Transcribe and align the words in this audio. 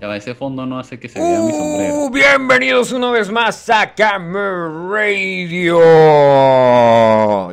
Ya 0.00 0.14
ese 0.14 0.32
fondo 0.36 0.64
no 0.64 0.78
hace 0.78 1.00
que 1.00 1.08
se 1.08 1.18
vea 1.18 1.40
mi 1.40 1.50
sombrero. 1.50 1.94
Uh, 1.94 2.10
bienvenidos 2.10 2.92
una 2.92 3.10
vez 3.10 3.32
más 3.32 3.68
a 3.68 3.92
Camer 3.96 4.70
Radio. 4.88 5.80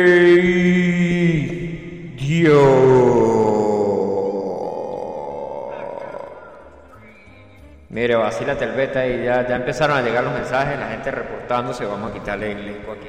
Mire, 7.89 8.15
vacílate 8.15 8.65
el 8.65 8.73
beta 8.77 9.05
y 9.09 9.25
ya, 9.25 9.45
ya 9.49 9.57
empezaron 9.57 9.97
a 9.97 10.03
llegar 10.03 10.23
los 10.23 10.35
mensajes, 10.35 10.79
la 10.79 10.91
gente 10.91 11.11
reportándose. 11.11 11.85
Vamos 11.85 12.13
a 12.13 12.15
quitarle 12.15 12.53
el 12.53 12.65
link 12.65 12.89
aquí. 12.89 13.09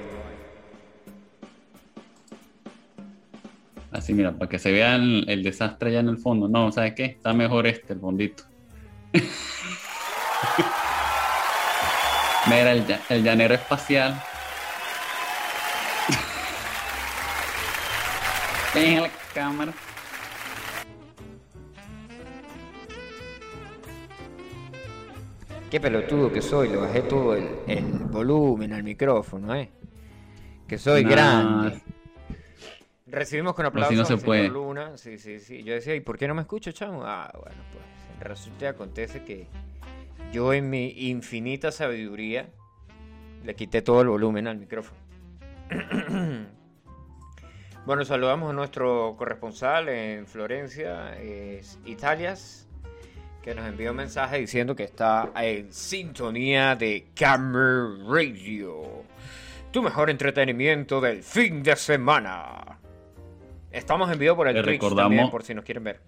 Así, 3.91 4.13
mira, 4.13 4.31
para 4.33 4.47
que 4.49 4.59
se 4.59 4.71
vea 4.71 4.95
el, 4.95 5.25
el 5.27 5.43
desastre 5.43 5.89
allá 5.89 5.99
en 6.01 6.09
el 6.09 6.17
fondo. 6.17 6.47
No, 6.47 6.71
¿sabes 6.71 6.93
qué? 6.93 7.05
Está 7.05 7.33
mejor 7.33 7.65
este, 7.67 7.93
el 7.93 7.99
fondito. 7.99 8.43
Mira, 12.47 12.71
el, 12.71 12.85
el 13.09 13.23
llanero 13.23 13.53
espacial. 13.55 14.13
Ven 18.73 18.99
a 18.99 19.01
la 19.01 19.09
cámara. 19.33 19.73
Qué 25.69 25.79
pelotudo 25.79 26.31
que 26.31 26.41
soy, 26.41 26.69
le 26.69 26.77
bajé 26.77 27.01
todo 27.03 27.35
el, 27.35 27.47
el 27.67 27.83
volumen 27.83 28.73
al 28.73 28.83
micrófono, 28.83 29.53
¿eh? 29.53 29.69
Que 30.67 30.77
soy 30.79 31.03
Nah. 31.03 31.09
grande. 31.11 31.81
Recibimos 33.11 33.53
con 33.53 33.65
aplausos 33.65 33.97
no 33.97 34.05
se 34.05 34.17
puede. 34.17 34.49
Luna. 34.49 34.97
Sí, 34.97 35.17
sí, 35.17 35.39
sí. 35.39 35.63
Yo 35.63 35.73
decía, 35.73 35.95
¿y 35.95 36.01
por 36.01 36.17
qué 36.17 36.27
no 36.27 36.35
me 36.35 36.41
escucho, 36.41 36.71
chamo? 36.71 37.03
Ah, 37.03 37.31
bueno, 37.33 37.61
pues 37.71 37.83
resulta 38.27 38.69
acontece 38.69 39.23
que 39.23 39.47
yo 40.31 40.53
en 40.53 40.69
mi 40.69 41.09
infinita 41.09 41.71
sabiduría 41.71 42.49
le 43.43 43.55
quité 43.55 43.81
todo 43.81 44.01
el 44.01 44.09
volumen 44.09 44.47
al 44.47 44.57
micrófono. 44.57 44.99
bueno, 47.85 48.05
saludamos 48.05 48.49
a 48.49 48.53
nuestro 48.53 49.15
corresponsal 49.17 49.89
en 49.89 50.27
Florencia, 50.27 51.17
es 51.19 51.79
Italias, 51.85 52.67
que 53.41 53.55
nos 53.55 53.65
envió 53.65 53.91
un 53.91 53.97
mensaje 53.97 54.37
diciendo 54.37 54.75
que 54.75 54.83
está 54.83 55.31
en 55.35 55.71
sintonía 55.71 56.75
de 56.75 57.07
Camera 57.15 57.87
Radio. 58.07 59.03
Tu 59.71 59.81
mejor 59.81 60.09
entretenimiento 60.09 60.99
del 60.99 61.23
fin 61.23 61.63
de 61.63 61.75
semana. 61.75 62.78
Estamos 63.71 64.11
en 64.11 64.19
vivo 64.19 64.35
por 64.35 64.47
el 64.47 64.55
Le 64.55 64.63
Twitch 64.63 64.81
recordamos- 64.81 65.09
también, 65.11 65.29
por 65.29 65.43
si 65.43 65.53
nos 65.53 65.63
quieren 65.63 65.83
ver. 65.83 66.01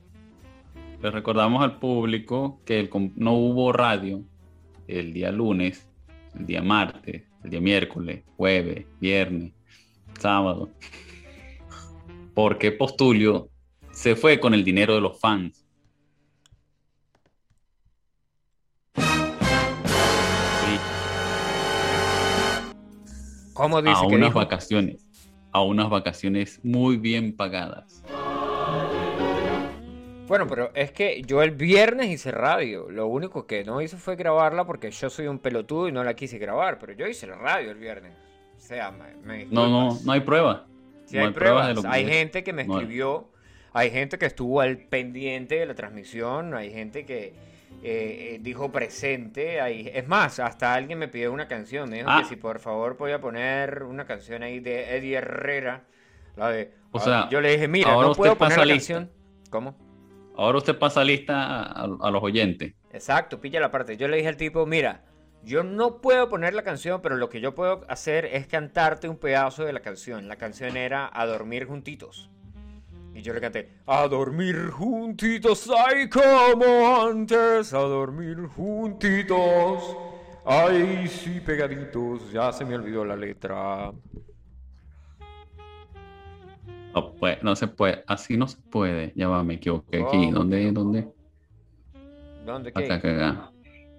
Le 1.01 1.11
recordamos 1.11 1.63
al 1.63 1.79
público 1.79 2.61
que 2.65 2.79
el 2.79 2.89
no 3.15 3.33
hubo 3.33 3.71
radio 3.73 4.23
el 4.87 5.13
día 5.13 5.31
lunes, 5.31 5.87
el 6.37 6.45
día 6.45 6.61
martes, 6.61 7.23
el 7.43 7.49
día 7.49 7.61
miércoles, 7.61 8.23
jueves, 8.37 8.85
viernes, 8.99 9.53
sábado. 10.19 10.69
Porque 12.33 12.71
Postulio 12.71 13.49
se 13.91 14.15
fue 14.15 14.39
con 14.39 14.53
el 14.53 14.63
dinero 14.63 14.95
de 14.95 15.01
los 15.01 15.19
fans. 15.19 15.65
Sí, 18.95 20.79
¿Cómo 23.53 23.81
dice 23.81 23.95
a 24.05 24.07
que 24.07 24.15
unas 24.15 24.29
dijo? 24.29 24.39
vacaciones. 24.39 25.05
A 25.53 25.61
unas 25.63 25.89
vacaciones 25.89 26.59
muy 26.63 26.97
bien 26.97 27.35
pagadas. 27.35 28.03
Bueno, 30.27 30.47
pero 30.47 30.71
es 30.75 30.91
que 30.91 31.21
yo 31.23 31.41
el 31.43 31.51
viernes 31.51 32.09
hice 32.09 32.31
radio. 32.31 32.89
Lo 32.89 33.07
único 33.07 33.45
que 33.45 33.65
no 33.65 33.81
hice 33.81 33.97
fue 33.97 34.15
grabarla 34.15 34.65
porque 34.65 34.89
yo 34.91 35.09
soy 35.09 35.27
un 35.27 35.39
pelotudo 35.39 35.89
y 35.89 35.91
no 35.91 36.03
la 36.05 36.13
quise 36.15 36.37
grabar. 36.37 36.79
Pero 36.79 36.93
yo 36.93 37.05
hice 37.07 37.27
la 37.27 37.35
radio 37.35 37.71
el 37.71 37.77
viernes. 37.77 38.13
O 38.55 38.59
sea, 38.59 38.91
me, 38.91 39.15
me 39.25 39.45
No, 39.47 39.67
no, 39.67 39.97
no 40.05 40.11
hay 40.11 40.21
prueba. 40.21 40.67
Sí, 41.05 41.17
no 41.17 41.25
hay 41.25 41.33
pruebas. 41.33 41.67
de 41.67 41.73
lo 41.73 41.81
que 41.81 41.87
hay 41.89 42.03
es. 42.05 42.09
gente 42.09 42.43
que 42.45 42.53
me 42.53 42.63
No 42.63 42.75
hay. 42.75 42.81
escribió, 42.83 43.27
hay 43.73 43.89
gente 43.89 44.17
que 44.17 44.25
estuvo 44.27 44.61
al 44.61 44.77
pendiente 44.77 45.55
de 45.55 45.65
la 45.65 45.75
transmisión, 45.75 46.53
hay 46.53 46.71
gente 46.71 47.05
que 47.05 47.33
eh, 47.83 48.37
dijo 48.41 48.71
presente. 48.71 49.61
Hay... 49.61 49.89
Es 49.93 50.07
más, 50.07 50.39
hasta 50.39 50.73
alguien 50.73 50.99
me 50.99 51.07
pidió 51.07 51.31
una 51.31 51.47
canción. 51.47 51.89
Me 51.89 51.97
dijo 51.97 52.09
Ah. 52.09 52.19
que 52.21 52.29
si 52.29 52.35
por 52.35 52.59
favor 52.59 52.97
podía 52.97 53.19
poner 53.21 53.83
una 53.83 54.05
canción 54.05 54.43
ahí 54.43 54.59
de 54.59 54.95
Eddie 54.97 55.15
Herrera. 55.17 55.83
La 56.35 56.49
de. 56.49 56.73
O 56.91 56.97
Ah, 56.99 57.01
sea, 57.01 57.29
yo 57.29 57.41
le 57.41 57.51
dije, 57.51 57.67
mira, 57.67 57.91
ahora 57.91 58.05
no 58.07 58.11
usted 58.11 58.19
puedo 58.21 58.35
poner 58.37 58.55
pasa 58.57 58.65
la 58.65 58.73
lista. 58.73 58.93
canción. 58.93 59.11
¿Cómo? 59.49 59.77
Ahora 60.37 60.57
usted 60.59 60.77
pasa 60.77 61.03
lista 61.03 61.63
a, 61.63 61.83
a 61.83 62.11
los 62.11 62.23
oyentes. 62.23 62.73
Exacto, 62.93 63.39
pilla 63.41 63.59
la 63.59 63.69
parte. 63.71 63.97
Yo 63.97 64.07
le 64.07 64.17
dije 64.17 64.29
al 64.29 64.37
tipo, 64.37 64.65
mira, 64.65 65.03
yo 65.43 65.63
no 65.63 66.01
puedo 66.01 66.29
poner 66.29 66.53
la 66.53 66.63
canción, 66.63 67.01
pero 67.01 67.15
lo 67.17 67.29
que 67.29 67.41
yo 67.41 67.53
puedo 67.55 67.85
hacer 67.89 68.25
es 68.25 68.47
cantarte 68.47 69.09
un 69.09 69.17
pedazo 69.17 69.65
de 69.65 69.73
la 69.73 69.81
canción. 69.81 70.27
La 70.27 70.35
canción 70.37 70.77
era 70.77 71.09
A 71.13 71.25
dormir 71.25 71.65
juntitos. 71.65 72.29
Y 73.21 73.23
yo 73.23 73.35
le 73.35 73.39
canté, 73.39 73.69
a 73.85 74.07
dormir 74.07 74.71
juntitos, 74.71 75.69
ay 75.69 76.09
como 76.09 77.05
antes, 77.05 77.71
a 77.71 77.77
dormir 77.77 78.47
juntitos, 78.47 79.95
ay 80.43 81.07
sí 81.07 81.39
pegaditos, 81.39 82.31
ya 82.31 82.51
se 82.51 82.65
me 82.65 82.73
olvidó 82.73 83.05
la 83.05 83.15
letra. 83.15 83.91
No, 86.95 87.13
pues, 87.13 87.43
no 87.43 87.55
se 87.55 87.67
puede, 87.67 88.03
así 88.07 88.37
no 88.37 88.47
se 88.47 88.57
puede. 88.57 89.13
Ya 89.15 89.27
va, 89.27 89.43
me 89.43 89.53
equivoqué 89.53 89.97
aquí. 89.97 90.17
¿Cómo 90.17 90.31
¿Dónde? 90.39 90.71
¿Dónde? 90.71 91.07
¿Dónde 92.43 92.73
qué? 92.73 92.85
Acá, 92.85 92.95
acá, 92.95 93.15
acá. 93.15 93.51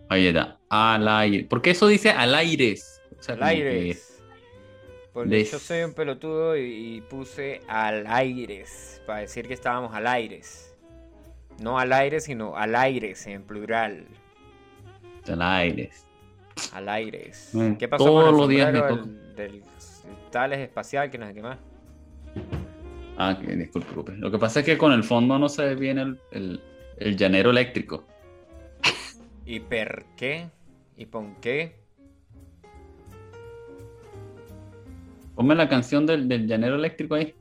Ahí 0.08 0.26
está. 0.26 0.58
Al 0.68 1.06
aire. 1.06 1.46
Porque 1.48 1.70
eso 1.70 1.86
dice 1.86 2.10
al 2.10 2.34
aire. 2.34 2.74
O 3.16 3.22
sea, 3.22 3.36
Al 3.36 3.44
aire. 3.44 3.96
Que- 5.12 5.18
Porque 5.20 5.44
yo 5.44 5.58
soy 5.58 5.82
un 5.82 5.92
pelotudo 5.94 6.56
y, 6.56 6.96
y 6.96 7.00
puse 7.02 7.60
al 7.68 8.06
aires 8.06 9.02
para 9.06 9.20
decir 9.20 9.46
que 9.46 9.54
estábamos 9.54 9.94
al 9.94 10.06
aires. 10.06 10.74
No 11.60 11.78
al 11.78 11.92
aire, 11.92 12.20
sino 12.20 12.56
al 12.56 12.74
aires 12.74 13.26
en 13.26 13.42
plural. 13.42 14.06
Al 15.28 15.42
aire. 15.42 15.90
Al 16.72 16.88
aires. 16.88 17.50
Mm, 17.52 17.74
¿Qué 17.74 17.88
pasó 17.88 18.04
todos 18.04 18.24
con 18.24 18.34
el 18.34 18.40
los 18.40 18.48
días 18.48 18.72
me 18.72 18.80
del, 18.82 19.34
del 19.36 19.62
Tales 20.30 20.58
espacial 20.60 21.10
que 21.10 21.18
no 21.18 21.26
sé 21.26 21.34
qué 21.34 21.42
más? 21.42 21.58
Ah, 23.18 23.38
que 23.38 23.54
disculpe, 23.54 23.86
disculpe. 23.88 24.12
Lo 24.16 24.30
que 24.30 24.38
pasa 24.38 24.60
es 24.60 24.66
que 24.66 24.78
con 24.78 24.92
el 24.92 25.04
fondo 25.04 25.38
no 25.38 25.48
se 25.48 25.62
ve 25.64 25.74
bien 25.74 25.98
el, 25.98 26.18
el, 26.30 26.60
el 26.96 27.16
llanero 27.16 27.50
eléctrico. 27.50 28.04
¿Y 29.44 29.60
per 29.60 30.06
qué? 30.16 30.48
¿Y 30.96 31.06
por 31.06 31.24
qué? 31.40 31.76
Ponme 35.34 35.54
la 35.54 35.68
canción 35.68 36.06
del, 36.06 36.28
del 36.28 36.46
llanero 36.46 36.74
eléctrico 36.76 37.14
ahí. 37.14 37.34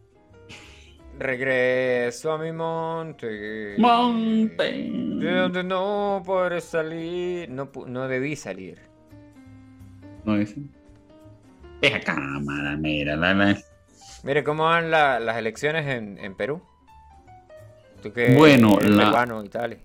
Regreso 1.20 2.32
a 2.32 2.38
mi 2.38 2.52
monte. 2.52 3.76
Monte. 3.78 4.64
De 4.64 5.32
donde 5.36 5.64
no 5.64 6.22
podré 6.26 6.62
salir. 6.62 7.50
No, 7.50 7.70
no 7.88 8.08
debí 8.08 8.36
salir. 8.36 8.80
No 10.26 10.36
dice. 10.38 10.62
Deja 11.82 12.00
cámara, 12.00 12.76
mira, 12.78 13.16
la- 13.16 13.58
Mire, 14.24 14.44
¿cómo 14.44 14.64
van 14.66 14.90
la- 14.92 15.20
las 15.20 15.38
elecciones 15.38 15.86
en, 15.88 16.18
en 16.20 16.36
Perú? 16.36 16.62
Tú 18.02 18.12
que 18.14 18.34
Bueno, 18.36 18.78
eres 18.80 18.92
la- 18.92 19.06
peruano 19.06 19.44
y 19.44 19.50
tal. 19.50 19.78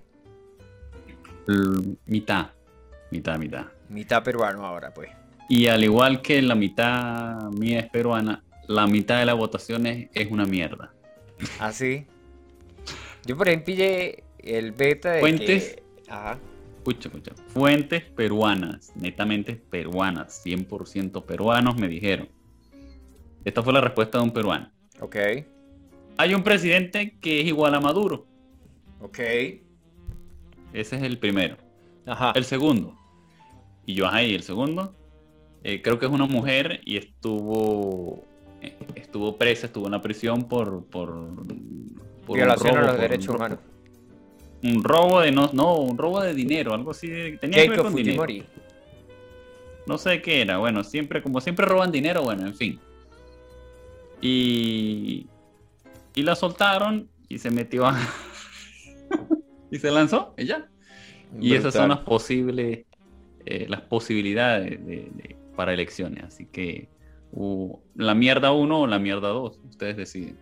mitad. 2.07 2.47
Mitad, 3.11 3.39
mitad. 3.39 3.67
Mitad 3.89 4.23
peruano 4.23 4.67
ahora, 4.67 4.93
pues. 4.93 5.11
Y 5.49 5.69
al 5.69 5.85
igual 5.85 6.23
que 6.23 6.43
la 6.43 6.55
mitad 6.55 7.51
mía 7.51 7.81
es 7.81 7.91
peruana, 7.91 8.43
la 8.67 8.87
mitad 8.87 9.19
de 9.19 9.27
las 9.27 9.37
votaciones 9.37 10.09
es 10.13 10.31
una 10.31 10.45
mierda. 10.45 10.93
Así. 11.61 12.07
Yo 13.25 13.37
por 13.37 13.49
ejemplo 13.49 13.67
pillé 13.67 14.25
el 14.39 14.73
beta 14.73 15.13
de 15.13 15.21
Fuentes. 15.21 15.75
que... 15.75 16.11
Ajá. 16.11 16.39
Escucha, 16.79 17.09
escucha. 17.09 17.33
Fuentes 17.49 18.03
peruanas, 18.03 18.93
netamente 18.95 19.57
peruanas, 19.57 20.45
100% 20.45 21.25
peruanos 21.25 21.77
me 21.77 21.89
dijeron. 21.89 22.29
Esta 23.45 23.63
fue 23.63 23.73
la 23.73 23.81
respuesta 23.81 24.19
de 24.19 24.25
un 24.25 24.33
peruano. 24.33 24.71
Ok. 25.01 25.17
Hay 26.17 26.35
un 26.35 26.43
presidente 26.43 27.19
que 27.21 27.41
es 27.41 27.47
igual 27.47 27.75
a 27.75 27.81
Maduro. 27.81 28.27
Ok. 29.01 29.19
Ese 30.73 30.97
es 30.97 31.03
el 31.03 31.19
primero. 31.19 31.57
Ajá. 32.07 32.33
El 32.35 32.45
segundo. 32.45 32.97
Y 33.85 33.95
yo, 33.95 34.09
ahí, 34.09 34.35
el 34.35 34.43
segundo. 34.43 34.95
Eh, 35.69 35.83
creo 35.83 35.99
que 35.99 36.07
es 36.07 36.13
una 36.13 36.27
mujer 36.27 36.81
y 36.85 36.97
estuvo 36.97 38.25
eh, 38.61 38.77
estuvo 38.95 39.37
presa, 39.37 39.67
estuvo 39.67 39.87
en 39.87 39.93
la 39.93 40.01
prisión 40.01 40.45
por, 40.45 40.85
por, 40.85 41.35
Violación 42.29 42.79
a 42.79 42.83
los 42.83 43.01
derechos 43.01 43.31
un 43.31 43.35
humanos. 43.35 43.59
Un 44.63 44.85
robo 44.85 45.21
de 45.21 45.33
no, 45.33 45.51
no, 45.53 45.75
un 45.75 45.99
robo 45.99 46.21
de 46.21 46.35
dinero, 46.35 46.73
algo 46.73 46.93
así. 46.93 47.09
Tenía 47.41 47.65
que 47.65 47.71
ver 47.71 47.81
con 47.81 47.93
dinero. 47.93 48.25
No 49.89 49.99
sé 49.99 50.23
qué 50.23 50.43
era. 50.43 50.59
Bueno, 50.59 50.85
siempre, 50.85 51.21
como 51.21 51.41
siempre 51.41 51.67
roban 51.67 51.91
dinero, 51.91 52.23
bueno, 52.23 52.47
en 52.47 52.55
fin. 52.55 52.79
Y, 54.21 55.27
y 56.15 56.23
la 56.23 56.37
soltaron 56.37 57.09
y 57.29 57.39
se 57.39 57.51
metió 57.51 57.87
a, 57.87 57.99
y 59.73 59.81
se 59.81 59.91
lanzó 59.91 60.33
y 60.39 60.45
ya. 60.47 60.69
Y 61.41 61.55
esas 61.55 61.75
son 61.75 61.89
las 61.89 61.99
posibles, 61.99 62.85
eh, 63.45 63.67
las 63.69 63.81
posibilidades 63.81 64.79
para 65.57 65.73
elecciones. 65.73 66.25
Así 66.25 66.47
que 66.47 66.89
la 67.95 68.15
mierda 68.15 68.53
1 68.53 68.81
o 68.81 68.87
la 68.87 68.99
mierda 68.99 69.29
2, 69.29 69.61
ustedes 69.69 69.97
deciden. 69.97 70.39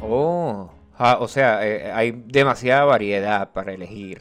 Oh, 0.00 0.70
o 0.98 1.28
sea, 1.28 1.66
eh, 1.66 1.90
hay 1.92 2.10
demasiada 2.26 2.84
variedad 2.84 3.52
para 3.52 3.72
elegir. 3.72 4.20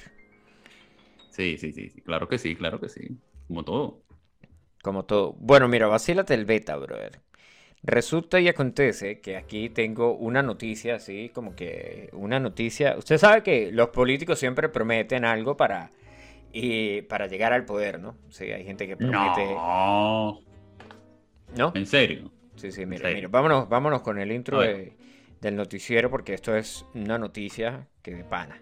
Sí, 1.30 1.57
sí, 1.57 1.74
sí, 1.74 1.89
claro 2.03 2.27
que 2.27 2.38
sí, 2.38 2.56
claro 2.56 2.80
que 2.80 2.89
sí. 2.89 3.18
Como 3.48 3.63
todo. 3.63 4.01
Como 4.81 5.06
todo. 5.06 5.33
Bueno, 5.33 5.68
mira, 5.68 5.88
vacílate 5.88 6.33
el 6.33 6.45
beta, 6.45 6.75
brother. 6.77 7.19
Resulta 7.83 8.39
y 8.39 8.47
acontece 8.47 9.21
que 9.21 9.38
aquí 9.38 9.69
tengo 9.69 10.15
una 10.15 10.44
noticia, 10.44 10.95
así 10.95 11.30
como 11.30 11.56
que 11.56 12.09
una 12.13 12.39
noticia. 12.39 12.95
Usted 12.97 13.18
sabe 13.18 13.42
que 13.42 13.71
los 13.71 13.89
políticos 13.89 14.38
siempre 14.38 14.69
prometen 14.69 15.25
algo 15.25 15.57
para, 15.57 15.89
y, 16.53 17.01
para 17.03 17.27
llegar 17.27 17.53
al 17.53 17.65
poder, 17.65 18.00
¿no? 18.00 18.18
Sí, 18.30 18.45
hay 18.45 18.63
gente 18.63 18.88
que 18.88 18.98
promete. 18.98 19.45
No. 19.45 20.42
¿No? 21.56 21.71
¿En 21.75 21.86
serio? 21.86 22.31
Sí, 22.56 22.71
sí, 22.71 22.86
mira, 22.86 23.09
mira. 23.09 23.27
Vámonos, 23.27 23.68
vámonos 23.69 24.01
con 24.01 24.19
el 24.19 24.31
intro 24.31 24.62
del 24.62 25.56
noticiero 25.56 26.09
porque 26.09 26.33
esto 26.33 26.56
es 26.56 26.86
una 26.94 27.18
noticia 27.18 27.88
que 28.01 28.15
de 28.15 28.24
pana. 28.24 28.59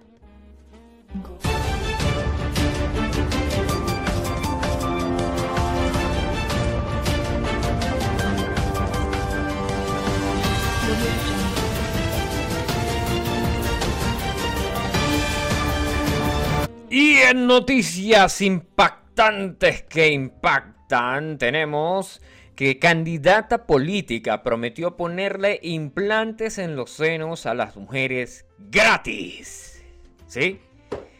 Y 16.91 17.17
en 17.17 17.45
noticias 17.45 18.41
impactantes 18.41 19.83
que 19.83 20.11
impactan, 20.11 21.37
tenemos 21.37 22.19
que 22.55 22.79
candidata 22.79 23.67
política 23.67 24.41
prometió 24.41 24.97
ponerle 24.97 25.59
implantes 25.61 26.57
en 26.57 26.75
los 26.75 26.89
senos 26.89 27.45
a 27.45 27.53
las 27.53 27.77
mujeres 27.77 28.47
gratis. 28.57 29.85
¿Sí? 30.25 30.59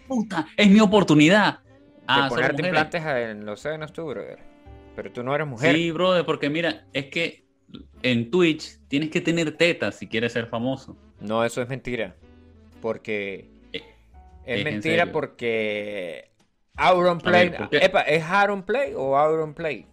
Puta, 0.07 0.48
es 0.57 0.69
mi 0.71 0.80
oportunidad. 0.80 1.60
Ah, 2.07 2.25
ponerte 2.30 2.63
implantes 2.63 3.06
en 3.06 3.45
los 3.45 3.60
senos 3.60 3.94
tú, 3.94 4.07
brother. 4.07 4.39
Pero 4.95 5.12
tú 5.12 5.22
no 5.22 5.36
eres 5.36 5.45
mujer. 5.45 5.75
Sí, 5.75 5.92
brother, 5.92 6.25
porque 6.25 6.50
mira, 6.50 6.88
es 6.94 7.06
que 7.06 7.45
en 8.01 8.31
Twitch 8.31 8.80
tienes 8.88 9.12
que 9.12 9.22
tener 9.22 9.56
tetas 9.56 9.95
si 9.95 10.07
quieres 10.07 10.33
ser 10.33 10.48
famoso. 10.48 10.98
No, 11.19 11.45
eso 11.45 11.62
es 11.62 11.69
mentira. 11.69 12.15
Porque 12.81 13.58
es, 14.50 14.63
mentira 14.63 15.12
porque 15.12 16.31
Auron 16.75 17.19
Play. 17.19 17.51
¿es 17.72 18.24
Aaron 18.24 18.63
Play 18.63 18.94
o 18.96 19.18
Auron 19.18 19.54
Play? 19.54 19.86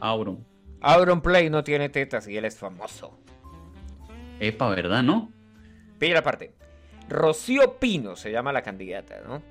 Auron. 0.00 0.44
Auron 0.80 1.20
Play 1.20 1.48
no 1.50 1.64
tiene 1.64 1.88
tetas 1.88 2.28
y 2.28 2.36
él 2.36 2.44
es 2.44 2.58
famoso. 2.58 3.18
Epa, 4.40 4.68
¿verdad, 4.68 5.02
no? 5.02 5.32
Pilla 5.98 6.18
aparte. 6.18 6.52
Rocío 7.08 7.78
Pino 7.78 8.16
se 8.16 8.32
llama 8.32 8.52
la 8.52 8.62
candidata, 8.62 9.20
¿no? 9.26 9.42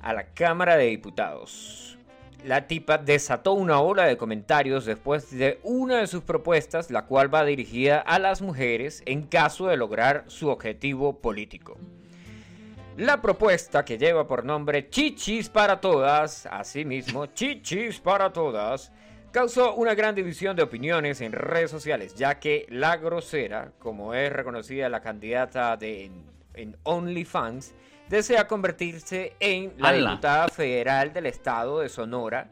A 0.00 0.12
la 0.12 0.34
Cámara 0.34 0.76
de 0.76 0.86
Diputados. 0.86 1.98
La 2.44 2.66
tipa 2.66 2.98
desató 2.98 3.52
una 3.52 3.80
ola 3.80 4.04
de 4.04 4.16
comentarios 4.16 4.84
después 4.84 5.30
de 5.30 5.60
una 5.62 5.98
de 5.98 6.08
sus 6.08 6.22
propuestas, 6.22 6.90
la 6.90 7.06
cual 7.06 7.32
va 7.32 7.44
dirigida 7.44 8.00
a 8.00 8.18
las 8.18 8.42
mujeres 8.42 9.02
en 9.06 9.22
caso 9.22 9.68
de 9.68 9.76
lograr 9.76 10.24
su 10.26 10.48
objetivo 10.48 11.20
político. 11.20 11.78
La 12.98 13.22
propuesta 13.22 13.86
que 13.86 13.96
lleva 13.96 14.26
por 14.26 14.44
nombre 14.44 14.90
Chichis 14.90 15.48
para 15.48 15.80
Todas, 15.80 16.44
asimismo 16.44 17.24
Chichis 17.24 17.98
para 17.98 18.30
Todas, 18.30 18.92
causó 19.30 19.74
una 19.76 19.94
gran 19.94 20.14
división 20.14 20.54
de 20.54 20.62
opiniones 20.62 21.22
en 21.22 21.32
redes 21.32 21.70
sociales, 21.70 22.14
ya 22.14 22.38
que 22.38 22.66
la 22.68 22.98
grosera, 22.98 23.72
como 23.78 24.12
es 24.12 24.30
reconocida 24.30 24.90
la 24.90 25.00
candidata 25.00 25.74
de, 25.78 26.10
en, 26.52 26.76
OnlyFans, 26.82 27.72
desea 28.10 28.46
convertirse 28.46 29.36
en 29.40 29.72
la 29.78 29.94
diputada 29.94 30.48
federal 30.48 31.14
del 31.14 31.24
estado 31.24 31.80
de 31.80 31.88
Sonora 31.88 32.50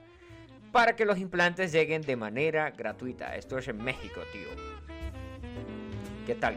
para 0.73 0.97
que 0.97 1.05
los 1.05 1.19
implantes 1.19 1.71
lleguen 1.71 2.01
de 2.01 2.17
manera 2.17 2.71
gratuita. 2.71 3.37
Esto 3.37 3.59
es 3.59 3.69
en 3.69 3.77
México, 3.77 4.23
tío. 4.33 4.49
¿Qué 6.27 6.35
tal? 6.35 6.57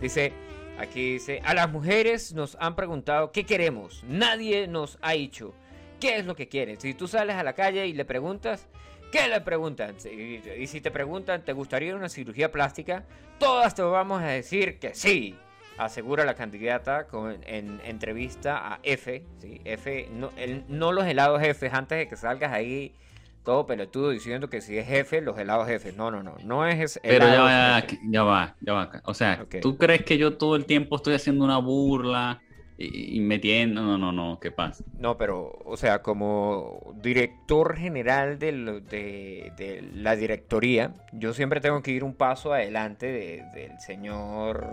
Dice, 0.00 0.32
Aquí 0.78 1.12
dice, 1.12 1.40
a 1.44 1.54
las 1.54 1.70
mujeres 1.70 2.32
nos 2.32 2.56
han 2.60 2.74
preguntado 2.74 3.30
qué 3.30 3.44
queremos. 3.44 4.02
Nadie 4.08 4.66
nos 4.66 4.98
ha 5.02 5.12
dicho 5.12 5.54
qué 6.00 6.16
es 6.16 6.26
lo 6.26 6.34
que 6.34 6.48
quieren. 6.48 6.80
Si 6.80 6.94
tú 6.94 7.06
sales 7.06 7.36
a 7.36 7.42
la 7.42 7.52
calle 7.52 7.86
y 7.86 7.92
le 7.92 8.04
preguntas, 8.04 8.66
¿qué 9.12 9.28
le 9.28 9.40
preguntan? 9.40 9.94
Y, 10.04 10.66
si 10.66 10.80
te 10.80 10.90
preguntan, 10.90 11.44
¿te 11.44 11.52
gustaría 11.52 11.94
una 11.94 12.08
cirugía 12.08 12.50
plástica? 12.50 13.04
Todas 13.38 13.74
te 13.74 13.82
vamos 13.82 14.22
a 14.22 14.26
decir 14.26 14.78
que 14.78 14.94
sí. 14.94 15.36
Asegura 15.78 16.24
la 16.24 16.34
candidata 16.34 17.06
en 17.46 17.80
entrevista 17.84 18.74
a 18.74 18.80
F. 18.82 19.24
F 19.64 20.08
no, 20.12 20.30
no 20.68 20.92
los 20.92 21.06
helados 21.06 21.42
F, 21.42 21.70
antes 21.72 21.98
de 21.98 22.08
que 22.08 22.16
salgas 22.16 22.52
ahí 22.52 22.94
todo 23.44 23.66
pelotudo 23.66 24.10
diciendo 24.10 24.48
que 24.48 24.60
si 24.60 24.78
es 24.78 24.86
jefe, 24.86 25.20
los 25.20 25.38
helados 25.38 25.66
jefes. 25.66 25.96
No, 25.96 26.10
no, 26.10 26.22
no, 26.22 26.36
no 26.44 26.66
es 26.66 27.00
Pero 27.02 27.26
ya 27.26 27.42
va, 27.42 27.84
ya 28.08 28.22
va, 28.22 28.56
ya 28.60 28.72
va. 28.72 28.90
O 29.04 29.14
sea, 29.14 29.46
¿tú 29.60 29.76
crees 29.76 30.04
que 30.04 30.18
yo 30.18 30.36
todo 30.36 30.56
el 30.56 30.64
tiempo 30.64 30.96
estoy 30.96 31.14
haciendo 31.14 31.44
una 31.44 31.58
burla 31.58 32.40
y, 32.78 33.20
metiendo? 33.20 33.82
No, 33.82 33.98
no, 33.98 34.12
no, 34.12 34.38
¿qué 34.40 34.50
pasa? 34.50 34.84
No, 34.98 35.16
pero, 35.16 35.58
o 35.64 35.76
sea, 35.76 36.02
como 36.02 36.94
director 37.02 37.76
general 37.76 38.38
de, 38.38 38.52
de, 38.52 39.90
la 39.94 40.16
directoría, 40.16 40.94
yo 41.12 41.34
siempre 41.34 41.60
tengo 41.60 41.82
que 41.82 41.90
ir 41.90 42.04
un 42.04 42.14
paso 42.14 42.52
adelante 42.52 43.06
del 43.54 43.80
señor 43.80 44.66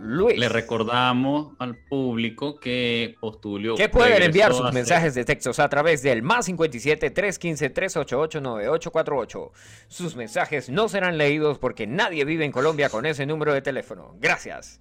le 0.00 0.48
recordamos 0.48 1.54
al 1.58 1.76
público 1.76 2.58
que 2.58 3.16
Postulio. 3.20 3.74
Que 3.74 3.88
pueden 3.88 4.22
enviar 4.22 4.54
sus 4.54 4.72
mensajes 4.72 5.14
de 5.14 5.24
textos 5.24 5.58
a 5.58 5.68
través 5.68 6.02
del 6.02 6.22
más 6.22 6.46
57 6.46 7.10
315 7.10 7.70
388 7.70 8.40
9848. 8.40 9.52
Sus 9.88 10.16
mensajes 10.16 10.70
no 10.70 10.88
serán 10.88 11.18
leídos 11.18 11.58
porque 11.58 11.86
nadie 11.86 12.24
vive 12.24 12.44
en 12.44 12.52
Colombia 12.52 12.88
con 12.88 13.06
ese 13.06 13.26
número 13.26 13.52
de 13.52 13.62
teléfono. 13.62 14.14
Gracias. 14.20 14.78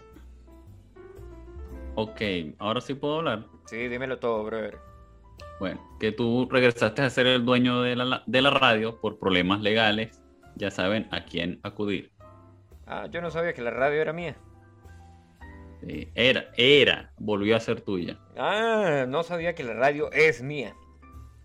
Ok, 1.95 2.21
ahora 2.59 2.81
sí 2.81 2.93
puedo 2.93 3.17
hablar. 3.17 3.45
Sí, 3.65 3.87
dímelo 3.87 4.19
todo, 4.19 4.43
brother. 4.43 4.77
Bueno, 5.59 5.97
que 5.99 6.11
tú 6.11 6.47
regresaste 6.49 7.01
a 7.01 7.09
ser 7.09 7.25
el 7.25 7.43
dueño 7.43 7.81
de 7.81 7.95
la, 7.95 8.23
de 8.25 8.41
la 8.41 8.51
radio 8.51 9.01
por 9.01 9.17
problemas 9.17 9.61
legales. 9.61 10.21
Ya 10.55 10.69
saben 10.69 11.07
a 11.11 11.25
quién 11.25 11.59
acudir. 11.63 12.11
Ah, 12.85 13.07
yo 13.11 13.21
no 13.21 13.31
sabía 13.31 13.53
que 13.53 13.61
la 13.61 13.71
radio 13.71 14.01
era 14.01 14.13
mía. 14.13 14.37
Era, 16.15 16.51
era, 16.57 17.11
volvió 17.17 17.55
a 17.55 17.59
ser 17.59 17.81
tuya. 17.81 18.17
Ah, 18.37 19.05
no 19.07 19.23
sabía 19.23 19.53
que 19.53 19.63
la 19.63 19.73
radio 19.73 20.11
es 20.11 20.41
mía. 20.41 20.75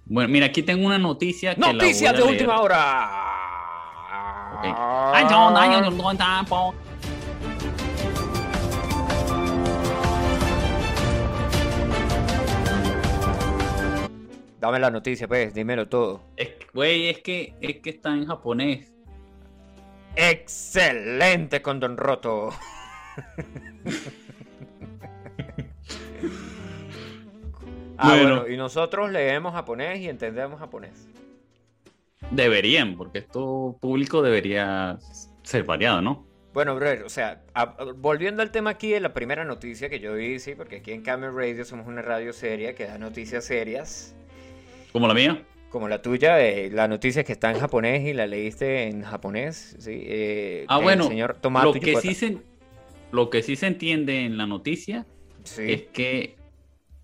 Bueno, 0.06 0.28
mira, 0.28 0.46
aquí 0.46 0.62
tengo 0.62 0.86
una 0.86 0.98
noticia. 0.98 1.54
¡Noticias 1.54 2.16
de 2.16 2.22
última 2.22 2.60
hora! 2.60 3.32
Dame 14.60 14.78
la 14.78 14.90
noticia, 14.90 15.26
pues, 15.26 15.52
dímelo 15.52 15.88
todo. 15.88 16.20
Güey, 16.72 17.08
es, 17.08 17.18
que, 17.18 17.54
es 17.60 17.80
que 17.80 17.90
está 17.90 18.10
en 18.10 18.26
japonés. 18.26 18.92
Excelente 20.14 21.62
con 21.62 21.80
Don 21.80 21.96
Roto. 21.96 22.50
ah, 27.98 28.16
bueno. 28.16 28.48
y 28.48 28.56
nosotros 28.56 29.10
leemos 29.10 29.52
japonés 29.52 30.00
y 30.00 30.08
entendemos 30.08 30.58
japonés. 30.58 31.08
Deberían, 32.30 32.96
porque 32.96 33.18
esto 33.18 33.76
público 33.80 34.22
debería 34.22 34.98
ser 35.42 35.64
variado, 35.64 36.00
¿no? 36.00 36.26
Bueno, 36.54 36.74
brother, 36.74 37.04
o 37.04 37.08
sea, 37.08 37.42
volviendo 37.96 38.42
al 38.42 38.50
tema 38.50 38.70
aquí 38.70 38.90
de 38.90 39.00
la 39.00 39.14
primera 39.14 39.44
noticia 39.44 39.88
que 39.88 40.00
yo 40.00 40.14
sí, 40.38 40.54
porque 40.54 40.76
aquí 40.76 40.92
en 40.92 41.02
Camel 41.02 41.34
Radio 41.34 41.64
somos 41.64 41.86
una 41.86 42.02
radio 42.02 42.32
seria 42.32 42.74
que 42.74 42.84
da 42.84 42.98
noticias 42.98 43.44
serias. 43.44 44.14
¿Como 44.92 45.08
la 45.08 45.14
mía? 45.14 45.42
Como 45.70 45.88
la 45.88 46.02
tuya, 46.02 46.46
eh, 46.46 46.70
la 46.70 46.88
noticia 46.88 47.24
que 47.24 47.32
está 47.32 47.50
en 47.50 47.58
japonés 47.58 48.06
y 48.06 48.12
la 48.12 48.26
leíste 48.26 48.84
en 48.88 49.02
japonés, 49.02 49.76
sí. 49.78 50.02
Eh, 50.04 50.64
ah, 50.68 50.78
bueno, 50.78 51.04
señor 51.04 51.38
lo 51.42 51.72
que 51.72 51.96
sí 51.96 52.14
se, 52.14 52.36
lo 53.10 53.30
que 53.30 53.42
sí 53.42 53.56
se 53.56 53.68
entiende 53.68 54.26
en 54.26 54.36
la 54.36 54.46
noticia 54.46 55.06
es 55.56 55.82
que 55.84 56.36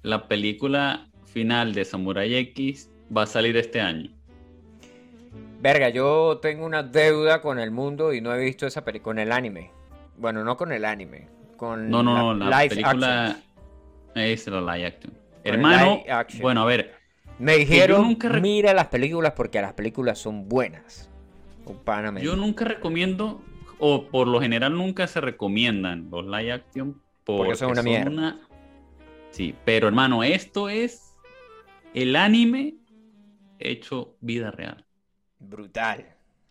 la 0.03 0.29
película 0.29 1.09
final 1.27 1.75
de 1.75 1.85
Samurai 1.85 2.35
X 2.35 2.91
va 3.15 3.23
a 3.23 3.27
salir 3.27 3.57
este 3.57 3.81
año. 3.81 4.11
Verga, 5.61 5.89
yo 5.89 6.39
tengo 6.41 6.65
una 6.65 6.83
deuda 6.83 7.41
con 7.41 7.59
el 7.59 7.71
mundo 7.71 8.13
y 8.13 8.21
no 8.21 8.33
he 8.35 8.39
visto 8.45 8.67
esa 8.67 8.85
película, 8.85 9.05
con 9.05 9.19
el 9.19 9.33
anime. 9.33 9.71
Bueno, 10.17 10.45
no 10.45 10.57
con 10.57 10.73
el 10.73 10.85
anime, 10.85 11.29
con 11.57 11.91
No, 11.91 12.03
no, 12.03 12.33
la 12.35 12.45
no, 12.45 12.51
la 12.51 12.69
película 12.69 13.27
action. 13.27 13.43
es 14.15 14.47
la 14.47 14.61
live 14.77 14.87
action. 14.87 15.13
Con 15.13 15.55
Hermano, 15.55 15.97
live 15.97 16.13
action. 16.13 16.43
bueno, 16.43 16.63
a 16.63 16.65
ver, 16.65 16.95
Me 17.39 17.57
dijeron, 17.57 18.03
nunca 18.03 18.29
rec- 18.29 18.41
mira 18.41 18.73
las 18.75 18.87
películas 18.87 19.33
porque 19.37 19.61
las 19.61 19.73
películas 19.75 20.19
son 20.19 20.49
buenas. 20.49 21.11
Yo 22.23 22.35
nunca 22.37 22.65
recomiendo, 22.65 23.43
o 23.79 24.07
por 24.07 24.27
lo 24.27 24.41
general 24.41 24.75
nunca 24.77 25.07
se 25.07 25.21
recomiendan 25.21 26.09
los 26.11 26.25
live 26.25 26.53
action 26.53 27.01
porque, 27.25 27.57
son 27.57 27.73
una 27.73 27.83
mierda. 27.83 28.11
una- 28.11 28.39
Sí, 29.31 29.55
pero 29.65 29.89
hermano, 29.89 30.25
esto 30.25 30.69
es 30.69 31.15
el 31.95 32.17
anime 32.17 32.77
hecho 33.59 34.17
vida 34.21 34.51
real. 34.51 34.85
Brutal, 35.39 36.05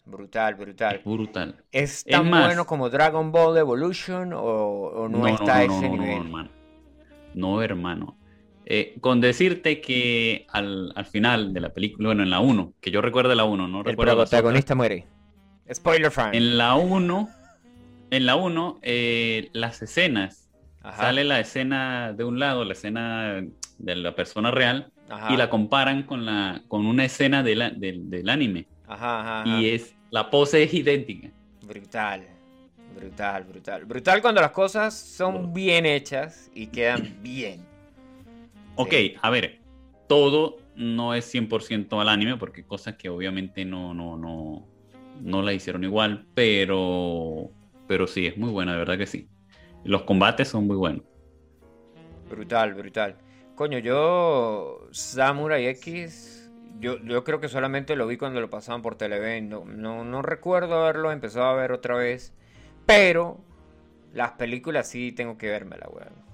brutal, 0.05 0.55
brutal. 0.55 0.95
Es 0.95 1.03
brutal. 1.03 1.55
¿Es 1.71 2.05
Es 2.05 2.05
tan 2.05 2.29
más- 2.29 2.45
bueno 2.45 2.65
como 2.65 2.89
Dragon 2.89 3.31
Ball 3.31 3.57
Evolution 3.57 4.33
o, 4.33 4.39
o 4.41 5.09
no, 5.09 5.27
está 5.27 5.57
a 5.57 5.63
ese 5.63 5.89
nivel? 5.89 6.17
hermano. 6.17 6.49
No, 7.35 7.61
hermano. 7.61 8.17
Eh, 8.65 8.97
con 8.99 9.21
decirte 9.21 9.79
que 9.79 10.45
al, 10.49 10.91
al 10.95 11.05
final 11.05 11.53
de 11.53 11.61
la 11.61 11.73
película, 11.73 12.09
bueno, 12.09 12.23
en 12.23 12.29
la 12.29 12.39
1, 12.41 12.73
que 12.81 12.91
yo 12.91 13.01
recuerdo 13.01 13.33
la 13.35 13.45
1, 13.45 13.67
no 13.67 13.79
El 13.79 13.85
recuerdo 13.85 14.15
las 14.15 14.29
protagonista 14.29 14.75
muere. 14.75 15.07
Spoiler 15.73 16.11
fan. 16.11 16.35
En 16.35 16.57
la 16.57 16.75
1, 16.75 17.29
en 18.11 18.25
la 18.25 18.35
1, 18.35 18.79
eh, 18.81 19.49
las 19.53 19.81
escenas, 19.81 20.46
Ajá, 20.87 20.97
sale 21.03 21.23
la 21.23 21.39
escena 21.39 22.13
de 22.13 22.23
un 22.23 22.39
lado, 22.39 22.63
la 22.63 22.73
escena 22.73 23.43
de 23.77 23.95
la 23.95 24.15
persona 24.15 24.51
real, 24.51 24.91
ajá, 25.09 25.33
y 25.33 25.37
la 25.37 25.49
comparan 25.49 26.03
con, 26.03 26.25
la, 26.25 26.63
con 26.67 26.85
una 26.85 27.05
escena 27.05 27.43
de 27.43 27.55
la- 27.55 27.69
del, 27.69 28.09
del 28.09 28.29
anime. 28.29 28.67
ajá. 28.87 29.43
Y 29.45 29.69
es, 29.69 29.95
la 30.11 30.29
pose 30.29 30.63
es 30.63 30.73
idéntica. 30.73 31.29
Brutal, 31.61 32.25
brutal, 32.95 33.43
brutal. 33.43 33.85
Brutal 33.85 34.21
cuando 34.21 34.41
las 34.41 34.51
cosas 34.51 34.93
son 34.97 35.53
bien 35.53 35.85
hechas 35.85 36.49
y 36.55 36.67
quedan 36.67 37.17
bien. 37.21 37.65
Ok, 38.75 38.91
Sí. 38.91 39.15
a 39.21 39.29
ver, 39.29 39.59
todo 40.07 40.57
no 40.75 41.13
es 41.13 41.25
100% 41.25 41.99
al 41.99 42.09
anime, 42.09 42.37
porque 42.37 42.63
cosas 42.65 42.95
que 42.95 43.09
obviamente 43.09 43.65
no, 43.65 43.93
no, 43.93 44.15
no, 44.17 44.65
no 45.21 45.41
la 45.41 45.51
hicieron 45.53 45.83
igual, 45.83 46.25
pero, 46.33 47.49
pero 47.87 48.07
sí, 48.07 48.27
es 48.27 48.37
muy 48.37 48.51
buena, 48.51 48.73
de 48.73 48.77
verdad 48.77 48.97
que 48.97 49.07
sí. 49.07 49.27
Los 49.87 50.03
combates 50.03 50.49
son 50.49 50.67
muy 50.67 50.75
buenos. 50.75 51.03
Brutal, 52.29 52.73
brutal. 52.73 53.15
Coño, 53.55 53.79
yo 53.79 54.87
Samurai 54.91 55.65
X, 55.67 56.51
yo, 56.79 56.99
yo 56.99 57.23
creo 57.23 57.39
que 57.39 57.47
solamente 57.47 57.95
lo 57.95 58.05
vi 58.05 58.17
cuando 58.17 58.41
lo 58.41 58.49
pasaban 58.49 58.81
por 58.81 58.95
Televen. 58.95 59.47
No, 59.47 59.63
no, 59.65 60.03
no 60.03 60.21
recuerdo 60.21 60.75
haberlo 60.83 61.11
empezado 61.13 61.45
a 61.45 61.55
ver 61.55 61.71
otra 61.71 61.95
vez. 61.95 62.33
Pero 62.85 63.39
las 64.13 64.31
películas 64.33 64.89
sí 64.89 65.13
tengo 65.13 65.37
que 65.37 65.47
vérmela, 65.47 65.87
weón. 65.89 66.27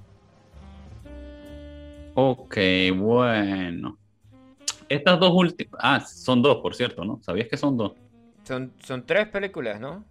Ok, 2.15 2.57
bueno. 2.95 4.00
Estas 4.89 5.19
dos 5.19 5.31
últimas, 5.31 5.79
ah, 5.79 6.00
son 6.00 6.41
dos, 6.41 6.57
por 6.57 6.74
cierto, 6.74 7.05
¿no? 7.05 7.19
¿Sabías 7.22 7.48
que 7.48 7.57
son 7.57 7.77
dos? 7.77 7.93
Son, 8.43 8.74
son 8.83 9.05
tres 9.05 9.27
películas, 9.27 9.79
¿no? 9.79 10.03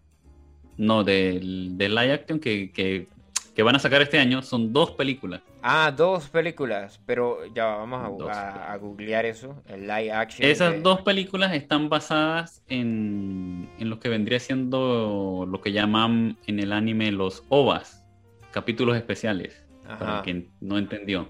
No, 0.77 1.03
del, 1.05 1.77
del 1.77 1.95
live 1.95 2.13
action 2.13 2.41
que, 2.41 2.73
que, 2.73 3.09
que 3.55 3.63
van 3.63 3.77
a 3.77 3.79
sacar 3.79 4.01
este 4.03 4.19
año, 4.19 4.41
son 4.43 4.73
dos 4.73 4.93
películas. 4.93 5.43
Ah, 5.63 5.93
dos 5.95 6.29
películas. 6.29 7.01
Pero 7.05 7.45
ya 7.55 7.67
vamos 7.67 8.23
a, 8.27 8.33
a- 8.33 8.73
a 8.73 8.77
googlear 8.79 9.27
eso. 9.27 9.63
El 9.67 9.83
live 9.83 10.11
action. 10.11 10.49
Esas 10.49 10.73
de- 10.73 10.81
dos 10.81 11.03
películas 11.03 11.53
están 11.55 11.89
basadas 11.89 12.63
en, 12.69 13.69
en 13.79 13.91
lo 13.91 14.01
que 14.01 14.09
vendría 14.09 14.41
siendo 14.41 15.47
lo 15.51 15.61
que 15.61 15.73
llaman 15.73 16.39
en 16.47 16.61
el 16.61 16.73
anime 16.73 17.13
los 17.13 17.45
OVAs, 17.51 18.05
capítulos 18.53 18.97
especiales, 18.97 19.63
para 19.99 20.23
quien 20.23 20.51
no 20.61 20.79
entendió. 20.79 21.29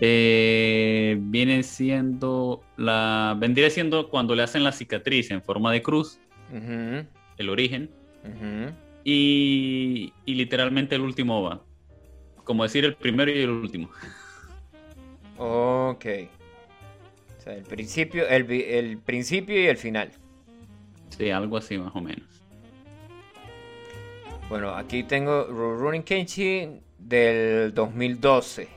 Eh, 0.00 1.16
vienen 1.20 1.64
siendo 1.64 2.62
la 2.76 3.36
vendría 3.38 3.68
siendo 3.68 4.08
cuando 4.08 4.34
le 4.36 4.44
hacen 4.44 4.62
la 4.62 4.70
cicatriz 4.72 5.30
en 5.32 5.42
forma 5.42 5.72
de 5.72 5.82
cruz, 5.82 6.20
el 6.52 7.48
origen, 7.48 7.90
ujú. 8.24 8.72
Y, 9.04 10.12
y 10.24 10.34
literalmente 10.34 10.94
el 10.94 11.02
último 11.02 11.40
OVA. 11.40 11.62
Como 12.44 12.62
decir 12.62 12.84
el 12.84 12.94
primero 12.94 13.30
y 13.30 13.38
el 13.40 13.50
último. 13.50 13.90
Ok. 15.36 16.06
O 17.38 17.40
sea, 17.42 17.54
el 17.54 17.62
principio, 17.64 18.26
el, 18.28 18.50
el 18.50 18.98
principio 18.98 19.60
y 19.60 19.66
el 19.66 19.76
final. 19.76 20.10
Sí, 21.16 21.30
algo 21.30 21.56
así 21.56 21.78
más 21.78 21.94
o 21.94 22.00
menos. 22.00 22.26
Bueno, 24.48 24.70
aquí 24.74 25.02
tengo 25.02 25.44
Rurouni 25.44 26.02
Kenshin 26.02 26.80
del 26.98 27.74
2012. 27.74 28.68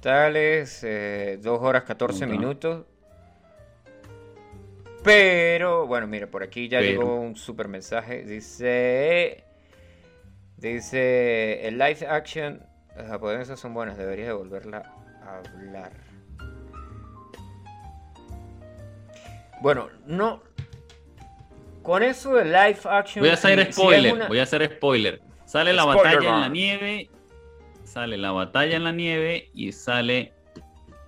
Tales, 0.00 0.86
2 1.42 1.60
horas 1.60 1.82
14 1.84 2.24
Ajá. 2.24 2.32
minutos. 2.32 2.86
Pero, 5.04 5.86
bueno, 5.86 6.06
mira, 6.06 6.26
por 6.26 6.42
aquí 6.42 6.68
ya 6.68 6.78
Pero. 6.80 6.90
llegó 6.90 7.20
un 7.20 7.36
super 7.36 7.68
mensaje. 7.68 8.24
Dice. 8.24 9.44
Dice. 10.56 11.66
El 11.68 11.78
live 11.78 12.06
action. 12.08 12.62
Las 12.96 13.08
japonesas 13.08 13.60
son 13.60 13.74
buenas, 13.74 13.96
deberías 13.96 14.28
de 14.28 14.34
volverla 14.34 14.92
a 15.22 15.38
hablar. 15.38 15.92
Bueno, 19.60 19.88
no. 20.06 20.42
Con 21.82 22.02
eso 22.02 22.34
de 22.34 22.44
live 22.44 22.78
action. 22.84 23.22
Voy 23.22 23.30
a 23.30 23.34
hacer 23.34 23.58
si- 23.58 23.64
si 23.64 23.68
es 23.70 23.76
spoiler, 23.76 24.12
una- 24.14 24.28
voy 24.28 24.38
a 24.40 24.42
hacer 24.42 24.64
spoiler. 24.76 25.20
Sale 25.46 25.72
la 25.72 25.84
batalla 25.84 26.18
en 26.34 26.40
la 26.42 26.48
nieve, 26.48 27.10
sale 27.84 28.18
la 28.18 28.32
batalla 28.32 28.76
en 28.76 28.84
la 28.84 28.92
nieve 28.92 29.48
y 29.54 29.72
sale 29.72 30.32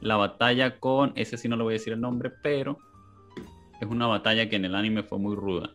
la 0.00 0.16
batalla 0.16 0.78
con, 0.80 1.12
ese 1.16 1.36
sí 1.36 1.48
no 1.48 1.56
le 1.56 1.62
voy 1.64 1.74
a 1.74 1.76
decir 1.78 1.92
el 1.92 2.00
nombre, 2.00 2.30
pero 2.42 2.78
es 3.80 3.86
una 3.88 4.06
batalla 4.06 4.48
que 4.48 4.56
en 4.56 4.64
el 4.64 4.74
anime 4.74 5.02
fue 5.02 5.18
muy 5.18 5.34
ruda. 5.36 5.70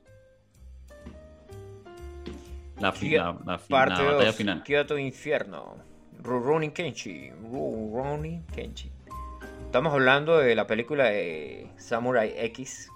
La, 2.79 2.91
fi- 2.91 3.11
la- 3.15 3.37
la 3.45 3.57
fi- 3.57 3.71
Parte 3.71 4.03
la 4.03 4.11
batalla 4.11 4.25
2, 4.27 4.35
final. 4.35 4.63
Kyoto 4.63 4.97
Infierno. 4.97 5.75
Rurouni 6.21 6.71
Kenshi. 6.71 7.31
Rurouni 7.31 8.41
Kenshi. 8.53 8.91
Estamos 9.65 9.93
hablando 9.93 10.37
de 10.39 10.55
la 10.55 10.67
película 10.67 11.05
de 11.05 11.69
Samurai 11.77 12.33
X 12.37 12.89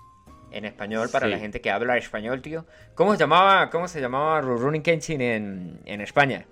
en 0.51 0.65
español 0.65 1.09
para 1.11 1.27
Sí. 1.27 1.31
la 1.31 1.39
gente 1.39 1.61
que 1.61 1.69
habla 1.71 1.97
español, 1.97 2.41
tío. 2.41 2.65
¿Cómo 2.95 3.13
se 3.13 3.19
llamaba, 3.19 3.69
cómo 3.69 3.87
se 3.87 4.01
llamaba 4.01 4.41
Rurouni 4.41 4.81
Kenshin 4.81 5.21
en, 5.21 5.79
en 5.85 6.01
España? 6.01 6.45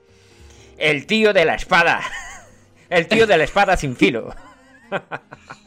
El 0.77 1.05
tío 1.07 1.33
de 1.33 1.45
la 1.45 1.55
espada. 1.55 2.01
El 2.89 3.07
tío 3.07 3.25
de 3.27 3.37
la 3.37 3.43
espada 3.43 3.75
sin 3.75 3.95
filo. 3.95 4.33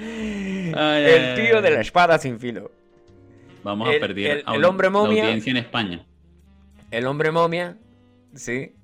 Ay, 0.00 1.04
El 1.04 1.34
tío 1.34 1.60
de 1.62 1.70
la 1.70 1.80
espada 1.80 2.18
sin 2.18 2.38
filo. 2.38 2.70
Vamos 3.64 3.88
el- 3.90 3.96
a 3.96 4.00
perder 4.00 4.44
el- 4.46 4.54
el 4.54 4.64
hombre 4.64 4.88
momia- 4.90 5.22
la 5.22 5.28
audiencia 5.28 5.50
en 5.50 5.56
España. 5.56 6.06
El 6.90 7.06
hombre 7.06 7.30
momia, 7.30 7.76
sí. 8.34 8.74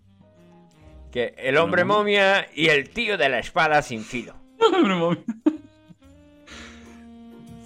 Que 1.12 1.35
el 1.38 1.56
hombre 1.59 1.85
momia 1.85 2.49
y 2.54 2.66
el 2.68 2.90
tío 2.90 3.16
de 3.16 3.28
la 3.28 3.38
espada 3.38 3.80
sin 3.83 4.02
filo. 4.02 4.35
Hombre 4.59 4.94
momia. 4.97 5.23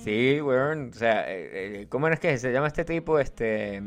Sí, 0.05 0.41
weón. 0.41 0.91
O 0.95 0.99
sea, 0.99 1.31
eh, 1.33 1.51
eh, 1.83 1.87
¿cómo 1.89 2.09
es 2.09 2.21
que 2.21 2.37
se 2.39 2.53
llama 2.53 2.67
este 2.69 2.85
tipo? 2.85 3.19
Este. 3.19 3.83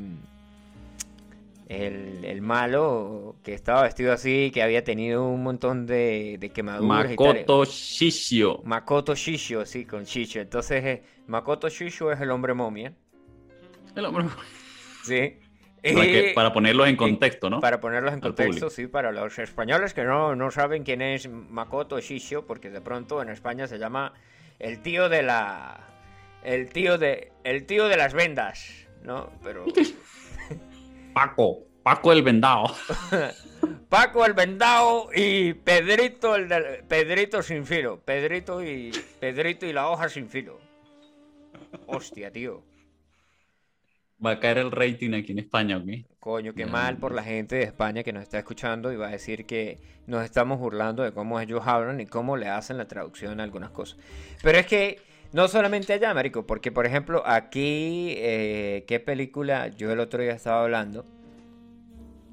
El, 1.72 2.26
el 2.26 2.42
malo 2.42 3.38
que 3.44 3.54
estaba 3.54 3.84
vestido 3.84 4.12
así, 4.12 4.52
que 4.54 4.62
había 4.62 4.84
tenido 4.84 5.26
un 5.28 5.42
montón 5.42 5.86
de, 5.86 6.36
de 6.40 6.50
quemaduras 6.50 7.12
y 7.12 7.16
tal. 7.16 7.28
Makoto 7.28 7.64
Shishio. 7.66 8.62
Makoto 8.66 9.16
Shisho, 9.16 9.66
sí, 9.66 9.86
con 9.86 10.04
Shisho. 10.04 10.42
Entonces, 10.42 10.84
eh, 10.84 11.04
Makoto 11.28 11.70
Shisho 11.70 12.12
es 12.12 12.20
el 12.20 12.30
hombre 12.32 12.54
momia. 12.54 12.94
El 13.96 14.06
hombre 14.06 14.24
momia. 14.24 14.38
Sí. 15.04 15.38
Para, 15.94 16.06
que- 16.06 16.32
para 16.36 16.54
ponerlos 16.54 16.88
en 16.90 16.96
contexto, 16.98 17.50
¿no? 17.50 17.60
Para 17.60 17.80
ponerlos 17.80 18.14
en 18.14 18.20
contexto, 18.20 18.70
sí, 18.70 18.88
para 18.88 19.12
los 19.12 19.40
españoles 19.40 19.94
que 19.94 20.04
no, 20.04 20.36
no 20.36 20.52
saben 20.52 20.84
quién 20.84 21.02
es 21.02 21.28
Makoto 21.30 22.00
Shishio, 22.00 22.46
porque 22.46 22.70
de 22.70 22.82
pronto 22.82 23.22
en 23.22 23.30
España 23.30 23.66
se 23.68 23.80
llama 23.80 24.14
el 24.60 24.82
tío 24.82 25.10
de 25.10 25.24
la. 25.24 25.88
El 26.44 26.70
tío 26.70 26.98
de. 26.98 27.32
El 27.44 27.66
tío 27.66 27.88
de 27.88 27.98
las 27.98 28.14
vendas, 28.14 28.88
¿no? 29.04 29.32
Pero. 29.44 29.66
Paco. 31.14 31.66
Paco 31.84 32.12
el 32.12 32.22
vendado. 32.22 32.76
Paco 33.90 34.26
el 34.26 34.34
vendado 34.34 35.10
y 35.14 35.54
Pedrito 35.54 36.36
el 36.36 36.48
Pedrito 36.88 37.42
sin 37.42 37.66
filo. 37.66 38.00
Pedrito 38.00 38.64
y. 38.64 38.92
Pedrito 39.20 39.66
y 39.66 39.74
la 39.74 39.90
hoja 39.90 40.10
sin 40.10 40.30
filo. 40.30 40.60
Hostia, 41.88 42.32
tío. 42.32 42.64
Va 44.24 44.32
a 44.32 44.40
caer 44.40 44.60
el 44.60 44.72
rating 44.72 45.14
aquí 45.14 45.32
en 45.32 45.40
España, 45.40 45.78
¿ok? 45.78 46.06
Coño, 46.20 46.54
qué 46.54 46.68
mal 46.68 46.98
por 46.98 47.12
la 47.12 47.24
gente 47.24 47.56
de 47.56 47.64
España 47.64 48.04
que 48.04 48.14
nos 48.14 48.22
está 48.22 48.38
escuchando 48.38 48.94
y 48.94 48.96
va 48.96 49.08
a 49.08 49.12
decir 49.12 49.48
que 49.48 49.80
nos 50.06 50.24
estamos 50.24 50.60
burlando 50.60 51.02
de 51.02 51.12
cómo 51.12 51.40
ellos 51.40 51.64
hablan 51.66 52.00
y 52.00 52.06
cómo 52.06 52.38
le 52.38 52.48
hacen 52.48 52.78
la 52.78 52.88
traducción 52.88 53.40
a 53.40 53.44
algunas 53.44 53.72
cosas. 53.72 53.98
Pero 54.44 54.60
es 54.60 54.68
que 54.68 55.02
no 55.34 55.48
solamente 55.48 55.94
allá, 55.94 56.14
marico, 56.14 56.46
porque 56.46 56.72
por 56.72 56.86
ejemplo 56.86 57.24
aquí, 57.26 58.16
eh, 58.18 58.84
¿qué 58.88 59.00
película? 59.00 59.68
Yo 59.70 59.92
el 59.92 60.00
otro 60.00 60.22
día 60.22 60.34
estaba 60.34 60.64
hablando 60.64 61.06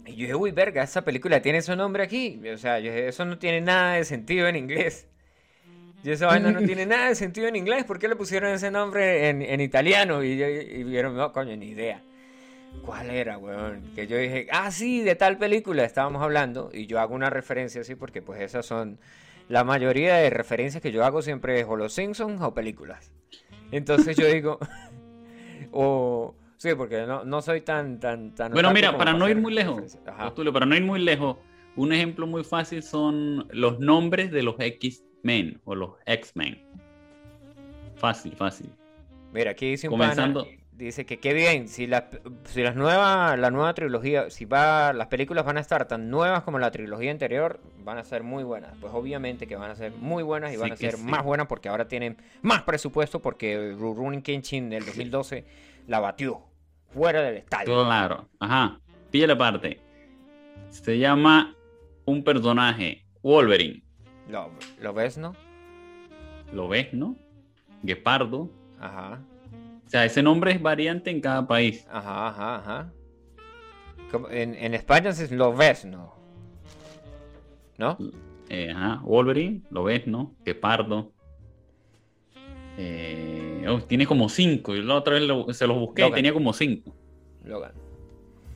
Y 0.04 0.12
yo 0.12 0.18
dije, 0.22 0.34
uy, 0.34 0.50
verga, 0.50 0.82
esa 0.82 1.04
película 1.04 1.40
tiene 1.40 1.62
su 1.62 1.76
nombre 1.76 2.02
aquí. 2.02 2.40
O 2.52 2.58
sea, 2.58 2.80
yo 2.80 2.90
dije, 2.90 3.08
eso 3.08 3.24
no 3.24 3.38
tiene 3.38 3.60
nada 3.60 3.94
de 3.94 4.04
sentido 4.04 4.48
en 4.48 4.56
inglés. 4.56 5.06
Y 6.02 6.10
esa 6.10 6.26
vaina 6.26 6.50
no 6.50 6.62
tiene 6.62 6.86
nada 6.94 7.08
de 7.08 7.14
sentido 7.14 7.46
en 7.46 7.56
inglés. 7.56 7.84
¿Por 7.84 7.98
qué 7.98 8.08
le 8.08 8.16
pusieron 8.16 8.52
ese 8.52 8.70
nombre 8.70 9.28
en, 9.28 9.42
en 9.42 9.60
italiano? 9.60 10.24
Y, 10.24 10.42
y 10.42 10.84
vieron, 10.84 11.16
no, 11.16 11.32
coño, 11.32 11.56
ni 11.56 11.66
idea. 11.66 12.02
¿Cuál 12.84 13.10
era, 13.10 13.38
weón? 13.38 13.92
Que 13.94 14.06
yo 14.06 14.16
dije, 14.16 14.46
ah, 14.50 14.70
sí, 14.70 15.02
de 15.02 15.14
tal 15.14 15.38
película 15.38 15.84
estábamos 15.84 16.22
hablando. 16.22 16.70
Y 16.72 16.86
yo 16.86 17.00
hago 17.00 17.14
una 17.14 17.30
referencia 17.30 17.80
así 17.80 17.94
porque 17.94 18.22
pues 18.22 18.40
esas 18.40 18.66
son... 18.66 18.98
La 19.48 19.64
mayoría 19.64 20.16
de 20.16 20.30
referencias 20.30 20.82
que 20.82 20.92
yo 20.92 21.04
hago 21.04 21.22
siempre 21.22 21.60
es 21.60 21.66
o 21.66 21.76
los 21.76 21.92
Simpsons 21.92 22.40
o 22.42 22.54
películas. 22.54 23.12
Entonces 23.70 24.16
yo 24.16 24.26
digo... 24.26 24.58
o... 25.72 26.34
Sí, 26.56 26.70
porque 26.76 27.06
no, 27.06 27.24
no 27.24 27.40
soy 27.40 27.60
tan... 27.60 28.00
tan, 28.00 28.34
tan 28.34 28.52
bueno, 28.52 28.72
mira, 28.72 28.96
para 28.98 29.12
no 29.12 29.28
ir 29.28 29.36
muy 29.36 29.54
lejos. 29.54 29.96
Tulio, 30.34 30.52
para 30.52 30.66
no 30.66 30.74
ir 30.74 30.82
muy 30.82 31.00
lejos, 31.00 31.36
un 31.76 31.92
ejemplo 31.92 32.26
muy 32.26 32.42
fácil 32.44 32.82
son 32.82 33.46
los 33.50 33.78
nombres 33.78 34.30
de 34.32 34.42
los 34.42 34.56
X-Men 34.58 35.60
o 35.64 35.74
los 35.74 35.90
X-Men. 36.04 36.60
Fácil, 37.96 38.34
fácil. 38.36 38.70
Mira, 39.32 39.52
aquí 39.52 39.70
dice 39.70 39.88
un 39.88 39.92
Comenzando- 39.92 40.44
pana, 40.44 40.57
dice 40.78 41.04
que 41.04 41.18
qué 41.18 41.34
bien, 41.34 41.68
si 41.68 41.86
las 41.86 42.04
si 42.44 42.62
las 42.62 42.76
nuevas, 42.76 43.38
la 43.38 43.50
nueva 43.50 43.74
trilogía, 43.74 44.30
si 44.30 44.44
va, 44.44 44.92
las 44.92 45.08
películas 45.08 45.44
van 45.44 45.58
a 45.58 45.60
estar 45.60 45.86
tan 45.86 46.08
nuevas 46.08 46.44
como 46.44 46.58
la 46.58 46.70
trilogía 46.70 47.10
anterior, 47.10 47.60
van 47.84 47.98
a 47.98 48.04
ser 48.04 48.22
muy 48.22 48.44
buenas. 48.44 48.76
Pues 48.80 48.92
obviamente 48.94 49.46
que 49.46 49.56
van 49.56 49.70
a 49.70 49.74
ser 49.74 49.92
muy 49.92 50.22
buenas 50.22 50.50
y 50.50 50.54
Sí 50.54 50.60
van 50.60 50.72
a 50.72 50.76
ser 50.76 50.96
sí. 50.96 51.02
más 51.02 51.24
buenas 51.24 51.48
porque 51.48 51.68
ahora 51.68 51.88
tienen 51.88 52.16
más 52.42 52.62
presupuesto 52.62 53.20
porque 53.20 53.74
Rurouni 53.76 54.22
Kenshin 54.22 54.70
del 54.70 54.86
2012 54.86 55.44
la 55.88 56.00
batió 56.00 56.42
fuera 56.94 57.22
del 57.22 57.38
estadio. 57.38 57.84
Claro. 57.84 58.28
Ajá. 58.38 58.80
Píllale 59.10 59.36
parte. 59.36 59.80
Se 60.70 60.98
llama 60.98 61.56
un 62.04 62.22
personaje, 62.22 63.04
Wolverine. 63.22 63.82
¿Lo, 64.28 64.50
lo 64.80 64.92
ves, 64.92 65.18
no? 65.18 65.34
¿Lo 66.52 66.68
ves, 66.68 66.92
no? 66.92 67.16
Guepardo. 67.82 68.50
Ajá, 68.80 69.20
O 69.88 69.90
sea, 69.90 70.04
ese 70.04 70.22
nombre 70.22 70.52
es 70.52 70.60
variante 70.60 71.10
en 71.10 71.22
cada 71.22 71.48
país. 71.48 71.86
ajá, 71.90 72.28
ajá, 72.28 72.56
ajá. 72.56 72.92
Como- 74.12 74.28
En, 74.28 74.54
en 74.54 74.74
España 74.74 75.08
es 75.08 75.32
lo 75.32 75.54
ves, 75.56 75.86
¿no? 75.86 76.14
Eh, 78.50 78.70
ajá. 78.70 79.00
Wolverine, 79.02 79.62
lo 79.70 79.84
ves, 79.84 80.06
¿no? 80.06 80.34
Guepardo. 80.44 81.10
Eh, 82.76 83.64
oh, 83.66 83.80
tiene 83.80 84.06
como 84.06 84.28
cinco. 84.28 84.76
Y 84.76 84.82
la 84.82 84.94
otra 84.96 85.14
vez 85.14 85.22
lo- 85.22 85.50
se 85.54 85.66
los 85.66 85.78
busqué 85.78 86.06
y 86.06 86.12
tenía 86.12 86.34
como 86.34 86.52
cinco. 86.52 86.94
Logan. 87.44 87.72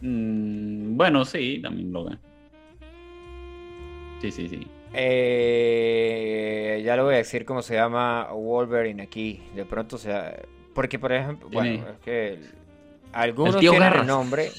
Mm, 0.03 0.99
bueno, 0.99 1.25
sí, 1.25 1.61
también 1.63 1.93
Logan. 1.95 2.21
Sí, 4.21 4.31
sí, 4.31 4.49
sí. 4.51 4.67
Eh, 4.93 6.83
ya 6.85 6.95
le 6.95 7.03
voy 7.03 7.15
a 7.15 7.19
decir 7.19 7.47
cómo 7.47 7.63
se 7.63 7.75
llama 7.75 8.31
Wolverine 8.33 9.03
aquí. 9.03 9.43
De 9.55 9.65
pronto 9.65 9.97
sea. 9.97 10.39
Porque, 10.75 10.99
por 10.99 11.13
ejemplo, 11.13 11.49
bueno, 11.51 11.87
es 11.89 11.99
que 12.05 12.39
algunos 13.13 13.55
El 13.57 13.61
tienen 13.61 13.93
el 13.93 14.07
nombre. 14.07 14.51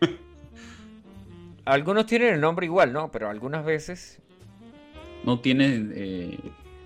algunos 1.64 2.06
tienen 2.06 2.34
el 2.34 2.40
nombre 2.40 2.66
igual, 2.66 2.92
¿no? 2.92 3.10
Pero 3.10 3.28
algunas 3.28 3.64
veces. 3.64 4.20
No 5.24 5.40
tiene. 5.40 5.88
eh, 5.94 6.38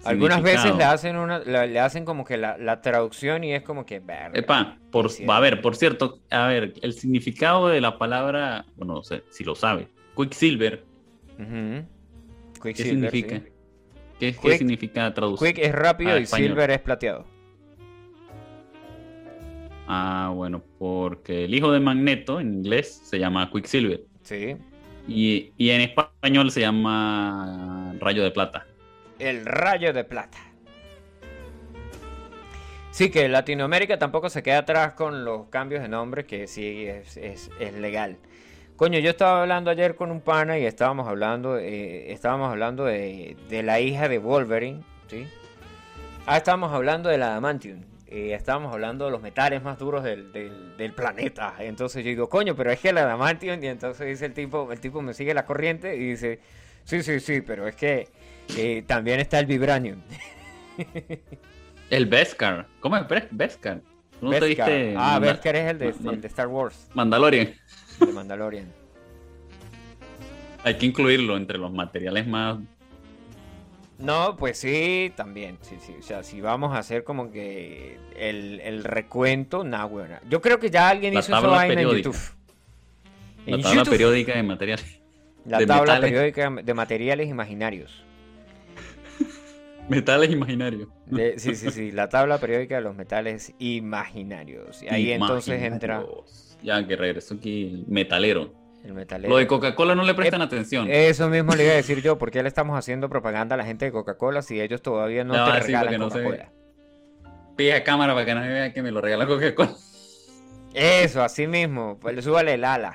Algunas 0.04 0.42
veces 0.42 0.75
le 0.76 0.84
hacen 0.84 1.16
una, 1.16 1.40
la- 1.40 1.66
le 1.66 1.80
hacen 1.80 2.04
como 2.04 2.25
que 2.25 2.37
la, 2.37 2.56
la 2.56 2.80
traducción 2.82 3.42
y 3.42 3.52
es 3.54 3.62
como 3.62 3.84
que. 3.84 3.98
verga. 4.00 4.38
Epa, 4.38 4.78
por, 4.92 5.10
a 5.28 5.40
ver, 5.40 5.60
por 5.60 5.75
cierto, 5.76 6.20
a 6.30 6.46
ver, 6.46 6.75
el 6.82 6.92
significado 6.92 7.68
de 7.68 7.80
la 7.80 7.98
palabra, 7.98 8.64
bueno, 8.76 8.94
no 8.94 9.02
sé 9.02 9.25
si 9.30 9.44
lo 9.44 9.54
sabe, 9.54 9.88
Quicksilver. 10.16 10.84
¿qué 11.37 11.84
Quicksilver, 12.62 13.10
significa? 13.10 13.36
sí. 13.38 13.52
¿Qué, 14.21 14.32
qué 14.32 14.38
Quick- 14.40 14.58
significa 14.58 15.14
traducir? 15.14 15.49
Quick 15.54 15.58
es 15.64 15.73
rápido 15.75 16.19
y 16.19 16.23
español. 16.25 16.49
Silver 16.50 16.71
es 16.71 16.80
plateado. 16.80 17.25
Ah, 19.90 20.30
bueno, 20.34 20.62
porque 20.78 21.44
el 21.46 21.54
hijo 21.54 21.72
de 21.72 21.80
Magneto 21.80 22.40
en 22.40 22.52
inglés 22.54 23.00
se 23.04 23.18
llama 23.18 23.50
Quicksilver 23.50 24.02
Sí. 24.22 24.56
y, 25.06 25.52
y 25.56 25.70
en 25.70 25.80
español 25.80 26.50
se 26.50 26.60
llama 26.60 27.94
Rayo 27.98 28.22
de 28.22 28.30
Plata. 28.30 28.66
El 29.18 29.46
rayo 29.46 29.92
de 29.94 30.04
plata. 30.04 30.38
Sí, 32.90 33.10
que 33.10 33.28
Latinoamérica 33.28 33.98
tampoco 33.98 34.28
se 34.28 34.42
queda 34.42 34.58
atrás 34.58 34.92
con 34.94 35.24
los 35.24 35.46
cambios 35.48 35.82
de 35.82 35.88
nombre, 35.88 36.26
que 36.26 36.46
sí 36.46 36.86
es, 36.86 37.16
es- 37.16 37.50
es 37.58 37.72
legal. 37.74 38.18
Coño, 38.76 38.98
yo 38.98 39.10
estaba 39.10 39.42
hablando 39.42 39.70
ayer 39.70 39.94
con 39.96 40.10
un 40.10 40.20
pana 40.20 40.58
y 40.58 40.64
estábamos 40.66 41.08
hablando, 41.08 41.58
eh, 41.58 42.12
estábamos 42.12 42.50
hablando 42.50 42.84
de, 42.84 43.36
de 43.48 43.62
la 43.62 43.80
hija 43.80 44.08
de 44.08 44.18
Wolverine, 44.18 44.82
¿sí? 45.08 45.26
Ah, 46.26 46.36
estábamos 46.36 46.72
hablando 46.72 47.08
de 47.08 47.18
la 47.18 47.28
Adamantium. 47.28 47.80
Eh, 48.10 48.32
estábamos 48.34 48.73
hablando 48.73 49.04
de 49.04 49.10
los 49.10 49.21
metales 49.23 49.62
más 49.62 49.78
duros 49.78 50.02
del, 50.02 50.32
del- 50.32 50.76
del 50.76 50.92
planeta. 50.94 51.54
Entonces 51.58 52.02
yo 52.04 52.08
digo, 52.10 52.28
coño, 52.28 52.54
pero 52.56 52.71
es 52.73 52.80
que 52.80 52.92
la 52.92 53.02
Adamantium. 53.02 53.62
Y 53.62 53.66
entonces 53.68 54.06
dice 54.06 54.26
el 54.26 54.32
tipo, 54.34 54.73
el 54.73 54.80
tipo 54.80 55.02
me 55.02 55.14
sigue 55.14 55.34
la 55.34 55.44
corriente 55.44 55.94
y 55.97 56.00
dice, 56.10 56.40
sí, 56.84 57.02
sí, 57.02 57.21
sí, 57.21 57.40
pero 57.42 57.66
es 57.68 57.76
que 57.76 58.08
eh, 58.56 58.82
también 58.86 59.21
está 59.21 59.38
el 59.38 59.47
Vibranium. 59.47 60.00
El 61.90 62.04
Beskar, 62.06 62.66
¿cómo 62.80 62.97
es 62.99 63.02
Bes- 63.08 63.28
Beskar? 63.30 63.80
¿Tú 64.21 64.26
¿No 64.26 64.38
te 64.38 64.44
diste 64.44 64.94
Ah, 64.97 65.18
Beskar 65.18 65.56
es 65.56 65.71
el 65.71 65.78
de, 65.78 65.88
el 65.88 66.21
de 66.21 66.28
Star 66.28 66.47
Wars, 66.49 66.88
Mandalorian? 66.92 67.54
de 67.99 68.12
Mandalorian. 68.12 68.66
Hay 70.64 70.75
que 70.76 70.84
incluirlo 70.86 71.36
entre 71.38 71.56
los 71.56 71.73
materiales 71.73 72.26
más 72.26 72.58
No, 73.99 74.37
pues 74.37 74.58
sí, 74.58 75.13
también. 75.17 75.58
Sí, 75.63 75.76
sí. 75.84 75.95
O 75.99 76.02
sea, 76.02 76.23
si 76.23 76.41
vamos 76.41 76.75
a 76.75 76.78
hacer 76.78 77.02
como 77.04 77.30
que 77.32 77.99
el, 78.17 78.61
el 78.61 78.84
recuento, 78.84 79.65
nah, 79.65 79.87
bueno. 79.87 80.17
Yo 80.30 80.41
creo 80.41 80.61
que 80.61 80.71
ya 80.71 80.89
alguien 80.89 81.15
La 81.15 81.21
hizo 81.21 81.32
vaina 81.43 81.82
en. 81.82 81.89
YouTube. 81.89 82.17
la 83.47 83.56
En 83.56 83.63
tabla 83.63 83.76
YouTube, 83.78 83.91
periódica 83.93 84.34
de 84.37 84.43
materiales. 84.45 85.00
La 85.45 85.58
de 85.58 85.67
tabla 85.67 85.95
metales. 85.95 86.11
periódica 86.11 86.50
de 86.63 86.75
materiales 86.75 87.28
imaginarios. 87.28 88.04
Metales 89.89 90.30
imaginarios. 90.30 90.89
De- 91.06 91.39
sí, 91.39 91.54
sí, 91.54 91.71
sí. 91.71 91.91
La 91.93 92.08
tabla 92.08 92.39
periódica 92.39 92.76
de 92.76 92.82
los 92.82 92.95
metales 92.95 93.54
imaginarios. 93.58 94.82
Y 94.82 94.89
ahí 94.89 95.13
entonces 95.13 95.63
entra. 95.63 96.04
Ya 96.63 96.87
que 96.87 96.95
regresó 96.97 97.34
aquí 97.34 97.65
el 97.65 97.84
metalero. 97.89 98.52
El 98.84 98.95
metalero. 98.95 99.28
Lo 99.30 99.36
de 99.38 99.47
Coca-Cola 99.47 99.95
no 99.95 100.04
le 100.04 100.14
prestan 100.14 100.43
atención. 100.43 100.88
Eso 100.91 101.28
mismo 101.28 101.54
le 101.54 101.64
iba 101.64 101.73
a 101.73 101.76
decir 101.76 102.00
yo. 102.02 102.19
¿Por 102.19 102.30
qué 102.30 102.43
le 102.43 102.49
estamos 102.49 102.78
haciendo 102.78 103.08
propaganda 103.08 103.54
a 103.54 103.58
la 103.58 103.64
gente 103.64 103.84
de 103.84 103.93
Coca-Cola 103.93 104.43
si 104.43 104.60
ellos 104.60 104.82
todavía 104.82 105.25
no, 105.25 105.34
No, 105.34 105.52
te 105.52 105.62
sí, 105.62 105.67
regalan 105.69 105.84
porque 105.84 105.99
no 105.99 106.08
Coca-Cola? 106.08 106.52
Pilla 107.56 107.82
cámara 107.82 108.14
para 108.14 108.25
que 108.25 108.34
nadie 108.34 108.50
vea 108.50 108.73
que 108.73 108.82
me 108.82 108.91
lo 108.91 109.00
regala 109.00 109.26
Coca-Cola. 109.26 109.75
Eso, 110.75 111.23
así 111.23 111.47
mismo. 111.47 111.99
Pues 112.00 112.25
súbale 112.25 112.54
el 112.54 112.64
ala. 112.64 112.95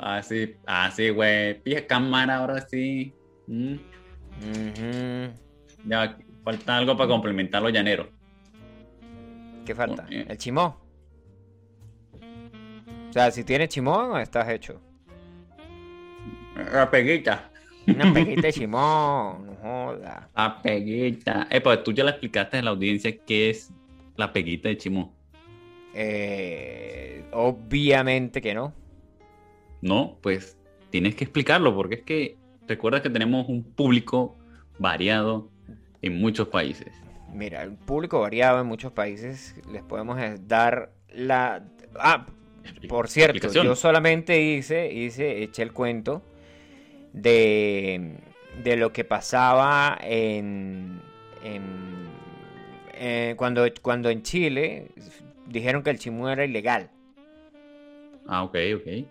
Así, 0.00 0.56
así, 0.66 1.10
güey. 1.10 1.60
Pilla 1.62 1.86
cámara 1.86 2.36
ahora 2.36 2.60
sí. 2.62 3.14
Mm. 3.46 3.76
Ya 5.84 6.16
falta 6.42 6.76
algo 6.76 6.96
para 6.96 7.08
complementar 7.08 7.62
los 7.62 7.72
llaneros. 7.72 8.08
¿Qué 9.64 9.74
falta? 9.74 10.06
Eh. 10.10 10.26
El 10.28 10.38
chimó. 10.38 10.81
O 13.12 13.14
sea, 13.14 13.30
si 13.30 13.44
tienes 13.44 13.68
chimón, 13.68 14.18
estás 14.18 14.48
hecho. 14.48 14.80
La 16.72 16.90
peguita. 16.90 17.50
Una 17.86 18.10
peguita 18.10 18.46
de 18.46 18.52
chimón, 18.54 19.44
no 19.44 19.54
joda. 19.60 20.30
La 20.34 20.62
peguita. 20.62 21.46
Eh, 21.50 21.60
pues 21.60 21.84
tú 21.84 21.92
ya 21.92 22.04
le 22.04 22.10
explicaste 22.12 22.56
a 22.56 22.62
la 22.62 22.70
audiencia 22.70 23.14
qué 23.26 23.50
es 23.50 23.70
la 24.16 24.32
peguita 24.32 24.70
de 24.70 24.78
Chimó. 24.78 25.12
Eh, 25.92 27.22
obviamente 27.32 28.40
que 28.40 28.54
no. 28.54 28.72
No, 29.82 30.16
pues 30.22 30.56
tienes 30.88 31.14
que 31.14 31.24
explicarlo 31.24 31.74
porque 31.74 31.96
es 31.96 32.02
que 32.04 32.38
recuerda 32.66 33.02
que 33.02 33.10
tenemos 33.10 33.46
un 33.46 33.62
público 33.62 34.38
variado 34.78 35.50
en 36.00 36.18
muchos 36.18 36.48
países. 36.48 36.94
Mira, 37.30 37.62
el 37.62 37.74
público 37.74 38.20
variado 38.20 38.58
en 38.62 38.66
muchos 38.68 38.90
países 38.90 39.54
les 39.70 39.82
podemos 39.82 40.18
dar 40.48 40.94
la... 41.10 41.62
Ah, 41.98 42.24
por 42.88 43.08
cierto, 43.08 43.52
yo 43.52 43.74
solamente 43.74 44.40
hice, 44.40 44.92
hice, 44.92 45.42
eché 45.42 45.62
el 45.62 45.72
cuento 45.72 46.22
de, 47.12 48.16
de 48.62 48.76
lo 48.76 48.92
que 48.92 49.04
pasaba 49.04 49.98
en, 50.02 51.00
en- 51.42 52.02
eh, 52.94 53.34
cuando, 53.36 53.64
cuando 53.82 54.10
en 54.10 54.22
Chile 54.22 54.88
dijeron 55.46 55.82
que 55.82 55.90
el 55.90 55.98
chimú 55.98 56.28
era 56.28 56.44
ilegal. 56.44 56.90
Ah, 58.26 58.44
ok, 58.44 58.56
ok. 58.76 59.06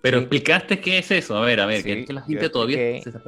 Pero 0.00 0.18
Sí. 0.18 0.22
explicaste 0.24 0.80
qué 0.80 0.98
es 0.98 1.10
eso. 1.10 1.36
A 1.38 1.44
ver, 1.46 1.60
a 1.60 1.66
ver, 1.66 1.82
Sí, 1.82 2.04
que 2.04 2.12
la 2.12 2.22
gente 2.22 2.50
todavía 2.50 2.76
se 2.76 2.98
está 3.08 3.22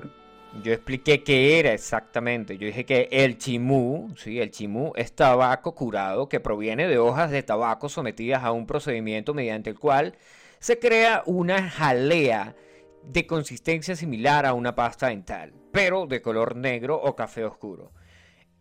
Yo 0.62 0.73
expliqué 0.73 1.23
qué 1.23 1.59
era 1.59 1.73
exactamente. 1.73 2.59
Yo 2.59 2.66
dije 2.66 2.85
que 2.85 3.09
el 3.11 3.38
chimú, 3.38 4.12
sí, 4.16 4.40
el 4.40 4.51
chimú 4.51 4.92
es 4.97 5.14
tabaco 5.14 5.75
curado 5.75 6.29
que 6.29 6.40
proviene 6.40 6.88
de 6.88 6.99
hojas 6.99 7.31
de 7.31 7.42
tabaco 7.42 7.88
sometidas 7.88 8.42
a 8.42 8.53
un 8.53 8.66
procedimiento 8.66 9.35
mediante 9.35 9.71
el 9.71 9.79
cual 9.79 10.14
se 10.59 10.79
crea 10.79 11.23
una 11.27 11.69
jalea 11.69 12.57
de 13.05 13.27
consistencia 13.27 13.95
similar 13.95 14.47
a 14.47 14.55
una 14.55 14.75
pasta 14.75 15.09
dental, 15.09 15.53
pero 15.73 16.07
de 16.07 16.23
color 16.23 16.57
negro 16.57 17.01
o 17.01 17.14
café 17.14 17.45
oscuro. 17.45 17.92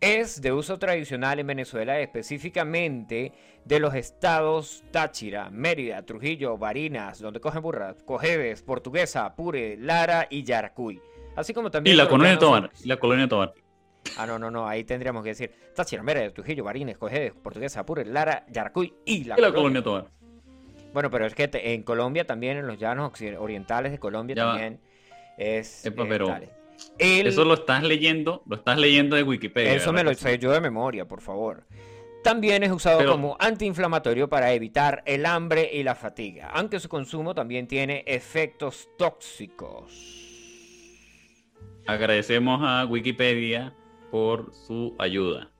Es 0.00 0.40
de 0.42 0.52
uso 0.52 0.78
tradicional 0.78 1.40
en 1.40 1.46
Venezuela, 1.46 1.98
específicamente 1.98 3.32
de 3.64 3.80
los 3.80 3.94
estados 3.94 4.84
Táchira, 4.92 5.50
Mérida, 5.50 6.04
Trujillo, 6.04 6.58
Barinas, 6.58 7.18
donde 7.18 7.40
cogen 7.40 7.62
burras, 7.62 8.02
Cojedes, 8.04 8.62
Portuguesa, 8.62 9.24
Apure, 9.24 9.76
Lara 9.78 10.26
y 10.30 10.44
Yaracuy. 10.44 11.00
Así 11.36 11.54
como 11.54 11.70
también. 11.70 11.94
Y 11.94 11.96
la 11.96 12.08
colonia 12.08 12.38
Tobar. 12.38 12.70
Y 12.82 12.88
la 12.88 12.96
colonia 12.96 13.28
Tobar. 13.28 13.54
Ah, 14.16 14.26
no, 14.26 14.38
no, 14.38 14.50
no. 14.50 14.66
Ahí 14.66 14.84
tendríamos 14.84 15.22
que 15.22 15.30
decir 15.30 15.50
Táchira, 15.74 16.02
Mérida, 16.02 16.30
Trujillo, 16.30 16.64
Barinas, 16.64 16.96
Cojedes, 16.96 17.32
Portuguesa, 17.34 17.80
Apure, 17.80 18.04
Lara, 18.04 18.44
Yaracuy 18.48 18.94
y 19.04 19.24
la, 19.24 19.36
y 19.38 19.40
la 19.40 19.52
colonia 19.52 19.82
Tobar. 19.82 20.06
Bueno, 20.92 21.10
pero 21.10 21.26
es 21.26 21.34
que 21.34 21.50
en 21.52 21.82
Colombia 21.82 22.26
también, 22.26 22.56
en 22.56 22.66
los 22.66 22.78
llanos 22.78 23.12
orientales 23.38 23.92
de 23.92 23.98
Colombia 23.98 24.34
también 24.34 24.80
es. 25.36 25.84
Epa, 25.84 26.06
pero 26.08 26.34
eso 26.98 27.44
lo 27.44 27.54
estás 27.54 27.82
leyendo, 27.82 28.42
lo 28.46 28.56
estás 28.56 28.78
leyendo 28.78 29.16
de 29.16 29.22
Wikipedia. 29.22 29.74
Eso 29.74 29.92
me 29.92 30.02
lo 30.02 30.14
sé 30.14 30.38
yo 30.38 30.52
de 30.52 30.60
memoria, 30.60 31.06
por 31.06 31.20
favor. 31.20 31.66
También 32.22 32.62
es 32.62 32.72
usado 32.72 33.04
como 33.08 33.36
antiinflamatorio 33.38 34.28
para 34.28 34.52
evitar 34.52 35.02
el 35.06 35.26
hambre 35.26 35.70
y 35.72 35.82
la 35.82 35.94
fatiga, 35.94 36.50
aunque 36.52 36.80
su 36.80 36.88
consumo 36.88 37.34
también 37.34 37.68
tiene 37.68 38.02
efectos 38.06 38.88
tóxicos. 38.96 40.25
Agradecemos 41.86 42.60
a 42.62 42.84
Wikipedia 42.86 43.72
por 44.10 44.52
su 44.54 44.94
ayuda. 44.98 45.50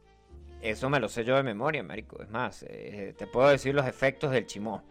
Eso 0.60 0.90
me 0.90 0.98
lo 0.98 1.08
sé 1.08 1.24
yo 1.24 1.36
de 1.36 1.42
memoria, 1.42 1.82
marico. 1.82 2.22
Es 2.22 2.30
más, 2.30 2.64
eh, 2.68 3.14
te 3.16 3.26
puedo 3.26 3.48
decir 3.48 3.74
los 3.74 3.86
efectos 3.86 4.32
del 4.32 4.46
chimó. 4.46 4.82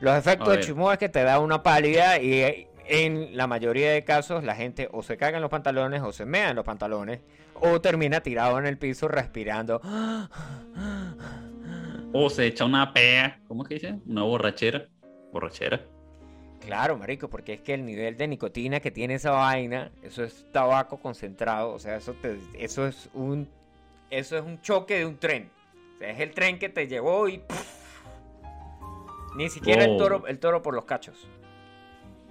Los 0.00 0.16
efectos 0.16 0.48
del 0.48 0.60
chimó 0.60 0.92
es 0.92 0.98
que 0.98 1.08
te 1.08 1.22
da 1.22 1.40
una 1.40 1.62
pálida 1.62 2.20
y 2.20 2.68
en 2.86 3.36
la 3.36 3.46
mayoría 3.46 3.92
de 3.92 4.04
casos 4.04 4.44
la 4.44 4.54
gente 4.54 4.88
o 4.92 5.02
se 5.02 5.16
caga 5.16 5.36
en 5.36 5.42
los 5.42 5.50
pantalones 5.50 6.02
o 6.02 6.12
se 6.12 6.24
mea 6.24 6.50
en 6.50 6.56
los 6.56 6.64
pantalones 6.64 7.20
o 7.54 7.80
termina 7.80 8.20
tirado 8.20 8.58
en 8.58 8.66
el 8.66 8.78
piso 8.78 9.08
respirando. 9.08 9.80
O 12.12 12.30
se 12.30 12.46
echa 12.46 12.64
una 12.64 12.92
pea, 12.94 13.40
¿cómo 13.46 13.64
que 13.64 13.74
dice? 13.74 13.98
Una 14.06 14.22
borrachera. 14.22 14.88
Borrachera. 15.32 15.82
Claro, 16.60 16.98
marico, 16.98 17.28
porque 17.28 17.54
es 17.54 17.60
que 17.60 17.74
el 17.74 17.84
nivel 17.84 18.16
de 18.16 18.28
nicotina 18.28 18.80
que 18.80 18.90
tiene 18.90 19.14
esa 19.14 19.30
vaina, 19.30 19.90
eso 20.02 20.24
es 20.24 20.46
tabaco 20.52 20.98
concentrado, 20.98 21.72
o 21.72 21.78
sea, 21.78 21.96
eso 21.96 22.14
eso 22.54 22.86
es 22.86 23.08
un 23.14 23.48
eso 24.10 24.36
es 24.36 24.42
un 24.42 24.60
choque 24.60 24.98
de 24.98 25.06
un 25.06 25.16
tren. 25.18 25.50
O 25.96 25.98
sea, 25.98 26.10
es 26.10 26.20
el 26.20 26.32
tren 26.32 26.58
que 26.58 26.68
te 26.68 26.86
llevó 26.86 27.28
y 27.28 27.42
ni 29.36 29.48
siquiera 29.48 29.84
el 29.84 29.96
toro 29.96 30.26
el 30.26 30.38
toro 30.38 30.62
por 30.62 30.74
los 30.74 30.84
cachos 30.84 31.28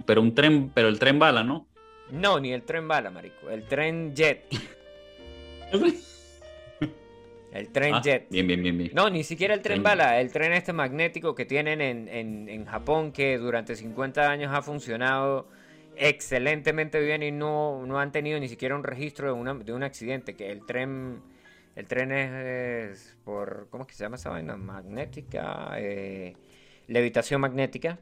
pero 0.08 0.22
un 0.22 0.34
tren, 0.34 0.70
pero 0.72 0.88
el 0.88 0.98
tren 0.98 1.18
bala, 1.18 1.44
¿no? 1.44 1.66
No, 2.10 2.40
ni 2.40 2.54
el 2.54 2.62
tren 2.62 2.88
bala, 2.88 3.10
marico. 3.10 3.50
El 3.50 3.64
tren 3.64 4.14
jet. 4.14 4.46
el 7.52 7.68
tren 7.70 7.94
ah, 7.94 8.00
jet. 8.02 8.26
Bien, 8.30 8.46
bien, 8.46 8.62
bien, 8.62 8.76
bien. 8.76 8.90
No, 8.94 9.08
ni 9.08 9.24
siquiera 9.24 9.54
el 9.54 9.62
tren, 9.62 9.82
bala. 9.82 10.20
El 10.20 10.30
tren 10.30 10.52
este 10.52 10.72
magnético 10.72 11.34
que 11.34 11.44
tienen 11.46 11.80
en, 11.80 12.08
en, 12.48 12.64
Japón, 12.66 13.12
que 13.12 13.38
durante 13.38 13.74
50 13.74 14.30
años 14.30 14.52
ha 14.52 14.62
funcionado 14.62 15.48
excelentemente 15.96 17.00
bien 17.00 17.22
y 17.22 17.32
no, 17.32 17.84
no 17.86 17.98
han 17.98 18.12
tenido 18.12 18.38
ni 18.38 18.48
siquiera 18.48 18.76
un 18.76 18.84
registro 18.84 19.26
de, 19.28 19.32
una, 19.32 19.54
de 19.54 19.72
un 19.72 19.82
accidente. 19.82 20.34
Que 20.34 20.50
el 20.50 20.66
tren. 20.66 21.22
El 21.74 21.86
tren 21.86 22.12
es, 22.12 23.16
por. 23.24 23.68
¿Cómo 23.70 23.84
es 23.84 23.88
que 23.88 23.94
se 23.94 24.04
llama 24.04 24.16
esa 24.16 24.30
vaina? 24.30 24.56
Magnética. 24.56 25.72
Eh, 25.76 26.36
levitación 26.86 27.40
magnética. 27.40 27.98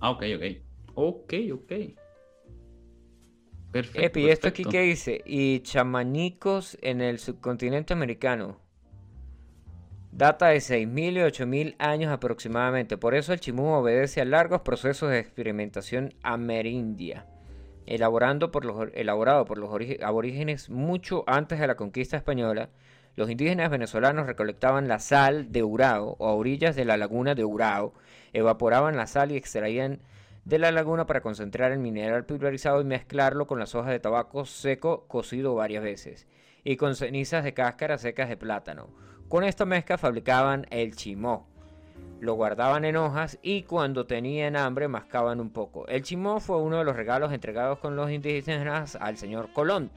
Ah, 0.00 0.10
ok, 0.10 0.24
ok. 0.36 0.44
Ok, 0.94 1.34
ok. 1.52 1.72
Perfecto. 3.72 4.00
Epi, 4.00 4.30
¿esto 4.30 4.48
aquí 4.48 4.64
qué 4.64 4.82
dice? 4.82 5.22
Y 5.26 5.60
chamanicos 5.60 6.78
en 6.80 7.00
el 7.00 7.18
subcontinente 7.18 7.92
americano. 7.92 8.58
Data 10.10 10.46
de 10.48 10.56
6.000 10.56 11.12
y 11.12 11.16
8.000 11.16 11.76
años 11.78 12.10
aproximadamente. 12.10 12.96
Por 12.96 13.14
eso 13.14 13.32
el 13.32 13.40
chimú 13.40 13.74
obedece 13.74 14.20
a 14.20 14.24
largos 14.24 14.62
procesos 14.62 15.10
de 15.10 15.18
experimentación 15.18 16.14
amerindia. 16.22 17.26
Elaborando 17.86 18.50
por 18.50 18.64
los, 18.64 18.88
elaborado 18.94 19.44
por 19.44 19.58
los 19.58 19.70
aborígenes 20.02 20.70
mucho 20.70 21.24
antes 21.26 21.60
de 21.60 21.66
la 21.66 21.76
conquista 21.76 22.16
española, 22.16 22.70
los 23.16 23.30
indígenas 23.30 23.70
venezolanos 23.70 24.26
recolectaban 24.26 24.88
la 24.88 24.98
sal 24.98 25.52
de 25.52 25.62
Urao 25.62 26.16
o 26.18 26.28
a 26.28 26.34
orillas 26.34 26.76
de 26.76 26.84
la 26.84 26.96
laguna 26.96 27.34
de 27.34 27.44
Urao 27.44 27.92
evaporaban 28.32 28.96
la 28.96 29.06
sal 29.06 29.32
y 29.32 29.36
extraían 29.36 30.00
de 30.48 30.58
la 30.58 30.72
laguna 30.72 31.04
para 31.04 31.20
concentrar 31.20 31.72
el 31.72 31.78
mineral 31.78 32.24
pulverizado 32.24 32.80
y 32.80 32.84
mezclarlo 32.84 33.46
con 33.46 33.58
las 33.58 33.74
hojas 33.74 33.90
de 33.90 34.00
tabaco 34.00 34.46
seco 34.46 35.06
cocido 35.06 35.54
varias 35.54 35.82
veces 35.82 36.26
y 36.64 36.78
con 36.78 36.96
cenizas 36.96 37.44
de 37.44 37.52
cáscaras 37.52 38.00
secas 38.00 38.30
de 38.30 38.38
plátano. 38.38 38.88
Con 39.28 39.44
esta 39.44 39.66
mezcla 39.66 39.98
fabricaban 39.98 40.66
el 40.70 40.96
chimó. 40.96 41.46
Lo 42.20 42.32
guardaban 42.32 42.86
en 42.86 42.96
hojas 42.96 43.38
y 43.42 43.64
cuando 43.64 44.06
tenían 44.06 44.56
hambre 44.56 44.88
mascaban 44.88 45.38
un 45.38 45.50
poco. 45.50 45.86
El 45.86 46.02
chimó 46.02 46.40
fue 46.40 46.56
uno 46.56 46.78
de 46.78 46.84
los 46.84 46.96
regalos 46.96 47.30
entregados 47.34 47.78
con 47.78 47.94
los 47.94 48.10
indígenas 48.10 48.96
al 48.96 49.18
señor 49.18 49.52
Colón 49.52 49.90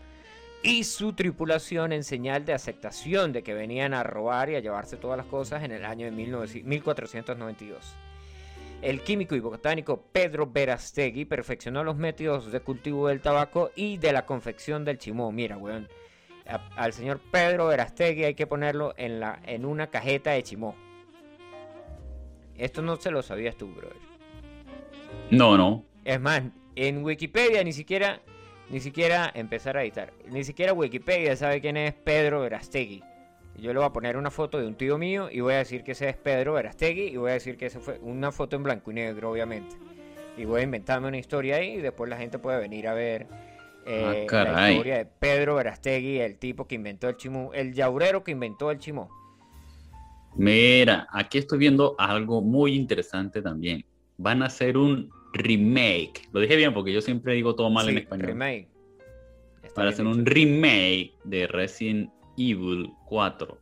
y 0.64 0.84
su 0.84 1.14
tripulación 1.14 1.94
en 1.94 2.04
señal 2.04 2.44
de 2.44 2.52
aceptación 2.52 3.32
de 3.32 3.42
que 3.42 3.54
venían 3.54 3.94
a 3.94 4.04
robar 4.04 4.50
y 4.50 4.56
a 4.56 4.60
llevarse 4.60 4.98
todas 4.98 5.16
las 5.16 5.28
cosas 5.28 5.64
en 5.64 5.72
el 5.72 5.86
año 5.86 6.08
de 6.08 6.12
1492. 6.12 7.96
El 8.82 9.02
químico 9.02 9.36
y 9.36 9.40
botánico 9.40 10.08
Pedro 10.12 10.48
Verastegui 10.48 11.26
perfeccionó 11.26 11.84
los 11.84 11.98
métodos 11.98 12.52
de 12.52 12.62
cultivo 12.62 13.10
del 13.10 13.22
tabaco 13.22 13.70
y 13.76 13.98
de 13.98 14.12
la 14.12 14.26
confección 14.26 14.84
del 14.84 14.98
chimó. 14.98 15.32
Mira, 15.32 15.56
weón, 15.58 15.88
al 16.76 16.92
señor 16.92 17.22
Pedro 17.32 17.68
Verastegui 17.68 18.24
hay 18.24 18.34
que 18.34 18.48
ponerlo 18.48 18.96
en, 18.98 19.20
la, 19.20 19.40
en 19.46 19.66
una 19.66 19.88
cajeta 19.88 20.32
de 20.32 20.42
chimó. 20.42 20.76
Esto 22.58 22.82
no 22.82 22.96
se 22.96 23.12
lo 23.12 23.22
sabías 23.22 23.56
tú, 23.56 23.68
brother. 23.68 23.98
No, 25.30 25.58
no. 25.58 25.86
Es 26.04 26.20
más, 26.20 26.42
en 26.76 27.04
Wikipedia 27.04 27.64
ni 27.64 27.74
siquiera, 27.74 28.20
ni 28.70 28.80
siquiera 28.80 29.32
empezar 29.36 29.78
a 29.78 29.84
editar. 29.84 30.12
Ni 30.28 30.44
siquiera 30.44 30.74
Wikipedia 30.74 31.36
sabe 31.36 31.62
quién 31.62 31.78
es 31.78 31.94
Pedro 31.94 32.42
Verastegui. 32.42 33.04
Yo 33.58 33.74
le 33.74 33.80
voy 33.80 33.88
a 33.88 33.94
poner 33.94 34.18
una 34.18 34.32
foto 34.32 34.58
de 34.58 34.66
un 34.66 34.76
tío 34.76 34.98
mío 34.98 35.30
y 35.32 35.42
voy 35.42 35.54
a 35.54 35.58
decir 35.58 35.84
que 35.84 35.92
ese 35.92 36.10
es 36.10 36.16
Pedro 36.16 36.54
Verastegui 36.54 37.08
y 37.08 37.18
voy 37.18 37.32
a 37.32 37.34
decir 37.34 37.58
que 37.58 37.68
esa 37.68 37.80
fue 37.80 38.00
una 38.02 38.32
foto 38.32 38.56
en 38.56 38.64
blanco 38.64 38.92
y 38.92 38.96
negro, 38.96 39.32
obviamente. 39.32 39.76
Y 40.38 40.46
voy 40.46 40.62
a 40.62 40.64
inventarme 40.64 41.08
una 41.08 41.18
historia 41.18 41.58
ahí 41.58 41.74
y 41.74 41.78
después 41.78 42.10
la 42.10 42.18
gente 42.18 42.40
puede 42.40 42.60
venir 42.60 42.88
a 42.88 42.94
ver 42.94 43.28
eh, 43.86 44.28
ah, 44.32 44.44
la 44.44 44.72
historia 44.72 44.98
de 44.98 45.06
Pedro 45.06 45.56
Verastegui, 45.56 46.20
el 46.20 46.38
tipo 46.38 46.68
que 46.68 46.76
inventó 46.76 47.10
el 47.10 47.18
chimú, 47.18 47.52
el 47.54 47.74
yaurero 47.74 48.24
que 48.24 48.32
inventó 48.32 48.72
el 48.72 48.80
chimó. 48.80 49.10
Mira, 50.36 51.08
aquí 51.12 51.40
estoy 51.40 51.60
viendo 51.60 51.96
algo 51.98 52.42
muy 52.42 52.74
interesante 52.76 53.42
también. 53.42 53.86
Van 54.18 54.42
a 54.44 54.46
hacer 54.46 54.78
un 54.78 55.10
remake. 55.34 56.30
Lo 56.32 56.40
dije 56.40 56.56
bien 56.56 56.74
porque 56.74 56.94
yo 56.94 57.02
siempre 57.02 57.34
digo 57.34 57.56
todo 57.56 57.70
mal 57.70 57.90
en 57.90 57.98
español. 57.98 58.28
Remake. 58.28 58.68
Van 59.76 59.88
a 59.88 59.90
hacer 59.90 60.06
un 60.06 60.26
remake 60.26 61.14
de 61.24 61.48
Resident 61.48 62.10
Evil 62.38 62.92
4. 63.06 63.58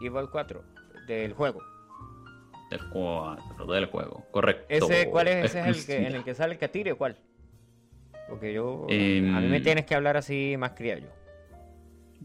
Evil 0.00 0.28
4, 0.30 0.64
del 1.06 1.32
juego. 1.32 1.62
Del 2.70 2.80
4, 2.90 3.66
del 3.66 3.86
juego, 3.86 4.26
correcto. 4.30 4.66
¿Ese, 4.68 5.08
¿Cuál 5.08 5.28
es? 5.28 5.44
¿Ese 5.46 5.60
es 5.60 5.66
el 5.66 5.86
que, 5.86 6.06
en 6.06 6.14
el 6.16 6.24
que 6.24 6.34
sale 6.34 6.54
el 6.54 6.58
Catire 6.58 6.92
o 6.92 6.98
cuál? 6.98 7.16
Porque 8.28 8.52
yo. 8.52 8.84
a 8.84 8.92
mí 8.92 9.20
me 9.48 9.56
em, 9.56 9.62
tienes 9.62 9.86
que 9.86 9.94
hablar 9.94 10.16
así 10.16 10.56
más 10.58 10.72
criollo. 10.72 11.08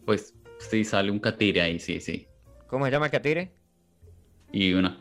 Pues 0.05 0.33
sí, 0.57 0.83
sale 0.83 1.11
un 1.11 1.19
Catire 1.19 1.61
ahí, 1.61 1.79
sí, 1.79 1.99
sí. 1.99 2.27
¿Cómo 2.67 2.85
se 2.85 2.91
llama 2.91 3.05
el 3.05 3.11
Catire? 3.11 3.51
Y 4.51 4.73
una. 4.73 4.97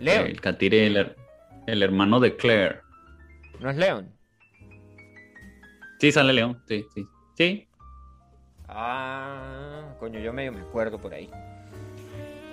Leon. 0.00 0.26
El 0.26 0.40
Catire, 0.40 0.86
el, 0.86 1.16
el 1.66 1.82
hermano 1.82 2.18
de 2.18 2.34
Claire. 2.36 2.80
¿No 3.60 3.70
es 3.70 3.76
Leon? 3.76 4.10
Sí, 6.00 6.10
sale 6.10 6.32
León, 6.32 6.60
sí, 6.66 6.84
sí. 6.94 7.06
Sí, 7.36 7.68
Ah, 8.68 9.73
coño, 10.04 10.20
yo 10.20 10.34
medio 10.34 10.52
me 10.52 10.60
acuerdo 10.60 10.98
por 10.98 11.14
ahí. 11.14 11.30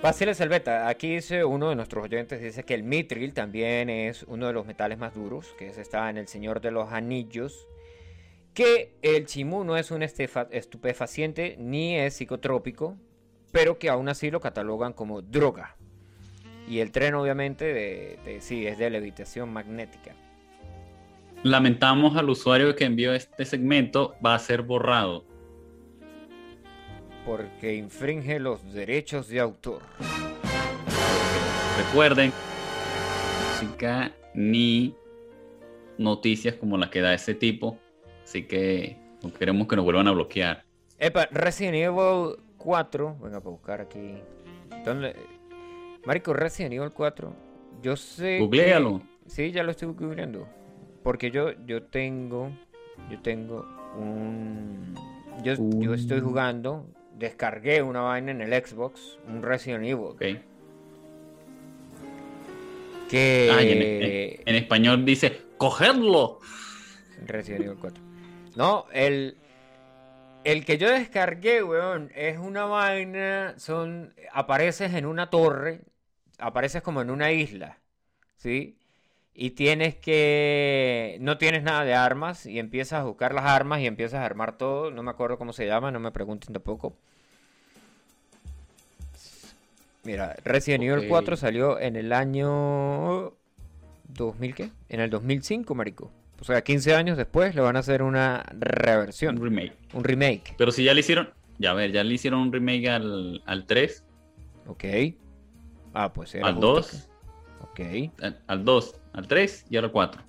Fácil 0.00 0.30
el 0.30 0.48
beta. 0.48 0.88
Aquí 0.88 1.16
dice 1.16 1.44
uno 1.44 1.68
de 1.68 1.76
nuestros 1.76 2.02
oyentes, 2.02 2.40
dice 2.40 2.64
que 2.64 2.72
el 2.72 2.82
mitril 2.82 3.34
también 3.34 3.90
es 3.90 4.22
uno 4.22 4.46
de 4.46 4.54
los 4.54 4.64
metales 4.64 4.96
más 4.96 5.14
duros, 5.14 5.54
que 5.58 5.66
está 5.66 6.08
en 6.08 6.16
el 6.16 6.28
Señor 6.28 6.62
de 6.62 6.70
los 6.70 6.90
Anillos. 6.90 7.68
Que 8.54 8.94
el 9.02 9.26
chimú 9.26 9.64
no 9.64 9.76
es 9.76 9.90
un 9.90 10.02
estupefaciente 10.02 11.56
ni 11.58 11.96
es 11.98 12.14
psicotrópico, 12.14 12.96
pero 13.50 13.78
que 13.78 13.90
aún 13.90 14.08
así 14.08 14.30
lo 14.30 14.40
catalogan 14.40 14.94
como 14.94 15.20
droga. 15.20 15.76
Y 16.66 16.78
el 16.78 16.90
tren 16.90 17.14
obviamente 17.14 17.66
de, 17.66 18.38
sí, 18.40 18.66
es 18.66 18.78
de 18.78 18.88
levitación 18.88 19.52
magnética. 19.52 20.14
Lamentamos 21.42 22.16
al 22.16 22.30
usuario 22.30 22.74
que 22.76 22.86
envió 22.86 23.12
este 23.12 23.44
segmento, 23.44 24.16
va 24.24 24.34
a 24.34 24.38
ser 24.38 24.62
borrado 24.62 25.31
porque 27.24 27.74
infringe 27.74 28.38
los 28.40 28.72
derechos 28.72 29.28
de 29.28 29.40
autor. 29.40 29.80
Recuerden, 31.78 32.32
música 33.62 34.12
ni 34.34 34.94
noticias 35.98 36.54
como 36.56 36.76
las 36.78 36.90
que 36.90 37.00
da 37.00 37.14
ese 37.14 37.34
tipo. 37.34 37.78
Así 38.24 38.44
que 38.44 38.96
no 39.22 39.32
queremos 39.32 39.66
que 39.68 39.76
nos 39.76 39.84
vuelvan 39.84 40.08
a 40.08 40.12
bloquear. 40.12 40.64
Epa, 40.98 41.26
Resident 41.30 41.74
Evil 41.76 42.36
4. 42.58 43.16
Venga, 43.22 43.40
para 43.40 43.50
buscar 43.50 43.80
aquí. 43.80 44.14
Marico, 46.04 46.32
Resident 46.32 46.74
Evil 46.74 46.90
4. 46.90 47.32
Yo 47.82 47.96
sé. 47.96 48.38
Googlealo. 48.38 48.98
que- 49.00 49.12
Sí, 49.30 49.52
ya 49.52 49.62
lo 49.62 49.70
estoy 49.70 49.88
googleando. 49.92 50.48
Porque 51.02 51.30
yo, 51.30 51.52
yo 51.66 51.84
tengo. 51.84 52.50
Yo 53.10 53.20
tengo 53.22 53.64
un. 53.98 54.94
Yo, 55.42 55.54
yo 55.80 55.94
estoy 55.94 56.20
jugando. 56.20 56.86
Descargué 57.18 57.82
una 57.82 58.00
vaina 58.00 58.30
en 58.32 58.40
el 58.40 58.52
Xbox. 58.64 59.18
Un 59.28 59.42
Resident 59.42 59.84
Evil. 59.84 60.06
Ok. 60.06 60.22
Que. 63.10 63.50
Ah, 63.52 63.62
en, 63.62 63.82
en- 63.82 64.40
en 64.46 64.54
español 64.56 65.04
dice, 65.04 65.42
¡cogedlo! 65.58 66.40
Resident 67.26 67.64
Evil 67.64 67.78
4. 67.80 68.02
No, 68.56 68.86
el. 68.92 69.36
El 70.44 70.64
que 70.64 70.76
yo 70.76 70.90
descargué, 70.90 71.62
weón, 71.62 72.10
es 72.16 72.38
una 72.38 72.64
vaina. 72.64 73.54
Son. 73.58 74.14
Apareces 74.32 74.94
en 74.94 75.06
una 75.06 75.30
torre. 75.30 75.82
Apareces 76.38 76.82
como 76.82 77.00
en 77.02 77.10
una 77.10 77.30
isla. 77.30 77.78
¿Sí? 78.36 78.76
Y 79.34 79.50
tienes 79.52 79.94
que. 79.96 81.16
No 81.20 81.38
tienes 81.38 81.62
nada 81.62 81.84
de 81.84 81.94
armas. 81.94 82.44
Y 82.46 82.58
empiezas 82.58 83.00
a 83.00 83.04
buscar 83.04 83.32
las 83.34 83.44
armas 83.46 83.80
y 83.80 83.86
empiezas 83.86 84.20
a 84.20 84.24
armar 84.26 84.58
todo. 84.58 84.90
No 84.90 85.02
me 85.02 85.10
acuerdo 85.10 85.38
cómo 85.38 85.52
se 85.52 85.66
llama, 85.66 85.90
no 85.90 86.00
me 86.00 86.10
pregunten 86.12 86.52
tampoco. 86.52 86.94
Mira, 90.04 90.34
Resident 90.44 90.82
Evil 90.84 91.00
Ok. 91.04 91.08
4 91.08 91.36
salió 91.36 91.78
en 91.78 91.96
el 91.96 92.12
año. 92.12 93.32
¿2000 94.14 94.54
qué? 94.54 94.70
En 94.88 95.00
el 95.00 95.10
2005, 95.10 95.74
marico. 95.74 96.10
O 96.40 96.44
sea, 96.44 96.62
15 96.62 96.94
años 96.94 97.16
después 97.16 97.54
le 97.54 97.60
van 97.60 97.76
a 97.76 97.78
hacer 97.78 98.02
una 98.02 98.44
Un 98.52 98.60
reversión, 98.60 99.40
remake. 99.40 99.72
un 99.94 100.02
remake. 100.04 100.54
Pero 100.58 100.72
si 100.72 100.82
ya 100.84 100.92
le 100.92 101.00
hicieron, 101.00 101.30
ya 101.58 101.70
a 101.70 101.74
ver, 101.74 101.92
ya 101.92 102.02
le 102.02 102.12
hicieron 102.14 102.40
un 102.40 102.52
remake 102.52 102.88
al, 102.88 103.42
al 103.46 103.64
3, 103.66 104.04
Ok. 104.66 104.84
Ah, 105.94 106.12
pues 106.12 106.34
era 106.34 106.46
al 106.48 106.54
justo 106.54 106.74
2, 106.74 107.08
que- 107.74 108.10
Ok. 108.10 108.22
al, 108.22 108.40
al 108.48 108.64
2, 108.64 108.94
al 109.12 109.26
3 109.26 109.66
y 109.70 109.76
al 109.76 109.90
4. 109.90 110.22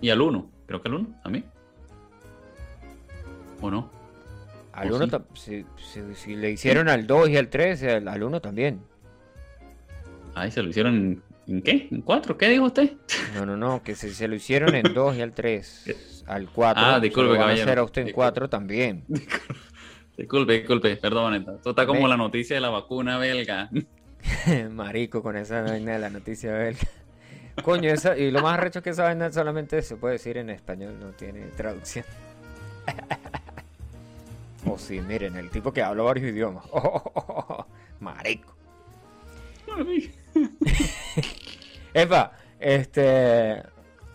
Y 0.00 0.10
al 0.10 0.20
1, 0.20 0.50
creo 0.66 0.82
que 0.82 0.88
al 0.88 0.94
1 0.94 1.08
también. 1.22 1.44
¿O 3.60 3.70
no? 3.70 3.90
Al 4.72 4.92
¿O 4.92 4.96
1 4.96 5.06
sí? 5.34 5.64
si, 5.78 5.92
si- 5.92 6.14
si 6.14 6.36
le 6.36 6.50
hicieron 6.50 6.88
al 6.88 7.06
2 7.06 7.28
y 7.30 7.36
al 7.36 7.48
3, 7.48 7.82
al, 7.84 8.08
al 8.08 8.22
1 8.22 8.40
también. 8.40 8.80
Ahí 10.34 10.50
se 10.50 10.62
lo 10.62 10.68
hicieron 10.68 10.94
en, 10.96 11.22
¿en 11.46 11.62
qué? 11.62 11.88
¿En 11.90 12.02
4? 12.02 12.36
¿Qué 12.36 12.48
dijo 12.50 12.64
usted? 12.64 12.92
No, 13.34 13.46
no, 13.46 13.56
no, 13.56 13.82
que 13.82 13.94
si 13.94 14.10
se 14.12 14.26
lo 14.28 14.34
hicieron 14.34 14.74
en 14.74 14.82
2 14.94 15.16
y 15.16 15.22
al 15.22 15.32
3, 15.32 16.24
al 16.26 16.48
4, 16.50 16.82
Ah, 16.84 16.94
se 16.96 17.00
disculpe, 17.02 17.32
lo 17.34 17.38
van 17.38 17.50
a 17.50 17.52
hacer 17.52 17.78
a 17.78 17.84
usted 17.84 18.02
en 18.02 18.06
Disculpe. 18.08 18.14
4 18.26 18.48
también. 18.50 19.04
Disculpe, 20.16 20.52
disculpe, 20.52 20.96
perdón. 20.96 21.34
Esto 21.34 21.70
está 21.70 21.86
como 21.86 22.06
la 22.06 22.16
noticia 22.16 22.54
de 22.54 22.60
la 22.60 22.70
vacuna 22.70 23.18
belga. 23.18 23.68
Marico 24.70 25.22
con 25.22 25.36
esa 25.36 25.62
vaina 25.62 25.92
de 25.92 25.98
la 25.98 26.10
noticia 26.10 26.52
belga. 26.52 26.88
Coño, 27.62 27.90
esa, 27.90 28.16
y 28.16 28.30
lo 28.30 28.42
más 28.42 28.58
arrecho 28.58 28.80
es 28.80 28.82
que 28.82 28.90
esa 28.90 29.04
vaina 29.04 29.30
solamente 29.32 29.80
se 29.82 29.96
puede 29.96 30.14
decir 30.14 30.36
en 30.36 30.50
español, 30.50 30.98
no 30.98 31.10
tiene 31.12 31.42
traducción. 31.56 32.04
O 34.66 34.78
sí, 34.78 34.98
miren, 35.00 35.36
el 35.36 35.50
tipo 35.50 35.74
que 35.74 35.82
habla 35.82 36.04
varios 36.04 36.32
idiomas. 36.32 36.64
Marico. 38.00 38.54
Epa, 41.92 42.32
este. 42.58 43.62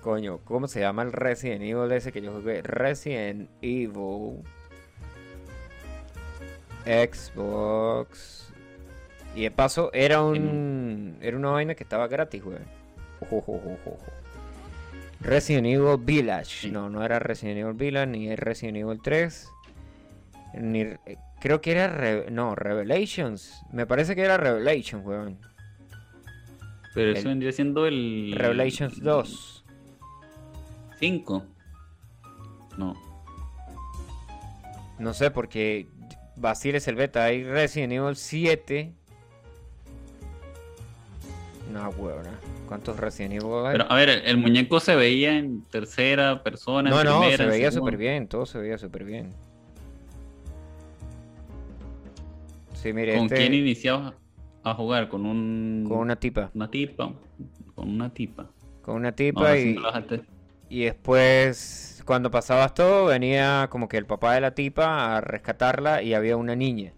Coño, 0.02 0.40
¿cómo 0.40 0.68
se 0.68 0.80
llama 0.80 1.04
el 1.04 1.12
Resident 1.12 1.62
Evil 1.62 1.92
ese 1.92 2.12
que 2.12 2.22
yo 2.22 2.32
jugué? 2.32 2.62
Resident 2.64 3.50
Evil. 3.62 4.42
Xbox. 6.86 8.49
Y 9.40 9.44
de 9.44 9.52
paso, 9.52 9.90
era 9.94 10.22
un. 10.22 11.16
Era 11.22 11.38
una 11.38 11.52
vaina 11.52 11.74
que 11.74 11.84
estaba 11.84 12.10
gratis, 12.10 12.44
güey. 12.44 12.58
Resident 15.22 15.66
Evil 15.68 15.96
Village. 15.98 16.64
Sí. 16.68 16.72
No, 16.72 16.90
no 16.90 17.06
era 17.06 17.20
Resident 17.20 17.58
Evil 17.60 17.74
Village, 17.74 18.08
ni 18.08 18.36
Resident 18.36 18.76
Evil 18.80 19.00
3. 19.02 19.50
Ni, 20.56 20.82
eh, 20.82 20.98
creo 21.40 21.62
que 21.62 21.72
era. 21.72 21.88
Re- 21.88 22.30
no, 22.30 22.54
Revelations. 22.54 23.62
Me 23.72 23.86
parece 23.86 24.14
que 24.14 24.24
era 24.24 24.36
Revelations, 24.36 25.06
weón. 25.06 25.38
Pero 26.94 27.12
El- 27.12 27.16
eso 27.18 27.30
vendría 27.30 27.54
siendo 27.54 27.86
el. 27.86 28.34
Revelations 28.36 29.02
2. 29.02 29.64
5. 31.00 31.46
No. 32.78 32.94
No 35.00 35.14
sé, 35.14 35.32
porque 35.32 35.88
Basile 36.36 36.80
es 36.80 36.88
el 36.90 36.96
beta. 36.96 37.24
Hay 37.24 37.46
Resident 37.46 37.94
Evil 37.94 38.18
7. 38.18 38.96
No, 41.72 41.90
weón. 41.92 42.26
¿Cuántos 42.68 42.98
Resident 42.98 43.36
Evil 43.36 43.66
hay? 43.66 43.72
Pero 43.74 43.92
a 43.92 43.96
ver, 43.96 44.10
el, 44.10 44.26
el 44.26 44.38
muñeco 44.38 44.80
se 44.80 44.96
veía 44.96 45.38
en 45.38 45.62
tercera 45.64 46.44
persona. 46.44 46.90
no, 46.90 47.00
en 47.00 47.06
no, 47.08 47.20
primera, 47.20 47.44
se 47.44 47.50
veía 47.50 47.72
súper 47.72 47.98
bien. 47.98 48.28
Todo 48.28 48.46
se 48.46 48.58
veía 48.60 48.78
súper 48.78 49.04
bien. 49.04 49.34
Sí, 52.74 52.94
mire, 52.94 53.16
¿Con 53.16 53.26
este. 53.26 53.36
quién 53.38 53.54
iniciabas 53.54 54.14
a 54.64 54.74
jugar? 54.74 55.10
Con 55.10 55.26
un. 55.26 55.86
Con 55.88 56.00
una 56.00 56.16
tipa. 56.16 56.50
Una 56.54 56.70
tipa. 56.72 57.14
Con 57.76 57.90
una 57.90 58.14
tipa. 58.14 58.50
Con 58.82 58.96
una 58.96 59.12
tipa 59.12 59.42
Ahora 59.42 59.60
y, 59.60 59.76
y 60.70 60.84
después, 60.86 62.02
cuando 62.06 62.32
pasabas 62.32 62.74
todo, 62.74 63.06
venía 63.06 63.68
como 63.70 63.88
que 63.88 63.98
el 63.98 64.06
papá 64.06 64.34
de 64.34 64.42
la 64.42 64.56
tipa 64.56 65.18
a 65.18 65.22
rescatarla 65.22 66.02
y 66.02 66.14
había 66.14 66.38
una 66.38 66.56
niña. 66.56 66.94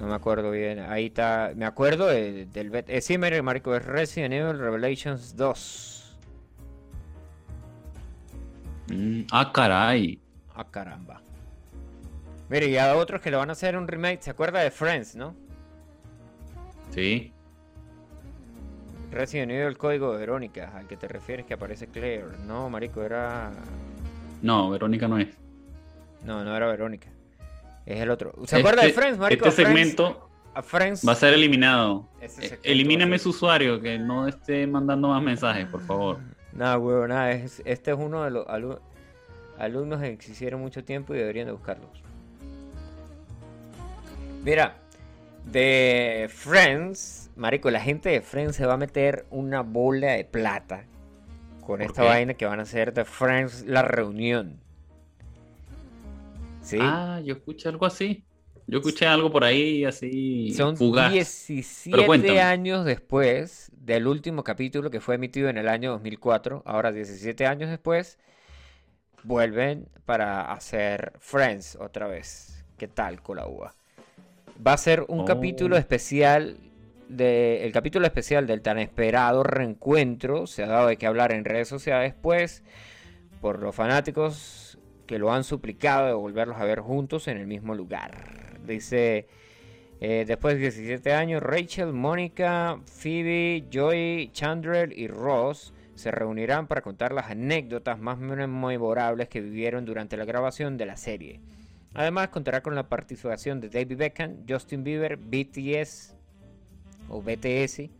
No 0.00 0.06
me 0.06 0.14
acuerdo 0.14 0.50
bien. 0.50 0.78
Ahí 0.80 1.06
está. 1.06 1.52
Me 1.54 1.66
acuerdo 1.66 2.06
de- 2.08 2.46
del. 2.46 2.70
bet- 2.70 2.88
Eh, 2.88 3.00
sí, 3.02 3.18
mire, 3.18 3.42
marico, 3.42 3.74
es 3.76 3.84
Resident 3.84 4.32
Evil 4.34 4.58
Revelations 4.58 5.36
2. 5.36 6.16
Mm, 8.90 9.22
ah, 9.30 9.52
caray. 9.52 10.18
Ah, 10.54 10.66
caramba. 10.70 11.20
Mire, 12.48 12.66
y 12.68 12.76
a 12.78 12.96
otros 12.96 13.20
que 13.20 13.30
le 13.30 13.36
van 13.36 13.50
a 13.50 13.52
hacer 13.52 13.76
un 13.76 13.86
remake. 13.86 14.22
¿Se 14.22 14.30
acuerda 14.30 14.60
de 14.60 14.70
Friends, 14.70 15.14
no? 15.14 15.34
Sí. 16.90 17.32
Resident 19.12 19.52
Evil 19.52 19.76
Código 19.76 20.12
de 20.12 20.18
Verónica, 20.18 20.72
al 20.76 20.86
que 20.86 20.96
te 20.96 21.08
refieres 21.08 21.44
que 21.46 21.54
aparece 21.54 21.86
Claire. 21.88 22.24
No, 22.46 22.68
marico, 22.70 23.02
era. 23.02 23.50
No, 24.42 24.70
Verónica 24.70 25.06
no 25.08 25.18
es. 25.18 25.28
No, 26.24 26.42
no 26.44 26.56
era 26.56 26.66
Verónica. 26.68 27.08
Es 27.92 28.00
el 28.00 28.10
otro. 28.10 28.32
¿Se 28.46 28.56
acuerda 28.56 28.82
de 28.82 28.88
Este- 28.88 29.00
Friends, 29.00 29.18
marico? 29.18 29.48
Este 29.48 29.64
segmento 29.64 30.28
A 30.54 30.62
Friends. 30.62 31.06
va 31.06 31.12
a 31.12 31.16
ser 31.16 31.34
eliminado. 31.34 32.08
Eh, 32.20 32.58
Elimíname 32.62 33.18
su 33.18 33.30
usuario, 33.30 33.80
que 33.80 33.98
no 33.98 34.28
esté 34.28 34.66
mandando 34.66 35.08
más 35.08 35.22
mensajes, 35.22 35.66
por 35.66 35.80
favor. 35.82 36.18
Nada, 36.52 36.78
huevo, 36.78 37.06
nada. 37.08 37.32
Es, 37.32 37.62
este 37.64 37.90
es 37.90 37.96
uno 37.98 38.22
de 38.24 38.30
los 38.30 38.46
alu- 38.46 38.78
alumnos 39.58 40.00
que 40.00 40.08
existieron 40.08 40.60
mucho 40.60 40.84
tiempo 40.84 41.14
y 41.14 41.18
deberían 41.18 41.46
de 41.46 41.52
buscarlos. 41.52 41.88
Mira, 44.44 44.76
de 45.44 46.28
Friends, 46.32 47.30
marico, 47.36 47.70
la 47.70 47.80
gente 47.80 48.08
de 48.08 48.20
Friends 48.20 48.56
se 48.56 48.66
va 48.66 48.74
a 48.74 48.76
meter 48.76 49.26
una 49.30 49.62
bola 49.62 50.12
de 50.12 50.24
plata 50.24 50.84
con 51.60 51.78
¿Por 51.78 51.82
esta 51.82 52.02
qué? 52.02 52.08
vaina 52.08 52.34
que 52.34 52.46
van 52.46 52.58
a 52.60 52.62
hacer 52.62 52.92
de 52.94 53.04
Friends 53.04 53.64
la 53.66 53.82
reunión. 53.82 54.60
¿Sí? 56.70 56.78
Ah, 56.80 57.20
yo 57.24 57.34
escuché 57.34 57.68
algo 57.68 57.86
así. 57.86 58.24
Yo 58.66 58.78
escuché 58.78 59.06
algo 59.06 59.32
por 59.32 59.42
ahí 59.42 59.84
así 59.84 60.52
Son 60.54 60.76
fugaz. 60.76 61.10
17 61.12 62.06
cuéntame. 62.06 62.40
años 62.40 62.84
después 62.84 63.72
del 63.74 64.06
último 64.06 64.44
capítulo 64.44 64.90
que 64.90 65.00
fue 65.00 65.16
emitido 65.16 65.48
en 65.48 65.58
el 65.58 65.68
año 65.68 65.90
2004. 65.92 66.62
Ahora, 66.64 66.92
17 66.92 67.46
años 67.46 67.68
después, 67.68 68.18
vuelven 69.24 69.88
para 70.04 70.52
hacer 70.52 71.12
Friends 71.18 71.76
otra 71.80 72.06
vez. 72.06 72.64
¿Qué 72.78 72.88
tal 72.88 73.22
con 73.22 73.36
la 73.36 73.46
uva? 73.48 73.74
Va 74.64 74.72
a 74.74 74.78
ser 74.78 75.04
un 75.08 75.20
Oh. 75.20 75.24
capítulo 75.24 75.76
especial. 75.76 76.56
De, 77.08 77.64
el 77.64 77.72
capítulo 77.72 78.06
especial 78.06 78.46
del 78.46 78.62
tan 78.62 78.78
esperado 78.78 79.42
reencuentro 79.42 80.46
se 80.46 80.62
ha 80.62 80.68
dado 80.68 80.86
de 80.86 80.96
qué 80.96 81.08
hablar 81.08 81.32
en 81.32 81.44
redes 81.44 81.66
sociales, 81.66 82.14
pues, 82.22 82.62
por 83.40 83.58
los 83.58 83.74
fanáticos 83.74 84.69
que 85.10 85.18
lo 85.18 85.32
han 85.32 85.42
suplicado 85.42 86.06
de 86.06 86.12
volverlos 86.12 86.56
a 86.56 86.64
ver 86.64 86.78
juntos 86.78 87.26
en 87.26 87.36
el 87.36 87.48
mismo 87.48 87.74
lugar. 87.74 88.12
Dice, 88.64 89.26
eh, 90.00 90.24
después 90.24 90.54
de 90.54 90.60
17 90.60 91.12
años, 91.12 91.42
Rachel, 91.42 91.92
Mónica, 91.92 92.78
Phoebe, 92.86 93.64
Joey, 93.74 94.30
Chandler 94.32 94.96
y 94.96 95.08
Ross 95.08 95.74
se 95.96 96.12
reunirán 96.12 96.68
para 96.68 96.82
contar 96.82 97.10
las 97.10 97.28
anécdotas 97.28 97.98
más 97.98 98.18
memorables 98.18 99.28
que 99.28 99.40
vivieron 99.40 99.84
durante 99.84 100.16
la 100.16 100.24
grabación 100.24 100.76
de 100.76 100.86
la 100.86 100.96
serie. 100.96 101.40
Además, 101.92 102.28
contará 102.28 102.62
con 102.62 102.76
la 102.76 102.88
participación 102.88 103.60
de 103.60 103.68
David 103.68 103.96
Beckham, 103.96 104.36
Justin 104.48 104.84
Bieber, 104.84 105.16
BTS 105.16 106.14
BTS, 107.08 107.90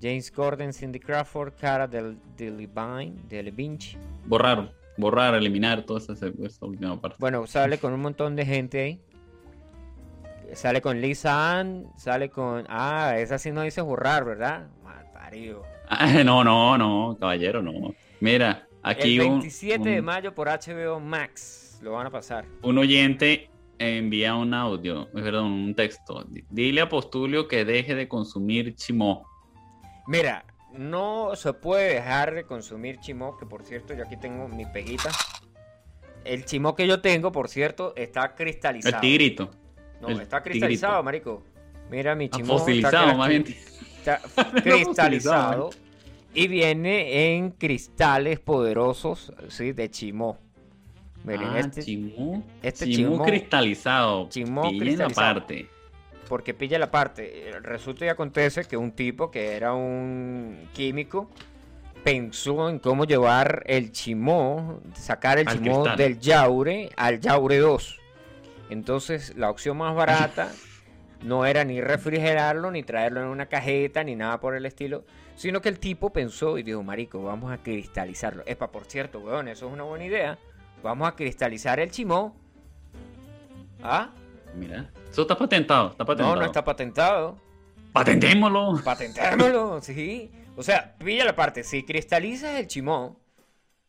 James 0.00 0.32
Gordon, 0.32 0.72
Cindy 0.72 0.98
Crawford, 0.98 1.52
Cara 1.52 1.86
del 1.86 2.18
Levine, 2.36 3.14
de 3.28 3.44
Levine. 3.44 3.78
Borrar, 4.96 5.34
eliminar 5.34 5.82
toda 5.82 6.00
esa, 6.00 6.12
esa, 6.12 6.66
última 6.66 7.00
parte. 7.00 7.16
Bueno, 7.18 7.46
sale 7.46 7.78
con 7.78 7.92
un 7.92 8.00
montón 8.00 8.36
de 8.36 8.44
gente 8.44 8.80
ahí. 8.80 9.00
Sale 10.54 10.82
con 10.82 11.00
Lisa 11.00 11.58
Ann, 11.58 11.86
sale 11.96 12.28
con. 12.28 12.66
Ah, 12.68 13.14
esa 13.16 13.38
sí 13.38 13.52
no 13.52 13.62
dice 13.62 13.80
borrar, 13.80 14.24
¿verdad? 14.24 14.68
Mal 14.84 15.10
parido. 15.12 15.62
Ah, 15.88 16.22
no, 16.24 16.44
no, 16.44 16.76
no, 16.76 17.16
caballero, 17.18 17.62
no. 17.62 17.94
Mira, 18.20 18.66
aquí. 18.82 19.18
El 19.18 19.28
27 19.28 19.88
de 19.88 20.02
mayo 20.02 20.34
por 20.34 20.48
HBO 20.48 21.00
Max 21.00 21.78
lo 21.82 21.92
van 21.92 22.06
a 22.06 22.10
pasar. 22.10 22.44
Un 22.62 22.78
oyente 22.78 23.50
envía 23.78 24.34
un 24.34 24.54
audio, 24.54 25.08
perdón, 25.12 25.52
un 25.52 25.74
texto. 25.74 26.24
Dile 26.50 26.80
a 26.82 26.88
Postulio 26.88 27.48
que 27.48 27.64
deje 27.64 27.94
de 27.94 28.08
consumir 28.08 28.74
chimó. 28.74 29.26
Mira, 30.06 30.44
no 30.76 31.34
se 31.36 31.52
puede 31.52 31.94
dejar 31.94 32.34
de 32.34 32.44
consumir 32.44 32.98
chimó, 33.00 33.36
que 33.36 33.46
por 33.46 33.64
cierto, 33.64 33.94
yo 33.94 34.04
aquí 34.04 34.16
tengo 34.16 34.48
mi 34.48 34.66
pejita. 34.66 35.10
El 36.24 36.44
chimó 36.44 36.74
que 36.74 36.86
yo 36.86 37.00
tengo, 37.00 37.32
por 37.32 37.48
cierto, 37.48 37.94
está 37.96 38.34
cristalizado. 38.34 38.94
El 38.96 39.00
tigrito. 39.00 39.50
No, 40.00 40.08
está 40.20 40.42
cristalizado, 40.42 41.02
marico. 41.02 41.42
Mira 41.90 42.14
mi 42.14 42.26
Ah, 42.26 42.36
chimó. 42.36 42.58
Fosilizado, 42.58 43.04
está, 43.06 43.16
más 43.16 43.28
bien. 43.28 43.44
está 43.98 44.20
cristalizado. 44.62 45.70
y 46.34 46.48
viene 46.48 47.34
en 47.36 47.50
cristales 47.50 48.40
poderosos, 48.40 49.32
sí, 49.48 49.72
de 49.72 49.90
chimó. 49.90 50.38
Miren, 51.24 51.48
ah, 51.48 51.60
este, 51.60 51.82
chimó. 51.84 52.42
este 52.62 52.86
chimó, 52.86 53.16
chimó- 53.16 53.24
cristalizado. 53.24 54.28
chimó 54.28 54.62
cristalizado. 54.70 55.30
aparte. 55.38 55.68
Porque 56.28 56.54
pilla 56.54 56.78
la 56.78 56.90
parte. 56.90 57.52
Resulta 57.62 58.04
y 58.04 58.08
acontece 58.08 58.64
que 58.64 58.76
un 58.76 58.92
tipo 58.92 59.30
que 59.30 59.54
era 59.56 59.74
un 59.74 60.68
químico 60.72 61.30
pensó 62.04 62.68
en 62.68 62.78
cómo 62.78 63.04
llevar 63.04 63.62
el 63.66 63.92
chimó, 63.92 64.80
sacar 64.94 65.38
el 65.38 65.48
Al 65.48 65.58
chimó 65.58 65.82
cristal. 65.82 65.96
del 65.98 66.18
yaure 66.18 66.90
al 66.96 67.20
yaure 67.20 67.58
2. 67.58 68.00
Entonces, 68.70 69.36
la 69.36 69.50
opción 69.50 69.76
más 69.76 69.94
barata 69.94 70.50
no 71.22 71.46
era 71.46 71.64
ni 71.64 71.80
refrigerarlo, 71.80 72.70
ni 72.70 72.82
traerlo 72.82 73.20
en 73.20 73.28
una 73.28 73.46
cajeta, 73.46 74.02
ni 74.02 74.16
nada 74.16 74.40
por 74.40 74.56
el 74.56 74.66
estilo, 74.66 75.04
sino 75.36 75.60
que 75.60 75.68
el 75.68 75.78
tipo 75.78 76.12
pensó 76.12 76.58
y 76.58 76.62
dijo, 76.62 76.82
marico, 76.82 77.22
vamos 77.22 77.52
a 77.52 77.58
cristalizarlo. 77.58 78.42
Epa, 78.46 78.72
por 78.72 78.84
cierto, 78.84 79.20
weón, 79.20 79.48
eso 79.48 79.66
es 79.66 79.72
una 79.72 79.84
buena 79.84 80.04
idea. 80.04 80.38
Vamos 80.82 81.06
a 81.06 81.14
cristalizar 81.14 81.78
el 81.78 81.90
chimó. 81.90 82.34
¿Ah? 83.82 84.10
Mira, 84.54 84.90
eso 85.10 85.22
está 85.22 85.36
patentado, 85.36 85.90
está 85.90 86.04
patentado. 86.04 86.34
No, 86.34 86.40
no 86.40 86.46
está 86.46 86.64
patentado. 86.64 87.38
Patentémoslo. 87.92 88.80
Patentémoslo, 88.82 89.80
sí. 89.82 90.30
O 90.56 90.62
sea, 90.62 90.94
pilla 90.98 91.24
la 91.24 91.36
parte. 91.36 91.62
Si 91.64 91.82
cristalizas 91.82 92.58
el 92.58 92.66
chimón, 92.66 93.16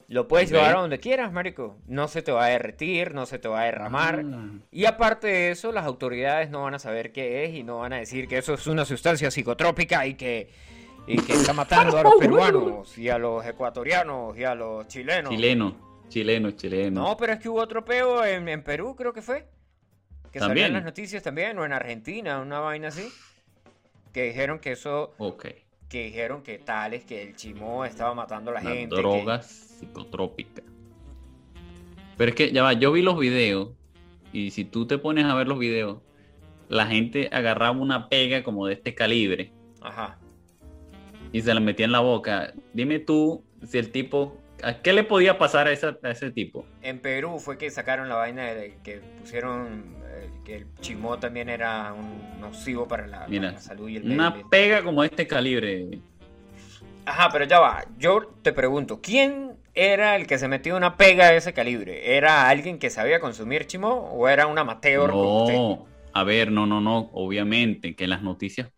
lo 0.08 0.28
puedes 0.28 0.52
llevar 0.52 0.76
a 0.76 0.82
donde 0.82 1.00
quieras, 1.00 1.32
marico. 1.32 1.78
No 1.88 2.08
se 2.08 2.22
te 2.22 2.32
va 2.32 2.46
a 2.46 2.50
derretir, 2.50 3.14
no 3.14 3.26
se 3.26 3.40
te 3.40 3.48
va 3.48 3.62
a 3.62 3.66
derramar. 3.66 4.24
Ah. 4.26 4.50
Y 4.72 4.86
aparte 4.86 5.28
de 5.28 5.52
eso, 5.52 5.72
las 5.72 5.86
autoridades 5.86 6.50
no 6.50 6.64
van 6.64 6.74
a 6.76 6.80
saber 6.80 7.12
qué 7.12 7.46
es 7.46 7.56
y 7.56 7.64
no 7.64 7.80
van 7.80 7.94
a 7.94 7.98
decir 7.98 8.28
que 8.28 8.38
eso 8.38 8.54
es 8.54 8.68
una 8.68 8.86
sustancia 8.86 9.32
psicotrópica 9.32 10.06
y 10.06 10.16
que, 10.16 10.50
y 11.08 11.18
que 11.18 11.34
está 11.34 11.54
matando 11.54 11.98
a 11.98 12.04
los 12.04 12.16
peruanos 12.20 12.98
y 12.98 13.10
a 13.10 13.18
los 13.18 13.46
ecuatorianos 13.46 14.38
y 14.38 14.44
a 14.44 14.56
los 14.56 14.88
chilenos. 14.88 15.30
Chileno, 15.32 15.76
chileno, 16.10 16.52
chileno. 16.52 17.04
No, 17.04 17.18
pero 17.18 17.34
es 17.34 17.40
que 17.40 17.50
hubo 17.50 17.62
otro 17.62 17.84
peo 17.84 18.24
en, 18.26 18.48
en 18.50 18.64
Perú, 18.64 18.96
creo 18.96 19.14
que 19.14 19.22
fue. 19.22 19.48
Que 20.34 20.40
salió 20.40 20.54
en 20.54 20.58
También. 20.58 20.74
las 20.74 20.84
noticias 20.84 21.24
también, 21.24 21.58
o 21.60 21.64
en 21.66 21.72
Argentina, 21.74 22.40
una 22.42 22.60
vaina 22.60 22.88
así. 22.90 23.08
Que 24.12 24.24
dijeron 24.24 24.60
que 24.60 24.72
eso 24.74 25.14
Ok. 25.20 25.46
que 25.90 26.06
dijeron 26.06 26.42
que 26.42 26.58
tales, 26.58 27.06
que 27.06 27.22
el 27.22 27.36
chimó 27.36 27.86
estaba 27.86 28.14
matando 28.16 28.50
a 28.52 28.56
la 28.56 28.62
gente. 28.62 28.96
droga 28.96 29.42
psicotrópica. 29.44 30.64
Pero 32.18 32.30
es 32.30 32.36
que, 32.36 32.52
ya 32.52 32.64
va, 32.64 32.74
yo 32.74 32.92
vi 32.92 33.02
los 33.04 33.18
videos 33.20 33.70
y 34.32 34.50
si 34.52 34.66
tú 34.66 34.88
te 34.88 34.98
pones 34.98 35.26
a 35.26 35.36
ver 35.36 35.48
los 35.48 35.60
videos, 35.60 36.00
la 36.68 36.88
gente 36.88 37.30
agarraba 37.32 37.78
una 37.78 38.10
pega 38.10 38.44
como 38.44 38.66
de 38.68 38.74
este 38.74 38.96
calibre 38.96 39.48
que- 39.48 39.88
Ajá. 39.88 40.18
y 41.32 41.42
se 41.42 41.54
la 41.54 41.60
metía 41.60 41.86
en 41.86 41.92
la 41.92 42.00
boca. 42.00 42.54
Dime 42.74 42.98
tú 43.00 43.44
si 43.68 43.78
el 43.78 43.92
tipo, 43.92 44.36
¿a 44.64 44.82
qué 44.82 44.94
le 44.94 45.04
podía 45.04 45.38
pasar 45.38 45.68
a, 45.68 45.72
esa- 45.74 45.98
a 46.04 46.12
ese 46.12 46.32
tipo? 46.32 46.72
En 46.82 47.00
Perú 47.00 47.40
fue 47.40 47.58
que 47.58 47.72
sacaron 47.72 48.10
la 48.10 48.16
vaina 48.16 48.54
de 48.54 48.78
que 48.84 48.98
pusieron 49.20 49.96
eh, 50.06 50.30
que 50.46 50.56
el 50.58 50.68
chimó 50.82 51.18
también 51.20 51.50
era 51.50 51.94
un 51.94 52.40
nocivo 52.40 52.88
para 52.88 53.08
la, 53.08 53.32
para 53.32 53.32
Mira, 53.32 53.52
la 53.52 53.60
salud 53.62 53.90
y 53.90 53.96
el 53.98 54.04
medio 54.04 54.20
Una 54.20 54.28
ambiente. 54.28 54.50
pega 54.50 54.84
como 54.84 55.02
de 55.02 55.08
este 55.10 55.28
calibre. 55.28 56.04
Ajá, 57.06 57.30
pero 57.32 57.46
ya 57.46 57.60
va. 57.60 57.86
Yo 57.98 58.22
te 58.42 58.54
pregunto, 58.54 59.02
¿quién 59.02 59.58
era 59.74 60.16
el 60.16 60.26
que 60.28 60.38
se 60.38 60.48
metió 60.48 60.76
una 60.78 60.96
pega 60.98 61.30
de 61.30 61.38
ese 61.38 61.54
calibre? 61.54 62.16
¿Era 62.16 62.48
alguien 62.50 62.80
que 62.80 62.90
sabía 62.90 63.20
consumir 63.20 63.68
chimó 63.68 63.90
o 64.12 64.28
era 64.30 64.48
un 64.48 64.58
amateur? 64.58 65.18
como 65.20 65.36
usted? 65.38 65.64
No, 65.66 65.92
a 66.14 66.24
ver, 66.24 66.52
no, 66.52 66.66
no, 66.66 66.80
no, 66.82 67.10
obviamente, 67.14 67.96
que 67.96 68.08
las 68.08 68.22
noticias 68.22 68.70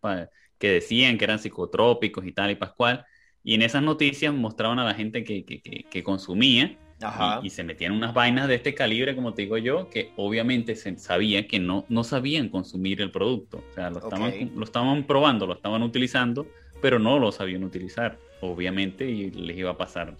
que 0.57 0.69
decían 0.69 1.17
que 1.17 1.25
eran 1.25 1.39
psicotrópicos 1.39 2.25
y 2.25 2.31
tal 2.33 2.51
y 2.51 2.55
pascual, 2.55 3.05
y 3.45 3.53
en 3.53 3.61
esas 3.61 3.81
noticias 3.83 4.33
mostraban 4.33 4.79
a 4.79 4.83
la 4.83 4.93
gente 4.93 5.23
que, 5.23 5.45
que, 5.45 5.61
que- 5.61 5.85
que 5.89 6.03
consumía 6.03 6.75
Ajá. 7.01 7.39
y, 7.43 7.47
y 7.47 7.49
se 7.51 7.63
metían 7.63 7.91
unas 7.93 8.13
vainas 8.13 8.47
de 8.49 8.55
este 8.55 8.73
calibre, 8.73 9.15
como 9.15 9.33
te 9.33 9.43
digo 9.43 9.57
yo, 9.57 9.89
que 9.89 10.11
obviamente 10.17 10.75
se 10.75 10.97
sabía 10.97 11.47
que 11.47 11.59
no, 11.59 11.85
no 11.87 12.03
sabían 12.03 12.49
consumir 12.49 13.01
el 13.01 13.11
producto, 13.11 13.63
o 13.69 13.73
sea, 13.75 13.89
lo 13.91 13.99
estaban, 13.99 14.33
lo 14.55 14.63
estaban 14.65 15.03
probando, 15.05 15.45
lo 15.45 15.53
estaban 15.53 15.83
utilizando, 15.83 16.47
pero 16.81 16.99
no 16.99 17.19
lo 17.19 17.31
sabían 17.31 17.63
utilizar, 17.63 18.17
obviamente, 18.41 19.09
y 19.09 19.29
les 19.31 19.55
iba 19.57 19.71
a 19.71 19.77
pasar, 19.77 20.15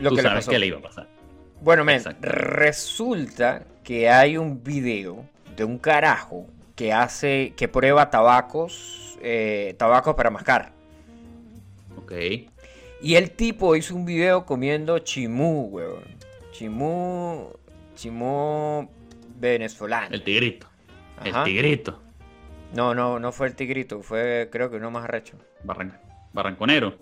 Lo 0.00 0.10
tú 0.10 0.16
que 0.16 0.22
le 0.22 0.28
sabes 0.28 0.44
pasó. 0.44 0.50
que 0.50 0.58
le 0.58 0.66
iba 0.66 0.78
a 0.78 0.82
pasar. 0.82 1.08
Bueno, 1.62 1.84
men, 1.84 2.02
resulta 2.20 3.64
que 3.84 4.08
hay 4.08 4.36
un 4.36 4.62
video 4.62 5.26
de 5.56 5.64
un 5.64 5.78
carajo 5.78 6.46
que 6.74 6.92
hace, 6.92 7.52
que 7.56 7.68
prueba 7.68 8.08
tabacos, 8.10 9.18
eh, 9.22 9.74
tabacos 9.78 10.14
para 10.14 10.30
mascar. 10.30 10.72
Ok, 12.10 12.50
Y 13.02 13.14
el 13.14 13.30
tipo 13.32 13.76
hizo 13.76 13.94
un 13.94 14.04
video 14.04 14.44
comiendo 14.44 14.98
chimú, 14.98 15.68
weón. 15.70 16.02
Chimú, 16.52 17.50
chimú 17.94 18.90
venezolano. 19.38 20.14
el 20.14 20.22
tigrito, 20.22 20.66
Ajá. 21.16 21.38
el 21.40 21.44
tigrito. 21.44 22.00
No, 22.74 22.94
no, 22.94 23.18
no 23.18 23.32
fue 23.32 23.46
el 23.48 23.54
tigrito, 23.54 24.02
fue 24.02 24.48
creo 24.52 24.70
que 24.70 24.76
uno 24.76 24.90
más 24.90 25.04
arrecho. 25.04 25.36
Barran- 25.64 25.98
Barranconero. 26.32 26.98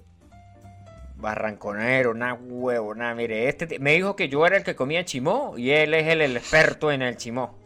Barranconero, 1.17 2.13
una 2.13 2.35
huevo, 2.35 2.95
nada, 2.95 3.15
mire, 3.15 3.49
este 3.49 3.79
me 3.81 3.95
dijo 3.95 4.15
que 4.15 4.29
yo 4.29 4.47
era 4.47 4.57
el 4.57 4.63
que 4.63 4.77
comía 4.77 5.05
chimó 5.05 5.55
y 5.57 5.71
él 5.71 5.93
es 5.95 6.07
el, 6.07 6.21
el 6.21 6.37
experto 6.37 6.93
en 6.93 7.03
el 7.03 7.17
chimó. 7.17 7.59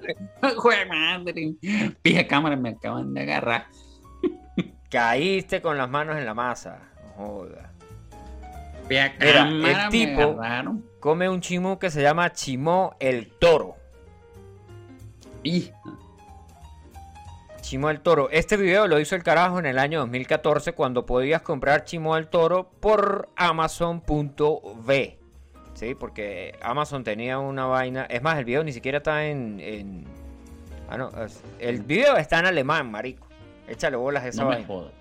Jue 0.56 0.84
madre. 0.86 1.54
Pija 2.02 2.26
cámara, 2.28 2.54
me 2.56 2.68
acaban 2.70 3.12
de 3.14 3.22
agarrar. 3.22 3.66
Caíste 4.94 5.60
con 5.60 5.76
las 5.76 5.90
manos 5.90 6.16
en 6.16 6.24
la 6.24 6.34
masa. 6.34 6.78
No 7.18 7.24
joda. 7.26 7.72
Mira, 8.88 9.12
el 9.48 9.88
tipo-. 9.90 10.36
Come 11.00 11.28
un 11.28 11.40
chimú 11.40 11.80
que 11.80 11.90
se 11.90 12.00
llama 12.00 12.32
chimó 12.32 12.94
el 13.00 13.28
toro. 13.32 13.74
Y 15.42 15.72
Chimó 17.60 17.90
el 17.90 18.00
toro. 18.02 18.28
Este 18.30 18.56
video 18.56 18.86
lo 18.86 19.00
hizo 19.00 19.16
el 19.16 19.24
carajo 19.24 19.58
en 19.58 19.66
el 19.66 19.80
año 19.80 19.98
2014 20.00 20.74
cuando 20.74 21.04
podías 21.06 21.42
comprar 21.42 21.84
chimó 21.84 22.16
el 22.16 22.28
toro 22.28 22.70
por 22.78 23.30
amazon.v. 23.34 25.18
Sí, 25.74 25.94
porque 25.96 26.56
Amazon 26.62 27.02
tenía 27.02 27.40
una 27.40 27.66
vaina. 27.66 28.04
Es 28.04 28.22
más, 28.22 28.38
el 28.38 28.44
video 28.44 28.62
ni 28.62 28.70
siquiera 28.72 28.98
está 28.98 29.24
en. 29.26 29.58
en- 29.58 30.04
Ah, 30.88 30.96
no. 30.98 31.10
El 31.58 31.82
video 31.82 32.16
está 32.16 32.38
en 32.38 32.46
alemán, 32.46 32.92
marico. 32.92 33.26
Échale 33.68 33.96
bolas 33.96 34.24
esa 34.26 34.42
no 34.42 34.48
me 34.48 34.54
vaina. 34.56 34.66
jodas. 34.68 34.92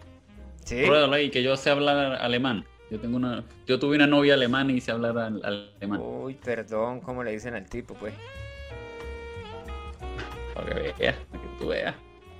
Sí. 0.66 0.84
Pruébalo 0.86 1.14
ahí, 1.14 1.30
que 1.30 1.44
yo 1.44 1.56
sé 1.58 1.70
hablar 1.70 2.16
alemán. 2.22 2.66
Yo 2.90 3.00
tengo 3.00 3.18
una, 3.18 3.44
yo 3.66 3.80
tuve 3.80 3.96
una 3.96 4.08
novia 4.08 4.36
alemana 4.36 4.72
y 4.72 4.80
sé 4.82 4.92
hablar 4.92 5.18
al- 5.18 5.42
alemán. 5.80 6.00
Uy, 6.02 6.36
perdón, 6.36 7.00
¿cómo 7.02 7.24
le 7.24 7.32
dicen 7.32 7.56
al 7.56 7.66
tipo, 7.66 7.94
pues? 7.96 8.14
Para 10.54 10.68
que 10.68 10.74
veas, 11.00 11.16
para 11.32 11.44
que 11.44 11.50
tú 11.60 11.68
veas. 11.70 11.96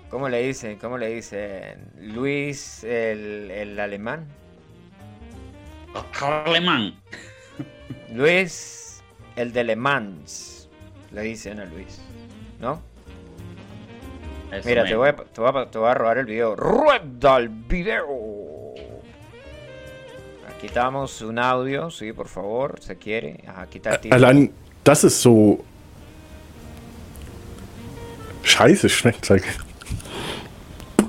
¿Cómo 0.10 0.30
le 0.30 0.44
dicen? 0.46 0.78
¿Cómo 0.78 0.98
le 1.00 1.08
dicen? 1.08 1.92
Luis 2.00 2.84
el, 2.84 3.50
el 3.50 3.80
alemán. 3.80 4.28
Alemán. 6.22 6.96
Luis 8.14 9.02
el 9.36 9.54
de 9.54 9.64
Le 9.64 9.76
Mans. 9.76 10.70
Le 11.12 11.22
dicen 11.22 11.60
a 11.60 11.66
Luis. 11.66 12.02
¿No? 12.60 12.82
Eso 14.54 14.70
Mira, 14.70 14.86
te 14.86 14.96
voy, 14.96 15.10
a, 15.10 15.16
te, 15.16 15.42
voy 15.42 15.50
a, 15.50 15.66
te 15.66 15.78
voy 15.80 15.90
a 15.90 15.94
robar 15.96 16.18
el 16.20 16.26
video. 16.26 16.56
¡Rueda 16.56 17.38
el 17.38 17.50
video! 17.50 18.06
Aquí 20.56 20.68
estamos 20.68 21.22
un 21.22 21.40
audio, 21.40 21.90
sí, 21.90 22.14
por 22.14 22.28
favor, 22.28 22.80
se 22.80 22.96
quiere. 22.98 23.44
Ajá, 23.48 23.64
aquí 23.64 23.80
está 23.80 23.96
el. 23.96 24.14
Allein 24.14 24.54
das 24.84 25.04
ist 25.04 25.22
so 25.22 25.64
scheiße 28.44 28.90
schmeckt. 28.90 29.26
Sag 29.26 29.42
ich. 29.44 31.06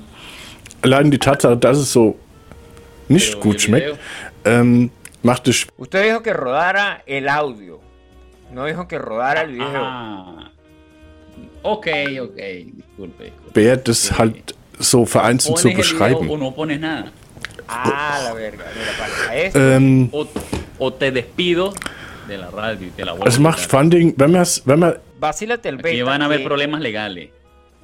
Allein 0.82 1.10
die 1.10 1.18
Tatsache, 1.18 1.56
dass 1.56 1.76
es 1.76 1.92
so 1.92 2.16
nicht 3.08 3.34
Pero, 3.34 3.38
¿y 3.38 3.42
gut 3.42 3.60
schmeckt, 3.60 3.98
ähm, 4.44 4.90
macht 5.22 5.48
es 5.48 5.66
Usted 5.76 6.04
dijo 6.04 6.22
que 6.22 6.32
rodara 6.32 7.02
el 7.04 7.28
audio. 7.28 7.80
No 8.52 8.64
dijo 8.64 8.88
que 8.88 8.98
rodara 8.98 9.42
el 9.42 9.52
video. 9.52 9.66
Ah. 9.74 10.53
Ok, 11.66 11.86
ok. 12.20 12.36
Disculpe, 12.36 13.24
disculpe. 13.24 13.50
schwer, 13.52 13.76
das 13.78 14.18
halt 14.18 14.54
so 14.78 15.04
vereinzelt 15.06 15.56
zu 15.58 15.62
¿Pones 15.62 15.64
el 15.64 15.70
video 15.70 15.98
beschreiben. 15.98 16.30
o 16.30 16.36
no 16.36 16.54
pones 16.54 16.78
nada? 16.78 17.10
Ah, 17.66 18.20
la 18.22 18.34
verga. 18.34 18.64
Mira, 18.76 18.92
para 18.98 19.36
esto. 19.36 19.58
Ähm, 19.58 20.08
O, 20.12 20.26
o 20.78 20.92
te 20.92 21.10
despido 21.10 21.72
de 22.28 22.36
la 22.38 22.50
radio 22.50 22.86
y 22.88 22.90
te 22.90 23.04
la 23.04 23.14
es 23.24 23.38
macht 23.38 23.70
Dingen, 23.90 24.14
wenn 24.18 24.32
man 24.32 24.42
es, 24.42 24.62
wenn 24.66 24.78
man, 24.80 24.98
Vacílate 25.18 25.68
el 25.70 25.76
beta. 25.76 25.88
Aquí 25.88 26.02
van 26.02 26.20
a 26.22 26.26
haber 26.26 26.44
problemas 26.44 26.80
legales. 26.82 27.30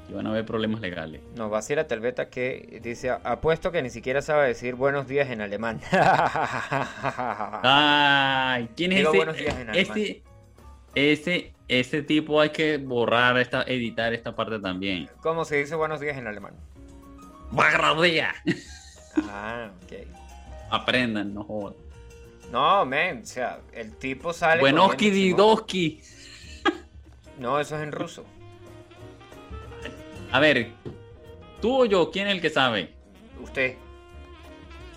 Aquí 0.04 0.12
van 0.14 0.26
a 0.26 0.30
haber 0.30 0.44
problemas 0.44 0.80
legales. 0.82 1.22
No, 1.36 1.48
vacílate 1.48 1.94
el 1.94 2.00
beta 2.00 2.28
que 2.28 2.80
dice, 2.82 3.10
apuesto 3.10 3.70
que 3.72 3.80
ni 3.82 3.88
siquiera 3.90 4.20
sabe 4.20 4.48
decir 4.48 4.74
buenos 4.74 5.06
días 5.08 5.30
en 5.30 5.40
alemán. 5.40 5.80
Ay, 7.62 8.68
¿quién 8.76 8.92
es 8.92 8.98
Digo 8.98 9.10
ese? 9.10 9.16
buenos 9.16 9.36
días 9.36 9.54
en 9.58 9.70
alemán. 9.70 9.98
ese, 9.98 10.22
ese, 10.94 11.52
ese 11.68 12.02
tipo 12.02 12.40
hay 12.40 12.50
que 12.50 12.78
borrar 12.78 13.38
esta, 13.38 13.62
editar 13.62 14.12
esta 14.12 14.34
parte 14.34 14.58
también. 14.58 15.08
¿Cómo 15.22 15.44
se 15.44 15.56
dice 15.56 15.74
buenos 15.74 16.00
días 16.00 16.16
en 16.16 16.26
alemán? 16.26 16.54
¡Bagradea! 17.50 18.34
Ah, 19.28 19.70
ok. 19.84 20.06
Aprendan, 20.70 21.34
no 21.34 21.42
jodan. 21.44 21.74
No, 22.52 22.84
men, 22.84 23.22
o 23.22 23.26
sea, 23.26 23.60
el 23.72 23.96
tipo 23.96 24.32
sale... 24.32 24.60
Buenoski 24.60 25.10
Didoski. 25.10 26.00
No, 27.38 27.58
eso 27.58 27.76
es 27.76 27.82
en 27.82 27.92
ruso. 27.92 28.24
A 30.30 30.38
ver, 30.40 30.72
tú 31.60 31.82
o 31.82 31.84
yo, 31.86 32.10
¿quién 32.10 32.28
es 32.28 32.34
el 32.34 32.40
que 32.40 32.50
sabe? 32.50 32.92
Usted, 33.40 33.76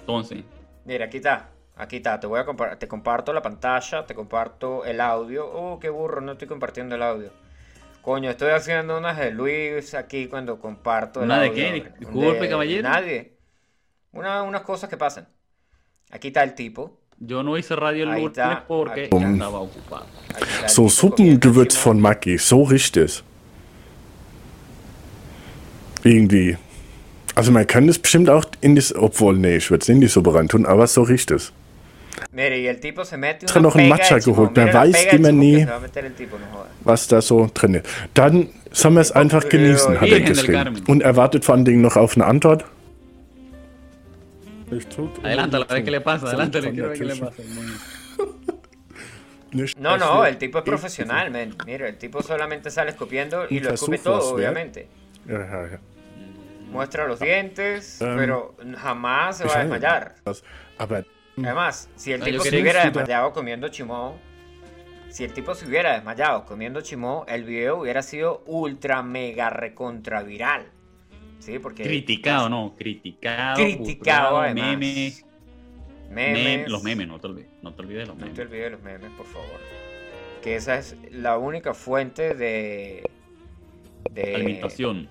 Entonces, 0.01 0.43
mira, 0.85 1.05
aquí 1.05 1.17
está. 1.17 1.52
Aquí 1.75 1.97
está, 1.97 2.19
te 2.19 2.27
voy 2.27 2.39
a 2.39 2.45
compar- 2.45 2.77
te 2.77 2.87
comparto 2.87 3.33
la 3.33 3.41
pantalla, 3.41 4.05
te 4.05 4.13
comparto 4.13 4.85
el 4.85 5.01
audio. 5.01 5.45
Oh, 5.51 5.79
qué 5.79 5.89
burro, 5.89 6.21
no 6.21 6.33
estoy 6.33 6.47
compartiendo 6.47 6.95
el 6.95 7.01
audio. 7.03 7.31
Coño, 8.03 8.29
estoy 8.29 8.51
haciendo 8.51 8.97
unas 8.97 9.17
de 9.17 9.31
Luis 9.31 9.93
aquí 9.95 10.27
cuando 10.27 10.59
comparto 10.59 11.19
el 11.21 11.25
¿Una 11.25 11.39
de 11.39 11.47
audio. 11.47 11.55
qué? 11.63 11.91
Disculpe, 11.99 12.39
De 12.41 12.49
caballero. 12.49 12.83
Nadie. 12.89 13.33
Una- 14.11 14.43
unas 14.43 14.61
cosas 14.61 14.89
que 14.89 14.97
pasan. 14.97 15.27
Aquí 16.11 16.27
está 16.27 16.43
el 16.43 16.53
tipo. 16.53 16.99
yo 17.19 17.41
no 17.41 17.57
hice 17.57 17.75
radio 17.75 18.03
el 18.03 18.09
Ahí 18.11 18.21
lunes 18.23 18.37
está, 18.37 18.65
porque 18.67 19.05
aquí 19.05 19.17
ya 19.19 19.29
estaba 19.31 19.59
ocupado. 19.59 20.05
So 20.67 20.89
Suppengewürz 20.89 21.75
von 21.83 21.99
Maggi, 22.01 22.37
so 22.37 22.63
riecht 22.63 22.97
es. 22.97 23.23
Irgendwie. 26.03 26.57
Also 27.35 27.51
man 27.51 27.65
kann 27.65 27.87
das 27.87 27.97
bestimmt 27.97 28.29
auch 28.29 28.45
in 28.61 28.75
das, 28.75 28.93
obwohl, 28.93 29.37
nee, 29.37 29.55
ich 29.57 29.71
würde 29.71 29.81
es 29.83 29.87
nicht 29.87 29.95
in 29.95 30.01
die 30.01 30.07
Suppe 30.07 30.33
reintun, 30.33 30.65
aber 30.65 30.85
so 30.87 31.01
riecht 31.03 31.31
es. 31.31 31.53
Mire, 32.31 32.59
y 32.59 32.67
el 32.67 32.79
tipo 32.79 33.05
se 33.05 33.17
mete 33.17 33.45
una 33.51 33.61
noch 33.61 33.75
ein 33.75 33.83
pega 33.89 33.95
Matcha 33.95 34.19
geholt, 34.19 34.55
man 34.55 34.73
weiß 34.73 35.05
immer 35.13 35.31
nie. 35.31 35.65
was 36.83 37.07
da 37.07 37.21
so 37.21 37.49
drin 37.53 37.75
ist. 37.75 37.85
Dann 38.13 38.49
sollen 38.71 38.95
wir 38.95 39.01
es 39.01 39.11
einfach 39.11 39.47
genießen, 39.49 39.99
hat 39.99 40.09
er 40.09 40.21
geschrieben. 40.21 40.83
Und 40.87 41.01
er 41.01 41.15
wartet 41.15 41.45
vor 41.45 41.55
allen 41.55 41.65
Dingen 41.65 41.81
noch 41.81 41.95
auf 41.97 42.15
eine 42.15 42.25
Antwort. 42.25 42.65
Adelántalo, 45.23 45.65
a 45.69 45.73
ver 45.73 45.83
qué 45.83 45.91
le 45.91 46.01
pasa. 46.01 46.27
Adelántalo, 46.27 46.71
quiero 46.71 46.89
ver 46.89 46.97
qué 46.97 47.05
le 47.05 47.15
pasa. 47.15 47.33
No, 49.77 49.97
no, 49.97 50.25
el 50.25 50.37
tipo 50.37 50.57
es 50.57 50.63
profesional, 50.63 51.29
men. 51.29 51.55
Mira, 51.67 51.87
el 51.87 51.95
tipo 51.99 52.23
solamente 52.23 52.71
sale 52.71 52.89
escupiendo 52.89 53.45
y 53.47 53.59
lo 53.59 53.71
escupe 53.75 53.99
todo, 53.99 54.33
obviamente. 54.33 54.87
Muestra 56.71 57.07
los 57.07 57.19
dientes, 57.19 57.99
Um, 58.01 58.17
pero 58.17 58.55
jamás 58.81 59.37
se 59.37 59.45
va 59.45 59.53
a 59.53 59.59
desmayar. 59.59 60.15
Aber 60.79 61.05
Además, 61.37 61.89
si 61.95 62.11
el 62.11 62.21
Ah, 62.21 62.25
tipo 62.25 62.43
se 62.43 62.61
hubiera 62.61 62.85
desmayado 62.85 63.31
comiendo 63.33 63.67
chimó, 63.69 64.17
si 65.09 65.23
el 65.23 65.33
tipo 65.33 65.55
se 65.55 65.67
hubiera 65.67 65.93
desmayado 65.93 66.45
comiendo 66.45 66.81
chimó, 66.81 67.25
el 67.27 67.43
video 67.43 67.77
hubiera 67.81 68.01
sido 68.03 68.43
ultra 68.45 69.01
mega 69.03 69.49
recontra 69.49 70.21
viral. 70.23 70.65
Sí, 71.39 71.59
porque 71.59 71.83
Criticado, 71.83 72.49
no, 72.49 72.73
criticado. 72.77 73.55
Criticado, 73.63 74.39
además. 74.39 74.77
memes, 74.77 75.25
memes, 76.09 76.45
mem- 76.45 76.67
los 76.67 76.83
memes, 76.83 77.07
no 77.07 77.19
te 77.19 77.27
olvides, 77.27 77.49
no 77.61 77.73
te 77.73 77.81
olvides 77.81 78.01
de 78.03 78.05
los 78.07 78.15
No 78.17 78.23
te 78.25 78.29
memes. 78.31 78.39
olvides 78.47 78.63
de 78.63 78.69
los 78.69 78.81
memes, 78.81 79.11
por 79.17 79.25
favor. 79.25 79.59
Que 80.41 80.55
esa 80.55 80.77
es 80.77 80.95
la 81.11 81.37
única 81.37 81.73
fuente 81.73 82.33
de 82.35 83.09
de 84.11 84.35
Alimentación. 84.35 85.09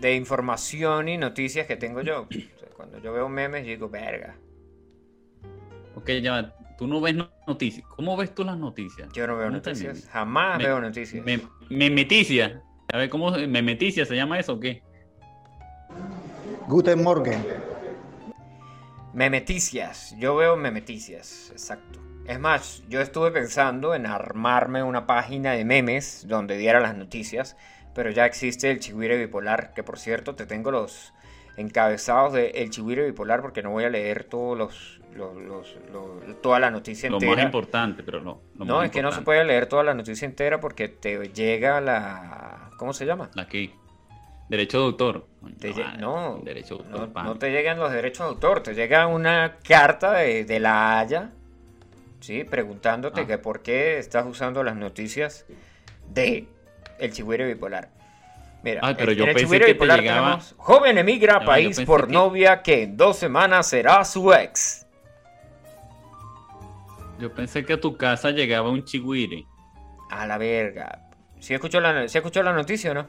de 0.00 0.14
información 0.14 1.08
y 1.08 1.16
noticias 1.18 1.66
que 1.66 1.76
tengo 1.76 2.00
yo. 2.02 2.22
O 2.56 2.58
sea, 2.58 2.68
cuando 2.76 2.98
yo 2.98 3.12
veo 3.12 3.28
memes, 3.28 3.62
yo 3.64 3.70
digo, 3.70 3.88
verga. 3.88 4.34
Ok, 5.98 6.10
ya 6.22 6.54
tú 6.78 6.86
no 6.86 7.00
ves 7.00 7.16
no- 7.16 7.28
noticias. 7.48 7.84
¿Cómo 7.96 8.16
ves 8.16 8.32
tú 8.32 8.44
las 8.44 8.56
noticias? 8.56 9.08
Yo 9.12 9.26
no 9.26 9.36
veo 9.36 9.48
¿Cómo 9.48 9.60
te 9.60 9.70
noticias. 9.70 10.08
Jamás 10.12 10.58
Me- 10.58 10.64
veo 10.64 10.80
noticias. 10.80 11.24
Me, 11.24 11.40
memeticia. 11.68 12.62
A 12.92 12.98
ver, 12.98 13.10
¿cómo 13.10 13.32
memeticia 13.32 14.06
se 14.06 14.14
llama 14.14 14.38
eso 14.38 14.54
o 14.54 14.60
qué? 14.60 14.82
Guten 16.68 17.02
Morgen. 17.02 17.44
Memeticias. 19.12 20.14
Yo 20.18 20.36
veo 20.36 20.56
memeticias, 20.56 21.50
exacto. 21.50 21.98
Es 22.26 22.38
más, 22.38 22.84
yo 22.88 23.00
estuve 23.00 23.32
pensando 23.32 23.94
en 23.94 24.06
armarme 24.06 24.82
una 24.84 25.06
página 25.06 25.52
de 25.52 25.64
memes 25.64 26.26
donde 26.28 26.56
diera 26.58 26.78
las 26.78 26.94
noticias, 26.94 27.56
pero 27.94 28.10
ya 28.10 28.24
existe 28.26 28.70
el 28.70 28.78
Chihuire 28.78 29.16
Bipolar, 29.16 29.72
que 29.74 29.82
por 29.82 29.98
cierto 29.98 30.36
te 30.36 30.46
tengo 30.46 30.70
los 30.70 31.12
encabezados 31.56 32.34
de 32.34 32.50
El 32.50 32.70
Chihuire 32.70 33.04
Bipolar 33.04 33.40
porque 33.42 33.62
no 33.62 33.70
voy 33.70 33.82
a 33.84 33.90
leer 33.90 34.22
todos 34.24 34.56
los, 34.56 34.97
los- 35.18 35.36
los- 35.36 35.76
los- 35.92 36.40
toda 36.42 36.58
la 36.60 36.70
noticia 36.70 37.10
Lo 37.10 37.16
entera. 37.16 37.34
más 37.36 37.44
importante, 37.44 38.02
pero 38.02 38.20
no. 38.20 38.40
lo 38.56 38.64
No, 38.64 38.82
es 38.82 38.90
que 38.90 39.02
no 39.02 39.12
se 39.12 39.22
puede 39.22 39.44
leer 39.44 39.66
toda 39.66 39.82
la 39.82 39.92
noticia 39.94 40.24
entera 40.26 40.60
porque 40.60 40.88
te 40.88 41.28
llega 41.32 41.80
la... 41.80 42.70
¿Cómo 42.78 42.92
se 42.92 43.04
llama? 43.04 43.30
La 43.34 43.46
que. 43.46 43.72
Derecho 44.48 44.78
de 44.78 44.84
autor. 44.86 45.26
Te 45.60 45.74
no, 45.98 46.40
Derecho 46.42 46.76
de 46.78 46.84
no, 46.84 46.90
autor. 46.96 47.12
pan. 47.12 47.24
no 47.26 47.36
te 47.38 47.50
llegan 47.50 47.78
los 47.78 47.92
derechos 47.92 48.26
de 48.26 48.32
autor, 48.34 48.62
te 48.62 48.74
llega 48.74 49.06
una 49.06 49.56
carta 49.66 50.12
de, 50.12 50.44
de 50.44 50.58
la 50.60 50.98
Haya, 50.98 51.30
¿sí? 52.20 52.44
Preguntándote 52.44 53.22
Ah. 53.22 53.26
que 53.26 53.36
por 53.38 53.60
qué 53.62 53.98
estás 53.98 54.24
usando 54.26 54.62
las 54.64 54.74
noticias 54.76 55.44
de 56.08 56.46
el 56.98 57.12
chigüire 57.12 57.44
bipolar. 57.46 57.90
Mira, 58.62 58.80
Ay, 58.82 58.94
pero 58.98 59.12
en- 59.12 59.18
yo 59.18 59.24
en 59.24 59.28
el 59.30 59.34
pensé 59.34 59.46
chigüire 59.46 59.66
que 59.66 59.72
te 59.72 59.74
bipolar 59.74 60.00
llegaba- 60.00 60.20
tenemos, 60.22 60.54
joven 60.56 60.98
emigra 60.98 61.36
a 61.36 61.40
yo 61.40 61.46
país 61.46 61.80
por 61.82 62.06
que- 62.06 62.12
novia 62.14 62.62
que 62.62 62.82
en 62.84 62.96
dos 62.96 63.16
semanas 63.18 63.68
será 63.68 64.02
su 64.04 64.32
ex. 64.32 64.86
Yo 67.18 67.34
pensé 67.34 67.64
que 67.64 67.74
a 67.74 67.80
tu 67.80 67.96
casa 67.96 68.30
llegaba 68.30 68.70
un 68.70 68.84
chigüire. 68.84 69.46
A 70.10 70.26
la 70.26 70.38
verga. 70.38 71.10
¿Sí 71.40 71.54
escuchó 71.54 71.80
la, 71.80 72.08
¿sí 72.08 72.18
escuchó 72.18 72.42
la 72.42 72.52
noticia 72.52 72.92
o 72.92 72.94
no? 72.94 73.08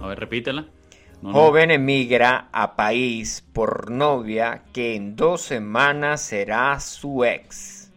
A 0.00 0.08
ver, 0.08 0.18
repítela. 0.18 0.66
No, 1.22 1.30
no. 1.30 1.32
Joven 1.32 1.70
emigra 1.70 2.48
a 2.52 2.76
país 2.76 3.46
por 3.52 3.90
novia 3.90 4.64
que 4.72 4.94
en 4.94 5.16
dos 5.16 5.42
semanas 5.42 6.22
será 6.22 6.80
su 6.80 7.24
ex. 7.24 7.92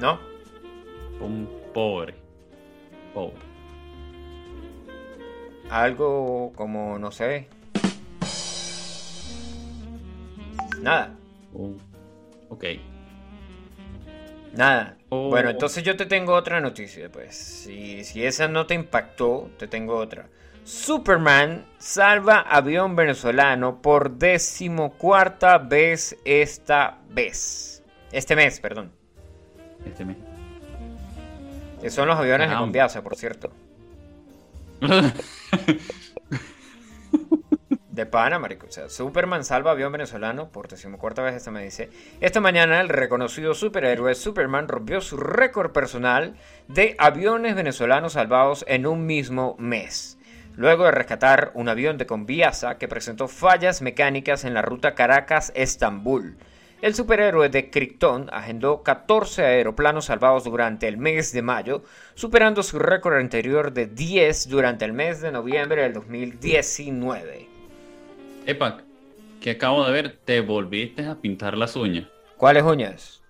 ¿No? 0.00 0.18
Un 1.20 1.48
pobre. 1.74 2.14
Pobre. 3.12 3.36
Algo 5.70 6.52
como, 6.54 6.98
no 6.98 7.10
sé. 7.10 7.48
Nada, 10.82 11.14
Oh, 11.54 11.72
ok. 12.50 12.64
nada. 14.54 14.96
Oh. 15.08 15.30
Bueno, 15.30 15.48
entonces 15.50 15.82
yo 15.82 15.96
te 15.96 16.06
tengo 16.06 16.34
otra 16.34 16.60
noticia, 16.60 17.10
pues. 17.10 17.34
Si, 17.36 18.04
si 18.04 18.24
esa 18.24 18.48
no 18.48 18.66
te 18.66 18.74
impactó, 18.74 19.50
te 19.58 19.66
tengo 19.66 19.96
otra. 19.96 20.28
Superman 20.64 21.64
salva 21.78 22.40
avión 22.40 22.94
venezolano 22.94 23.80
por 23.80 24.18
decimocuarta 24.18 25.56
vez 25.58 26.16
esta 26.26 26.98
vez. 27.08 27.82
Este 28.12 28.36
mes, 28.36 28.60
perdón. 28.60 28.92
Este 29.86 30.04
mes. 30.04 30.18
Que 31.80 31.88
son 31.90 32.08
los 32.08 32.18
aviones 32.18 32.40
de 32.40 32.46
Caramba. 32.48 32.60
Conviasa, 32.66 33.02
por 33.02 33.16
cierto. 33.16 33.50
De 37.98 38.06
pana, 38.06 38.38
marico. 38.38 38.68
O 38.68 38.70
sea, 38.70 38.88
Superman 38.88 39.42
salva 39.42 39.72
avión 39.72 39.90
venezolano 39.90 40.52
por 40.52 40.68
decimocuarta 40.68 41.20
vez. 41.20 41.34
Esta 41.34 41.50
me 41.50 41.64
dice. 41.64 41.90
Esta 42.20 42.40
mañana 42.40 42.80
el 42.80 42.88
reconocido 42.88 43.54
superhéroe 43.54 44.14
Superman 44.14 44.68
rompió 44.68 45.00
su 45.00 45.16
récord 45.16 45.72
personal 45.72 46.36
de 46.68 46.94
aviones 46.96 47.56
venezolanos 47.56 48.12
salvados 48.12 48.64
en 48.68 48.86
un 48.86 49.04
mismo 49.04 49.56
mes. 49.58 50.16
Luego 50.54 50.84
de 50.84 50.92
rescatar 50.92 51.50
un 51.54 51.68
avión 51.68 51.98
de 51.98 52.06
Conviasa 52.06 52.78
que 52.78 52.86
presentó 52.86 53.26
fallas 53.26 53.82
mecánicas 53.82 54.44
en 54.44 54.54
la 54.54 54.62
ruta 54.62 54.94
Caracas-Estambul. 54.94 56.36
El 56.80 56.94
superhéroe 56.94 57.48
de 57.48 57.68
Krypton 57.68 58.30
agendó 58.32 58.84
14 58.84 59.44
aeroplanos 59.44 60.04
salvados 60.04 60.44
durante 60.44 60.86
el 60.86 60.98
mes 60.98 61.32
de 61.32 61.42
mayo, 61.42 61.82
superando 62.14 62.62
su 62.62 62.78
récord 62.78 63.16
anterior 63.16 63.72
de 63.72 63.86
10 63.88 64.48
durante 64.48 64.84
el 64.84 64.92
mes 64.92 65.20
de 65.20 65.32
noviembre 65.32 65.82
del 65.82 65.94
2019. 65.94 67.47
Epa, 68.48 68.78
que 69.42 69.50
acabo 69.50 69.84
de 69.84 69.92
ver, 69.92 70.18
te 70.24 70.40
volviste 70.40 71.04
a 71.06 71.14
pintar 71.16 71.54
las 71.54 71.76
uñas. 71.76 72.06
¿Cuáles 72.38 72.62
uñas? 72.62 73.22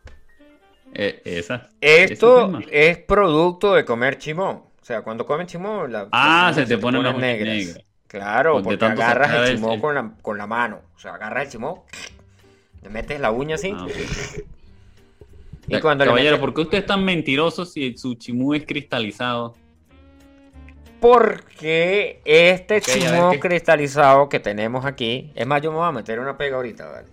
Eh, 0.95 1.21
esas. 1.25 1.63
Esto 1.81 2.47
Esas 2.57 2.65
es 2.71 2.99
producto 2.99 3.75
de 3.75 3.85
comer 3.85 4.19
chimón. 4.19 4.63
O 4.81 4.85
sea, 4.85 5.03
cuando 5.03 5.27
comen 5.27 5.49
chimón, 5.49 5.91
la- 5.91 6.07
Ah, 6.13 6.53
se 6.55 6.65
te 6.67 6.79
ponen 6.79 7.03
las 7.03 7.17
uñas 7.17 7.21
negras. 7.41 7.81
Claro, 8.07 8.53
Pues 8.63 8.79
porque 8.79 8.85
agarras 8.87 9.51
el 9.51 9.57
chimón 9.57 9.73
el- 9.73 9.81
con 9.81 9.95
la, 9.97 10.13
con 10.23 10.39
la 10.39 10.47
mano. 10.47 10.83
O 10.95 10.99
sea, 11.01 11.15
agarras 11.15 11.47
el 11.47 11.51
chimón, 11.51 11.81
le 12.85 12.89
metes 12.89 13.19
la 13.21 13.33
uña 13.33 13.57
así. 13.57 13.75
Ah, 13.77 13.87
y 15.67 15.81
cuando 15.81 16.05
le 16.05 16.11
Caballero, 16.11 16.37
metes- 16.37 16.41
¿por 16.41 16.55
qué 16.55 16.61
usted 16.61 16.79
es 16.79 16.87
tan 16.87 17.05
mentiroso 17.05 17.67
si 17.67 17.99
su 17.99 18.15
chimú 18.15 18.55
es 18.55 18.65
cristalizado? 18.65 19.57
Porque 21.01 22.21
este 22.25 22.81
chimón 22.81 23.39
cristalizado 23.39 24.29
que 24.29 24.41
tenemos 24.41 24.85
aquí. 24.85 25.33
Es 25.35 25.47
más, 25.47 25.63
yo 25.63 25.71
me 25.71 25.79
voy 25.79 25.89
a 25.89 25.93
meter 25.93 26.19
una 26.19 26.37
pega 26.37 26.57
ahorita, 26.57 26.87
¿vale? 26.91 27.07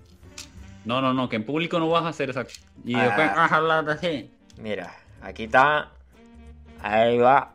No, 0.85 1.01
no, 1.01 1.13
no, 1.13 1.29
que 1.29 1.35
en 1.35 1.43
público 1.45 1.79
no 1.79 1.89
vas 1.89 2.03
a 2.03 2.09
hacer 2.09 2.29
esa. 2.29 2.45
Y 2.83 2.95
Ah. 2.95 3.03
después 3.05 3.35
vas 3.35 3.51
a 3.51 3.55
hablar 3.55 3.89
así. 3.89 4.31
Mira, 4.57 4.93
aquí 5.21 5.43
está. 5.45 5.91
Ahí 6.81 7.17
va. 7.17 7.53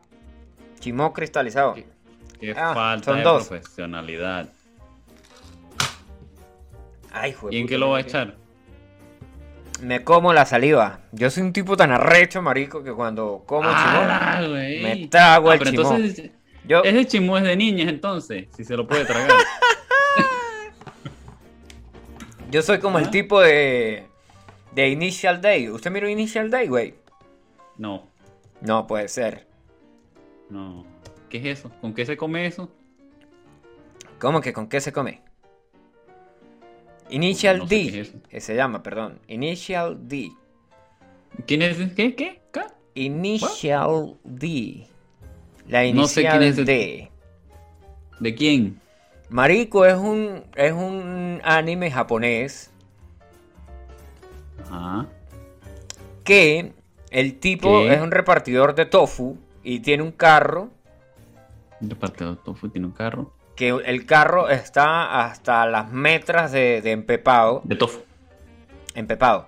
Chimón 0.81 1.13
cristalizado. 1.13 1.75
Qué 2.41 2.55
Ah, 2.57 2.75
falta 2.75 3.05
son 3.07 3.17
de 3.19 3.23
dos. 3.23 3.49
profesionalidad. 3.49 4.49
Ay, 7.13 7.33
jue 7.33 7.55
¿Y 7.55 7.59
en 7.61 7.67
qué 7.67 7.77
lo 7.77 7.91
va 7.91 7.99
a 7.99 8.01
echar? 8.01 8.37
Me 9.83 10.05
como 10.05 10.33
la 10.33 10.45
saliva. 10.47 11.01
Yo 11.13 11.31
soy 11.31 11.43
un 11.43 11.53
tipo 11.53 11.77
tan 11.77 11.91
arrecho, 11.91 12.41
marico, 12.43 12.83
que 12.85 12.93
cuando 12.93 13.43
como 13.47 13.69
Ah, 13.73 14.39
chimón, 14.41 14.53
me 14.83 15.07
trago 15.09 15.51
Ah, 15.51 15.55
el 15.55 15.61
chimón. 15.63 15.97
entonces, 16.03 16.31
Yo, 16.67 16.83
ese 16.85 17.07
chimú 17.07 17.37
es 17.39 17.43
de 17.45 17.57
niñas 17.57 17.89
entonces, 17.89 18.47
si 18.57 18.65
se 18.65 18.77
lo 18.77 18.87
puede 18.87 19.05
tragar. 19.07 19.31
yo 22.51 22.63
soy 22.63 22.79
como 22.79 22.99
el 22.99 23.07
¿Ah? 23.07 23.11
tipo 23.11 23.41
de, 23.41 24.07
de 24.75 24.89
Initial 24.89 25.41
Day. 25.41 25.69
¿Usted 25.69 25.91
miró 25.91 26.09
Initial 26.09 26.51
Day, 26.51 26.69
güey? 26.69 26.95
no, 27.79 28.07
No 28.61 28.87
puede 28.87 29.09
ser. 29.09 29.47
no. 30.51 30.85
¿Qué 31.31 31.39
es 31.39 31.59
eso? 31.61 31.71
¿Con 31.81 31.95
qué 31.95 32.05
se 32.05 32.17
come 32.17 32.45
eso? 32.45 32.69
¿Cómo 34.19 34.41
que 34.41 34.53
con 34.53 34.69
qué 34.69 34.81
se 34.81 34.93
come? 34.93 35.23
Initial 37.11 37.59
No 37.59 37.67
sé 37.69 37.75
D. 37.75 38.01
es 38.01 38.15
eh, 38.31 38.41
se 38.41 38.55
llama, 38.55 38.83
perdón. 38.83 39.19
Initial 39.29 40.09
D. 40.09 40.31
¿Quién 41.47 41.63
es? 41.63 41.77
¿Qué? 41.95 42.15
¿Qué? 42.15 42.41
¿Qué? 42.53 42.61
Initial 42.95 44.17
D. 44.25 44.87
La 45.69 45.81
No 45.93 46.07
sé 46.07 46.23
inicial 46.23 46.39
quién 46.39 46.43
es 46.53 46.59
el- 46.59 46.65
D. 46.65 47.11
¿De 48.21 48.35
quién? 48.35 48.81
Marico 49.29 49.87
es 49.87 49.95
un, 49.97 50.43
es 50.57 50.73
un 50.73 51.41
anime 51.45 51.91
japonés 51.91 52.71
Ajá. 54.71 55.07
que 56.25 56.73
el 57.11 57.39
tipo 57.39 57.83
¿Qué? 57.83 57.95
es 57.95 58.01
un 58.01 58.11
repartidor 58.11 58.75
de 58.75 58.87
tofu 58.87 59.37
y 59.63 59.81
tiene 59.81 60.03
un 60.03 60.11
carro 60.13 60.71
Un 61.81 61.91
repartidor 61.91 62.37
de 62.37 62.43
tofu 62.45 62.69
tiene 62.69 62.87
un 62.89 62.93
carro. 62.93 63.33
Que 63.61 63.69
el 63.69 64.07
carro 64.07 64.49
está 64.49 65.21
hasta 65.27 65.67
las 65.67 65.93
metras 65.93 66.51
de, 66.51 66.81
de 66.81 66.93
empepado, 66.93 67.61
De 67.65 67.77
tofu. 67.77 68.01
empepado. 68.95 69.47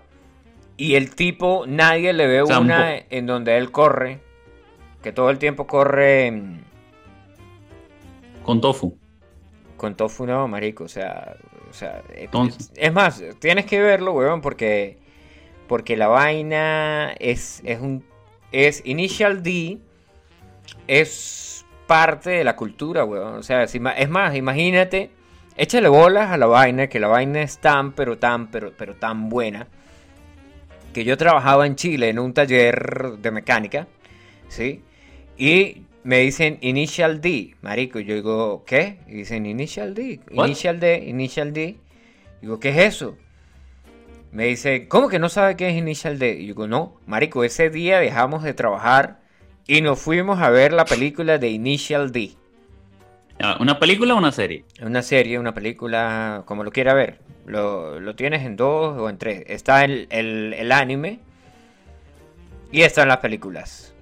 Y 0.77 0.97
el 0.97 1.15
tipo, 1.15 1.65
nadie 1.67 2.13
le 2.13 2.27
ve 2.27 2.43
una 2.43 2.95
en 2.97 3.27
donde 3.27 3.57
él 3.57 3.71
corre, 3.71 4.21
que 5.03 5.13
todo 5.13 5.31
el 5.31 5.39
tiempo 5.39 5.67
corre 5.67 6.31
mm, 6.31 6.61
Con 8.45 8.61
tofu. 8.61 8.99
con 9.77 9.97
tofu, 9.97 10.27
no, 10.27 10.47
marico, 10.47 10.85
o 10.85 10.89
sea, 10.89 11.37
o 11.71 11.73
sea, 11.73 12.03
eh, 12.11 12.25
Entonces. 12.25 12.71
es 12.77 12.93
más, 12.93 13.23
tienes 13.41 13.65
que 13.67 13.81
verlo, 13.81 14.13
weón, 14.13 14.41
porque 14.43 14.99
porque 15.69 15.97
la 15.97 16.09
vaina 16.09 17.15
es 17.19 17.63
es 17.65 17.81
un 17.81 18.05
es 18.51 18.83
Initial 18.85 19.43
D 19.43 19.79
es 20.87 21.62
parte 21.87 22.31
de 22.31 22.45
la 22.45 22.57
cultura, 22.57 23.05
weón, 23.05 23.35
o 23.35 23.43
sea, 23.43 23.65
es 23.65 23.81
más, 23.81 24.35
imagínate, 24.35 25.11
échale 25.57 25.89
bolas 25.89 26.31
a 26.31 26.37
la 26.37 26.47
vaina, 26.47 26.87
que 26.87 27.01
la 27.01 27.09
vaina 27.09 27.43
es 27.43 27.59
tan 27.59 27.93
pero 27.93 28.19
tan 28.19 28.51
pero 28.51 28.73
pero 28.77 28.95
tan 28.95 29.29
buena 29.29 29.67
que 30.93 31.05
yo 31.05 31.17
trabajaba 31.17 31.67
en 31.67 31.77
Chile 31.77 32.11
en 32.11 32.19
un 32.19 32.35
taller 32.35 33.17
de 33.19 33.31
mecánica, 33.31 33.87
¿sí? 34.49 34.83
Y 35.37 35.83
me 36.05 36.19
dicen 36.19 36.59
Initial 36.61 37.21
D, 37.21 37.57
marico. 37.63 37.99
Yo 38.01 38.15
digo, 38.15 38.65
¿qué? 38.67 38.99
Y 39.09 39.15
dicen 39.15 39.47
Initial 39.47 39.95
D, 39.95 40.21
What? 40.33 40.47
Initial 40.47 40.81
D, 40.81 41.05
Initial 41.07 41.53
D. 41.53 41.77
Digo, 42.41 42.61
¿qué 42.61 42.71
es 42.71 42.95
eso? 42.95 43.17
Me 44.33 44.47
dice, 44.47 44.89
¿cómo 44.89 45.09
que 45.09 45.19
no 45.19 45.29
sabe 45.29 45.57
qué 45.57 45.69
es 45.69 45.77
Initial 45.77 46.19
D? 46.19 46.35
Y 46.35 46.41
yo 46.43 46.55
digo, 46.55 46.67
no, 46.67 46.95
marico, 47.07 47.45
ese 47.45 47.71
día 47.71 47.99
dejamos 47.99 48.43
de 48.43 48.55
trabajar 48.55 49.21
y 49.67 49.81
nos 49.81 50.01
fuimos 50.01 50.41
a 50.41 50.51
ver 50.51 50.73
la 50.73 50.85
película 50.85 51.39
de 51.39 51.51
Initial 51.51 52.13
D. 52.13 52.33
Ah, 53.41 53.57
¿Una 53.61 53.79
película 53.79 54.15
o 54.15 54.19
una 54.19 54.33
serie? 54.33 54.65
Una 54.81 55.03
serie, 55.03 55.39
una 55.39 55.53
película, 55.55 56.43
como 56.47 56.65
lo 56.65 56.71
quiera 56.71 56.95
ver. 56.95 57.19
Lo, 57.47 57.99
lo 57.99 58.15
tienes 58.15 58.45
en 58.45 58.57
dos 58.57 58.97
o 58.99 59.09
en 59.09 59.19
tres. 59.19 59.45
Está 59.49 59.85
el, 59.85 60.07
el, 60.11 60.55
el 60.55 60.71
anime 60.71 61.19
y 62.71 62.83
están 62.83 63.09
las 63.09 63.19
películas. 63.19 63.95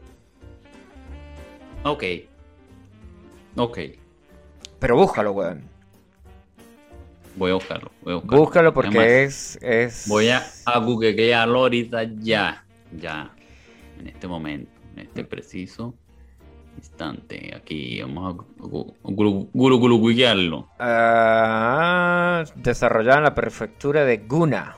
Ok. 1.84 2.04
Ok. 3.56 3.78
Pero 4.78 4.96
búscalo, 4.96 5.32
weón. 5.32 5.62
Voy 7.36 7.52
a 7.52 7.54
buscarlo. 7.54 7.90
Voy 8.02 8.12
a 8.12 8.16
buscarlo. 8.16 8.38
Búscalo 8.44 8.68
Además, 8.70 8.94
porque 8.94 9.22
es, 9.24 9.58
es... 9.62 10.04
Voy 10.08 10.28
a, 10.28 10.44
a 10.66 10.78
googlearlo 10.80 11.60
ahorita 11.60 12.02
ya. 12.18 12.64
Ya. 12.92 13.30
En 13.98 14.08
este 14.08 14.26
momento. 14.26 14.70
En 14.92 14.98
este 15.00 15.24
preciso 15.24 15.94
instante. 16.76 17.54
Aquí 17.56 18.00
vamos 18.02 18.34
a 18.34 18.36
gu- 18.36 18.94
gu- 19.02 19.48
guru 19.52 19.78
guru 19.78 19.98
googlearlo. 19.98 20.68
Ah, 20.78 22.44
desarrollada 22.56 23.18
en 23.18 23.24
la 23.24 23.34
prefectura 23.34 24.04
de 24.04 24.18
Guna. 24.18 24.76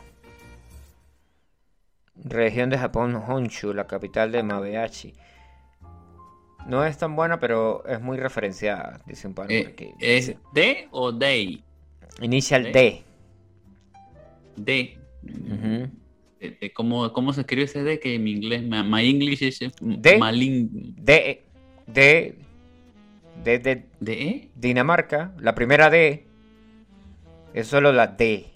Región 2.25 2.71
de 2.71 2.79
Japón, 2.79 3.17
Honshu, 3.17 3.73
la 3.75 3.87
capital 3.87 4.31
de 4.33 4.43
Mabeachi. 4.43 5.15
No 6.69 6.85
es 6.85 6.97
tan 6.97 7.17
buena, 7.17 7.41
pero 7.41 7.85
es 7.87 8.01
muy 8.01 8.17
referenciada, 8.19 9.01
dice 9.07 9.27
un 9.27 9.35
par 9.35 9.51
Eh, 9.51 9.67
aquí. 9.73 9.91
¿Es 9.99 10.35
D 10.55 10.87
o 10.93 11.11
Day? 11.11 11.65
Initial 12.21 12.71
D. 12.73 13.03
D. 14.57 14.99
De- 16.43 16.57
de 16.61 16.73
¿Cómo, 16.73 17.13
¿Cómo 17.13 17.33
se 17.33 17.43
escribe 17.43 17.63
ese 17.65 17.83
D? 17.85 18.01
Que 18.01 18.17
en 18.17 18.25
mi 18.25 18.33
inglés, 18.33 18.63
my, 18.65 19.09
English 19.09 19.43
is 19.43 19.61
D. 19.81 20.19
malin... 20.19 20.69
D, 20.97 21.45
D, 21.87 22.35
D 23.45 23.59
de 23.61 23.87
¿De 24.01 24.13
E? 24.23 24.51
Dinamarca, 24.57 25.33
la 25.39 25.55
primera 25.55 25.89
D 25.89 26.27
es 27.55 27.69
solo 27.69 27.93
la 27.93 28.09
D. 28.09 28.47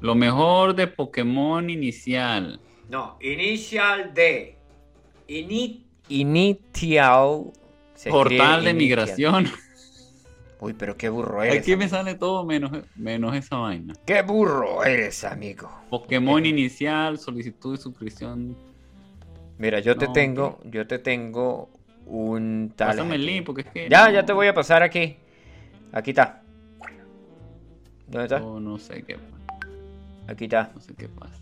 Lo 0.00 0.14
mejor 0.14 0.74
de 0.74 0.86
Pokémon 0.88 1.70
inicial. 1.70 2.60
No, 2.90 3.16
Initial 3.20 4.12
D. 4.12 4.56
Ini- 5.28 5.84
initial. 6.08 7.52
Portal 8.10 8.64
de 8.64 8.70
initial. 8.70 8.76
migración. 8.76 9.46
Uy, 10.64 10.72
pero 10.72 10.96
qué 10.96 11.10
burro 11.10 11.42
eres. 11.42 11.60
Aquí 11.60 11.76
me 11.76 11.88
sale 11.90 12.14
todo 12.14 12.42
menos, 12.44 12.70
menos 12.96 13.34
esa 13.36 13.56
vaina. 13.56 13.92
Qué 14.06 14.22
burro 14.22 14.82
eres, 14.82 15.22
amigo. 15.24 15.70
Pokémon 15.90 16.46
inicial, 16.46 17.18
solicitud 17.18 17.76
de 17.76 17.82
suscripción. 17.82 18.56
Mira, 19.58 19.80
yo 19.80 19.94
te 19.96 20.08
tengo, 20.08 20.58
yo 20.64 20.86
te 20.86 20.98
tengo 20.98 21.68
un 22.06 22.72
tal. 22.74 22.88
Pásame 22.96 23.16
el 23.16 23.26
link 23.26 23.44
porque 23.44 23.60
es 23.62 23.68
que. 23.68 23.88
Ya, 23.90 24.06
no- 24.06 24.12
ya 24.12 24.24
te 24.24 24.32
voy 24.32 24.46
a 24.46 24.54
pasar 24.54 24.82
aquí. 24.82 25.16
Aquí 25.92 26.12
está. 26.12 26.42
¿Dónde 28.06 28.24
está? 28.24 28.40
no, 28.40 28.58
no 28.58 28.78
sé 28.78 29.02
qué, 29.02 29.18
Aquí 30.26 30.44
está. 30.44 30.70
no 30.74 30.80
sé 30.80 30.94
qué 30.94 31.08
pasa. 31.08 31.40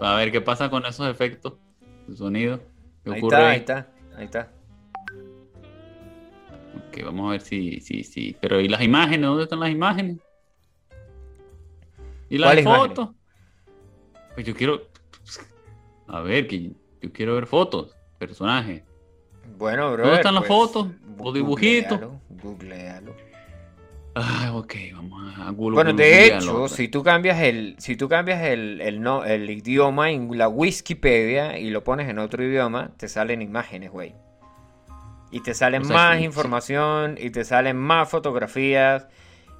A 0.00 0.14
ver 0.16 0.30
qué 0.32 0.40
pasa 0.40 0.70
con 0.70 0.84
esos 0.86 1.08
efectos 1.08 1.54
de 2.06 2.16
sonido. 2.16 2.60
¿Qué 3.06 3.12
Ahí 3.12 3.18
ocurre 3.20 3.36
está, 3.36 3.48
ahí? 3.50 3.58
está, 3.58 3.88
ahí 4.16 4.24
está. 4.24 4.52
Ok, 6.74 7.04
vamos 7.04 7.28
a 7.28 7.30
ver 7.32 7.40
si, 7.40 7.80
si, 7.80 8.02
si. 8.02 8.36
Pero 8.40 8.60
¿y 8.60 8.66
las 8.66 8.82
imágenes? 8.82 9.28
¿Dónde 9.28 9.44
están 9.44 9.60
las 9.60 9.70
imágenes? 9.70 10.18
¿Y 12.28 12.38
las 12.38 12.48
¿Cuáles 12.48 12.64
fotos? 12.64 13.10
Pues 14.34 14.44
yo 14.44 14.56
quiero. 14.56 14.88
A 16.08 16.20
ver, 16.22 16.48
que 16.48 16.72
yo 17.00 17.12
quiero 17.12 17.36
ver 17.36 17.46
fotos, 17.46 17.96
personajes. 18.18 18.82
Bueno, 19.56 19.92
bro. 19.92 20.02
¿Dónde 20.02 20.16
están 20.16 20.34
las 20.34 20.46
fotos? 20.46 20.88
¿Los 21.16 21.32
dibujitos? 21.32 22.00
Googlealo. 22.42 23.14
Ah, 24.18 24.50
ok, 24.54 24.74
vamos 24.94 25.38
a 25.38 25.50
gulu- 25.50 25.74
Bueno, 25.74 25.92
de 25.92 26.24
hecho, 26.26 26.68
si 26.68 26.88
tú 26.88 27.02
cambias 27.02 27.38
el, 27.42 27.74
si 27.78 27.96
tú 27.96 28.08
cambias 28.08 28.42
el, 28.44 28.80
el 28.80 29.02
no, 29.02 29.24
el 29.24 29.50
idioma 29.50 30.10
en 30.10 30.38
la 30.38 30.48
Wikipedia 30.48 31.58
y 31.58 31.68
lo 31.68 31.84
pones 31.84 32.08
en 32.08 32.18
otro 32.18 32.42
idioma, 32.42 32.92
te 32.96 33.08
salen 33.08 33.42
imágenes, 33.42 33.90
güey. 33.90 34.14
Y 35.30 35.40
te 35.40 35.52
salen 35.52 35.82
O 35.82 35.84
sea, 35.84 35.94
más 35.96 36.12
sí, 36.14 36.20
sí. 36.20 36.24
información, 36.24 37.18
y 37.20 37.28
te 37.28 37.44
salen 37.44 37.76
más 37.76 38.08
fotografías, 38.08 39.06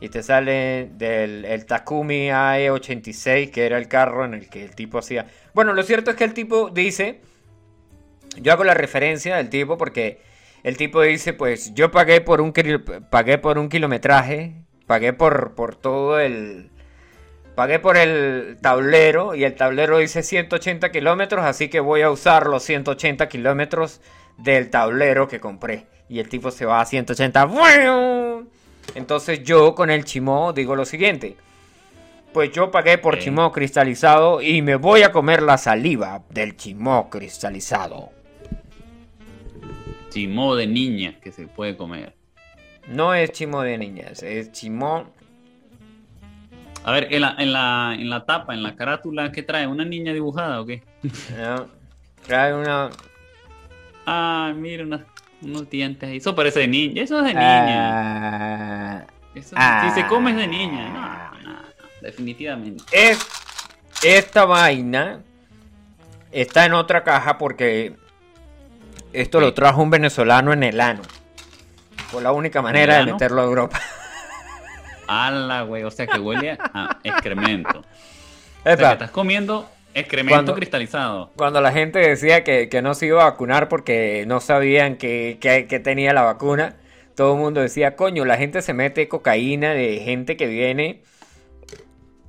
y 0.00 0.09
te 0.09 0.22
sale 0.22 0.88
del 0.94 1.44
el 1.44 1.66
Takumi 1.66 2.28
AE86, 2.30 3.50
que 3.50 3.66
era 3.66 3.76
el 3.76 3.88
carro 3.88 4.24
en 4.24 4.32
el 4.32 4.48
que 4.48 4.64
el 4.64 4.74
tipo 4.74 4.96
hacía. 4.98 5.26
Bueno, 5.52 5.74
lo 5.74 5.82
cierto 5.82 6.11
es 6.12 6.16
que 6.16 6.24
el 6.24 6.32
tipo 6.32 6.70
dice, 6.70 7.20
yo 8.40 8.52
hago 8.54 8.64
la 8.64 8.72
referencia 8.74 9.36
del 9.36 9.50
tipo 9.50 9.76
porque 9.76 10.20
el 10.66 10.76
tipo 10.76 11.00
dice, 11.00 11.32
pues 11.32 11.74
yo 11.74 11.92
pagué 11.92 12.20
por 12.20 12.40
un 12.40 12.52
pagué 13.08 13.38
por 13.38 13.56
un 13.56 13.68
kilometraje, 13.68 14.64
pagué 14.88 15.12
por, 15.12 15.54
por 15.54 15.76
todo 15.76 16.18
el 16.18 16.72
pagué 17.54 17.78
por 17.78 17.96
el 17.96 18.58
tablero 18.60 19.36
y 19.36 19.44
el 19.44 19.54
tablero 19.54 19.98
dice 19.98 20.24
180 20.24 20.90
kilómetros, 20.90 21.44
así 21.44 21.68
que 21.68 21.78
voy 21.78 22.02
a 22.02 22.10
usar 22.10 22.48
los 22.48 22.64
180 22.64 23.28
kilómetros 23.28 24.00
del 24.38 24.68
tablero 24.68 25.28
que 25.28 25.38
compré. 25.38 25.86
Y 26.08 26.18
el 26.18 26.28
tipo 26.28 26.50
se 26.50 26.66
va 26.66 26.80
a 26.80 26.84
180. 26.84 27.44
¡Bueno! 27.44 28.48
Entonces 28.96 29.44
yo 29.44 29.72
con 29.76 29.88
el 29.88 30.04
chimó 30.04 30.52
digo 30.52 30.74
lo 30.74 30.84
siguiente. 30.84 31.36
Pues 32.32 32.50
yo 32.50 32.72
pagué 32.72 32.98
por 32.98 33.20
chimó 33.20 33.52
cristalizado 33.52 34.42
y 34.42 34.62
me 34.62 34.74
voy 34.74 35.04
a 35.04 35.12
comer 35.12 35.42
la 35.42 35.58
saliva 35.58 36.24
del 36.28 36.56
chimó 36.56 37.08
cristalizado. 37.08 38.15
Chimó 40.16 40.56
de 40.56 40.66
niña 40.66 41.20
que 41.20 41.30
se 41.30 41.46
puede 41.46 41.76
comer. 41.76 42.14
No 42.88 43.12
es 43.12 43.32
chimó 43.32 43.60
de 43.60 43.76
niñas, 43.76 44.22
es 44.22 44.50
chimó. 44.50 45.12
A 46.84 46.92
ver, 46.92 47.12
en 47.12 47.20
la, 47.20 47.34
en 47.36 47.52
la, 47.52 47.94
en 47.98 48.08
la 48.08 48.24
tapa, 48.24 48.54
en 48.54 48.62
la 48.62 48.76
carátula, 48.76 49.30
¿qué 49.30 49.42
trae? 49.42 49.66
¿Una 49.66 49.84
niña 49.84 50.14
dibujada 50.14 50.62
o 50.62 50.64
qué? 50.64 50.82
¿no? 51.36 51.68
Trae 52.26 52.54
una. 52.54 52.88
Ah, 54.06 54.54
mira, 54.56 54.86
unos 55.42 55.68
dientes 55.68 56.08
ahí. 56.08 56.16
Eso 56.16 56.34
parece 56.34 56.60
de 56.60 56.68
niña. 56.68 57.02
Eso 57.02 57.18
es 57.18 57.24
de 57.26 57.34
niña. 57.34 59.00
Ah, 59.00 59.06
Eso, 59.34 59.54
ah. 59.58 59.92
si 59.92 60.00
se 60.00 60.06
come 60.08 60.30
es 60.30 60.38
de 60.38 60.46
niña. 60.46 60.88
No, 60.94 61.40
no, 61.42 61.52
no, 61.52 61.62
definitivamente. 62.00 62.82
es, 62.90 63.18
esta 64.02 64.46
vaina 64.46 65.20
está 66.32 66.64
en 66.64 66.72
otra 66.72 67.04
caja 67.04 67.36
porque 67.36 68.05
esto 69.20 69.40
lo 69.40 69.54
trajo 69.54 69.82
un 69.82 69.90
venezolano 69.90 70.52
en 70.52 70.62
el 70.62 70.80
ano. 70.80 71.02
Fue 72.08 72.22
la 72.22 72.32
única 72.32 72.62
manera 72.62 72.98
de 72.98 73.12
meterlo 73.12 73.40
a 73.40 73.44
Europa. 73.44 73.80
Ala, 75.08 75.62
güey. 75.62 75.84
O 75.84 75.90
sea 75.90 76.06
que 76.06 76.18
huele 76.18 76.56
a 76.60 76.98
excremento. 77.04 77.80
O 77.80 77.82
sea, 78.64 78.72
Epa, 78.72 78.86
que 78.88 78.92
estás 78.94 79.10
comiendo 79.10 79.68
excremento 79.94 80.34
Cuando- 80.34 80.54
cristalizado. 80.54 81.30
Cuando 81.36 81.60
la 81.60 81.72
gente 81.72 81.98
decía 82.00 82.44
que, 82.44 82.68
que 82.68 82.82
no 82.82 82.94
se 82.94 83.06
iba 83.06 83.22
a 83.22 83.30
vacunar 83.30 83.68
porque 83.68 84.24
no 84.26 84.40
sabían 84.40 84.96
que, 84.96 85.38
que- 85.40 85.66
que 85.66 85.78
tenía 85.80 86.12
la 86.12 86.22
vacuna, 86.22 86.74
todo 87.14 87.34
el 87.34 87.38
mundo 87.40 87.60
decía, 87.60 87.96
coño, 87.96 88.24
la 88.24 88.36
gente 88.36 88.60
se 88.62 88.74
mete 88.74 89.08
cocaína 89.08 89.70
de 89.72 90.00
gente 90.04 90.36
que 90.36 90.46
viene, 90.46 91.02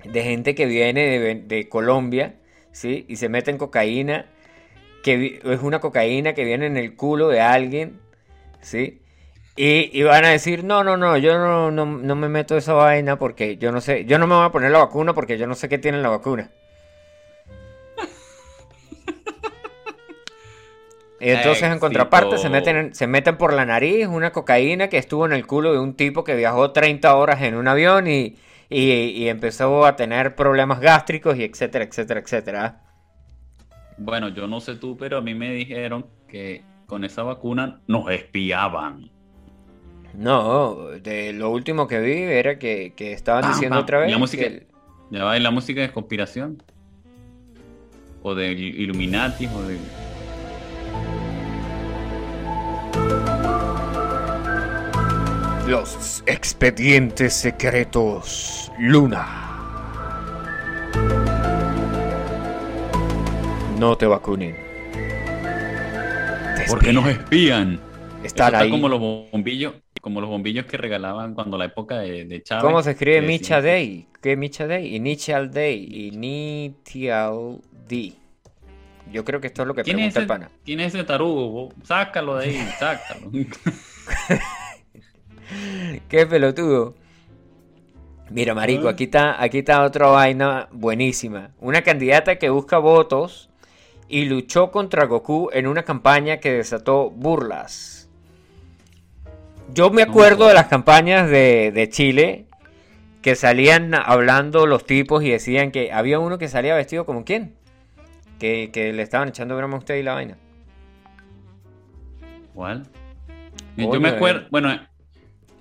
de 0.05 0.23
gente 0.23 0.55
que 0.55 0.65
viene 0.65 1.19
de, 1.19 1.35
de 1.35 1.67
Colombia, 1.69 2.35
¿sí? 2.71 3.05
Y 3.09 3.17
se 3.17 3.27
meten 3.29 3.57
cocaína, 3.57 4.27
que 5.07 5.39
es 5.53 5.61
una 5.61 5.79
cocaína 5.79 6.33
que 6.33 6.43
viene 6.43 6.65
en 6.65 6.75
el 6.77 6.95
culo 6.95 7.29
de 7.29 7.39
alguien, 7.41 7.99
¿sí? 8.61 9.01
Y, 9.55 9.89
y 9.97 10.03
van 10.03 10.25
a 10.25 10.29
decir, 10.29 10.63
no, 10.63 10.83
no, 10.83 10.97
no, 10.97 11.17
yo 11.17 11.37
no, 11.37 11.71
no, 11.71 11.85
no 11.85 12.15
me 12.15 12.29
meto 12.29 12.57
esa 12.57 12.73
vaina 12.73 13.17
porque 13.17 13.57
yo 13.57 13.71
no 13.71 13.81
sé, 13.81 14.05
yo 14.05 14.19
no 14.19 14.27
me 14.27 14.35
voy 14.35 14.45
a 14.45 14.51
poner 14.51 14.69
la 14.71 14.79
vacuna 14.79 15.13
porque 15.13 15.37
yo 15.37 15.47
no 15.47 15.55
sé 15.55 15.67
qué 15.69 15.77
tiene 15.77 15.99
la 16.01 16.09
vacuna. 16.09 16.51
Y 21.19 21.29
entonces 21.31 21.63
en 21.63 21.79
contraparte 21.79 22.35
se 22.37 22.49
meten, 22.51 22.93
se 22.93 23.07
meten 23.07 23.37
por 23.37 23.51
la 23.53 23.65
nariz 23.65 24.05
una 24.07 24.31
cocaína 24.31 24.87
que 24.87 24.99
estuvo 24.99 25.25
en 25.25 25.33
el 25.33 25.47
culo 25.47 25.73
de 25.73 25.79
un 25.79 25.95
tipo 25.95 26.23
que 26.23 26.35
viajó 26.35 26.71
30 26.71 27.15
horas 27.15 27.41
en 27.41 27.55
un 27.55 27.67
avión 27.67 28.05
y, 28.07 28.35
y- 28.69 28.91
y 28.91 29.27
empezó 29.29 29.85
a 29.87 29.95
tener 29.95 30.35
problemas 30.35 30.79
gástricos 30.79 31.35
y 31.37 31.43
etcétera, 31.43 31.85
etcétera, 31.85 32.19
etcétera. 32.19 32.81
Bueno, 33.97 34.29
yo 34.29 34.47
no 34.47 34.59
sé 34.59 34.75
tú, 34.75 34.95
pero 34.97 35.17
a 35.17 35.21
mí 35.21 35.33
me 35.33 35.51
dijeron 35.53 36.05
que 36.27 36.63
con 36.85 37.03
esa 37.03 37.23
vacuna 37.23 37.81
nos 37.87 38.09
espiaban. 38.11 39.09
No, 40.13 40.75
de 41.01 41.33
lo 41.33 41.51
último 41.51 41.87
que 41.87 41.99
vi 41.99 42.13
era 42.23 42.57
que, 42.57 42.93
que 42.95 43.11
estaban 43.13 43.51
diciendo 43.51 43.79
otra 43.79 43.99
vez 43.99 44.09
Y 44.09 44.11
la 44.11 44.17
música- 44.17 44.43
que 44.43 44.47
el- 44.49 44.67
Ya 45.11 45.23
va 45.23 45.37
la 45.39 45.51
música 45.51 45.81
de 45.81 45.91
conspiración. 45.91 46.61
O 48.23 48.33
de 48.35 48.51
Illuminati, 48.51 49.47
o 49.47 49.61
de. 49.63 49.77
los 55.67 56.23
expedientes 56.25 57.33
secretos 57.33 58.71
Luna. 58.79 59.46
No 63.77 63.97
te 63.97 64.05
vacunen. 64.05 64.55
Te 66.55 66.63
Porque 66.67 66.91
nos 66.93 67.07
espían. 67.07 67.79
está 68.23 68.59
ahí. 68.59 68.69
como 68.71 68.89
los 68.89 68.99
bombillos, 68.99 69.73
como 70.01 70.21
los 70.21 70.29
bombillos 70.29 70.65
que 70.65 70.77
regalaban 70.77 71.33
cuando 71.33 71.57
la 71.57 71.65
época 71.65 71.99
de, 71.99 72.25
de 72.25 72.43
Chávez. 72.43 72.63
¿Cómo 72.63 72.81
se 72.81 72.91
escribe 72.91 73.21
que 73.21 73.27
Micha 73.27 73.61
Day? 73.61 74.07
¿Qué 74.21 74.35
Micha 74.35 74.67
Day? 74.67 74.95
Initial 74.95 75.51
Day. 75.51 76.09
Initial 76.13 77.61
D. 77.87 78.13
Yo 79.11 79.23
creo 79.23 79.39
que 79.39 79.47
esto 79.47 79.61
es 79.61 79.67
lo 79.67 79.73
que 79.73 79.83
¿Quién 79.83 79.99
es, 79.99 80.13
pregunta 80.13 80.19
el 80.19 80.25
ese, 80.41 80.49
pana. 80.49 80.61
¿Quién 80.65 80.79
es 80.81 80.93
ese 80.93 81.03
tarugo? 81.03 81.49
Vos 81.49 81.73
Sácalo 81.83 82.35
de 82.37 82.45
ahí, 82.45 82.57
sácalo. 82.79 83.31
Qué 86.09 86.25
pelotudo. 86.25 86.95
Mira, 88.29 88.53
marico, 88.53 88.89
Ah. 88.89 88.91
aquí 88.91 89.05
está, 89.05 89.41
aquí 89.41 89.59
está 89.59 89.83
otra 89.83 90.07
vaina 90.07 90.67
buenísima. 90.73 91.51
Una 91.59 91.81
candidata 91.83 92.37
que 92.37 92.49
busca 92.49 92.77
votos 92.77 93.46
y 94.09 94.25
luchó 94.25 94.71
contra 94.71 95.05
Goku 95.05 95.49
en 95.53 95.67
una 95.67 95.83
campaña 95.83 96.37
que 96.37 96.53
desató 96.53 97.09
burlas. 97.09 98.09
Yo 99.73 99.89
me 99.89 100.01
acuerdo 100.01 100.47
de 100.47 100.53
las 100.53 100.67
campañas 100.67 101.29
de, 101.29 101.71
de 101.73 101.89
Chile 101.89 102.45
que 103.21 103.35
salían 103.35 103.93
hablando 103.93 104.65
los 104.65 104.85
tipos 104.85 105.23
y 105.23 105.29
decían 105.29 105.71
que 105.71 105.91
había 105.91 106.19
uno 106.19 106.37
que 106.37 106.47
salía 106.47 106.75
vestido 106.75 107.05
como 107.05 107.25
quién. 107.25 107.55
Que, 108.39 108.69
que 108.71 108.93
le 108.93 109.01
estaban 109.01 109.29
echando 109.29 109.57
broma 109.57 109.75
a 109.75 109.79
usted 109.79 109.95
y 109.95 110.03
la 110.03 110.13
vaina. 110.13 110.37
¿Cuál? 112.53 112.87
Yo 113.75 113.99
me 113.99 114.09
acuerdo, 114.09 114.47
bueno, 114.51 114.69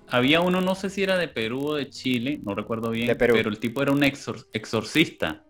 había 0.09 0.41
uno, 0.41 0.61
no 0.61 0.75
sé 0.75 0.89
si 0.89 1.03
era 1.03 1.17
de 1.19 1.29
Perú 1.29 1.69
o 1.69 1.75
de 1.75 1.89
Chile, 1.91 2.39
no 2.45 2.55
recuerdo 2.55 2.91
bien, 2.91 3.09
pero 3.19 3.35
el 3.51 3.59
tipo 3.59 3.83
era 3.83 3.93
un 3.93 4.03
exor- 4.03 4.47
exorcista. 4.53 5.43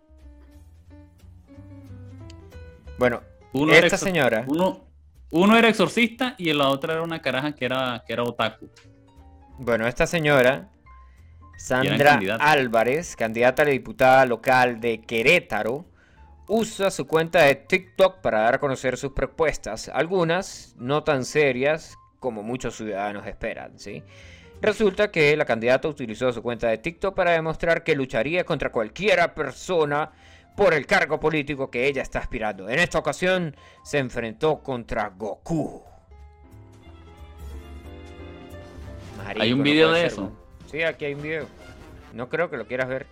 Bueno, 2.97 3.21
Uno 3.53 3.73
esta 3.73 3.97
señora. 3.97 4.45
Uno, 4.47 4.85
uno 5.29 5.57
era 5.57 5.69
exorcista 5.69 6.35
y 6.37 6.51
la 6.53 6.69
otra 6.69 6.93
era 6.93 7.03
una 7.03 7.21
caraja 7.21 7.53
que 7.53 7.65
era, 7.65 8.03
que 8.05 8.13
era 8.13 8.23
otaku. 8.23 8.69
Bueno, 9.59 9.87
esta 9.87 10.07
señora, 10.07 10.69
Sandra. 11.57 12.19
Álvarez, 12.39 13.15
candidata 13.15 13.63
a 13.63 13.65
la 13.65 13.71
diputada 13.71 14.25
local 14.25 14.79
de 14.79 15.01
Querétaro, 15.01 15.85
usa 16.47 16.91
su 16.91 17.07
cuenta 17.07 17.41
de 17.41 17.55
TikTok 17.55 18.21
para 18.21 18.41
dar 18.41 18.55
a 18.55 18.59
conocer 18.59 18.97
sus 18.97 19.11
propuestas, 19.11 19.89
algunas 19.89 20.75
no 20.77 21.03
tan 21.03 21.25
serias 21.25 21.97
como 22.19 22.41
muchos 22.43 22.77
ciudadanos 22.77 23.27
esperan, 23.27 23.77
¿sí? 23.77 24.03
Resulta 24.61 25.11
que 25.11 25.35
la 25.37 25.45
candidata 25.45 25.87
utilizó 25.87 26.31
su 26.33 26.41
cuenta 26.41 26.67
de 26.67 26.79
TikTok 26.79 27.13
para 27.13 27.31
demostrar 27.31 27.83
que 27.83 27.95
lucharía 27.95 28.43
contra 28.43 28.71
cualquiera 28.71 29.35
persona 29.35 30.11
por 30.57 30.73
el 30.73 30.87
cargo 30.87 31.19
político 31.19 31.69
que 31.69 31.87
ella 31.87 32.01
está 32.01 32.17
aspirando. 32.17 32.67
En 32.67 32.79
esta 32.79 32.97
ocasión 32.97 33.55
se 33.83 33.99
enfrentó 33.99 34.63
contra 34.63 35.09
Goku. 35.09 35.83
Marico, 39.17 39.43
¿Hay 39.43 39.53
un 39.53 39.59
no 39.59 39.63
video 39.63 39.89
puede 39.89 40.03
de 40.03 40.09
ser, 40.09 40.19
eso? 40.19 40.31
Sí, 40.71 40.81
aquí 40.81 41.05
hay 41.05 41.13
un 41.13 41.21
video. 41.21 41.45
No 42.11 42.27
creo 42.27 42.49
que 42.49 42.57
lo 42.57 42.65
quieras 42.65 42.87
ver. 42.87 43.05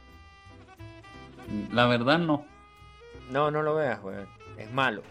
La 1.71 1.85
verdad 1.85 2.17
no. 2.17 2.47
No, 3.29 3.51
no 3.51 3.61
lo 3.61 3.75
veas, 3.75 4.03
weón. 4.03 4.27
Es 4.57 4.71
malo. 4.71 5.03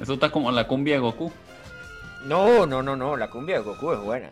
Eso 0.00 0.14
está 0.14 0.30
como 0.30 0.52
la 0.52 0.68
cumbia 0.68 0.94
de 0.94 1.00
Goku. 1.00 1.32
No, 2.26 2.64
no, 2.64 2.80
no, 2.80 2.94
no. 2.94 3.16
La 3.16 3.28
cumbia 3.28 3.56
de 3.56 3.64
Goku 3.64 3.92
es 3.92 3.98
buena. 3.98 4.30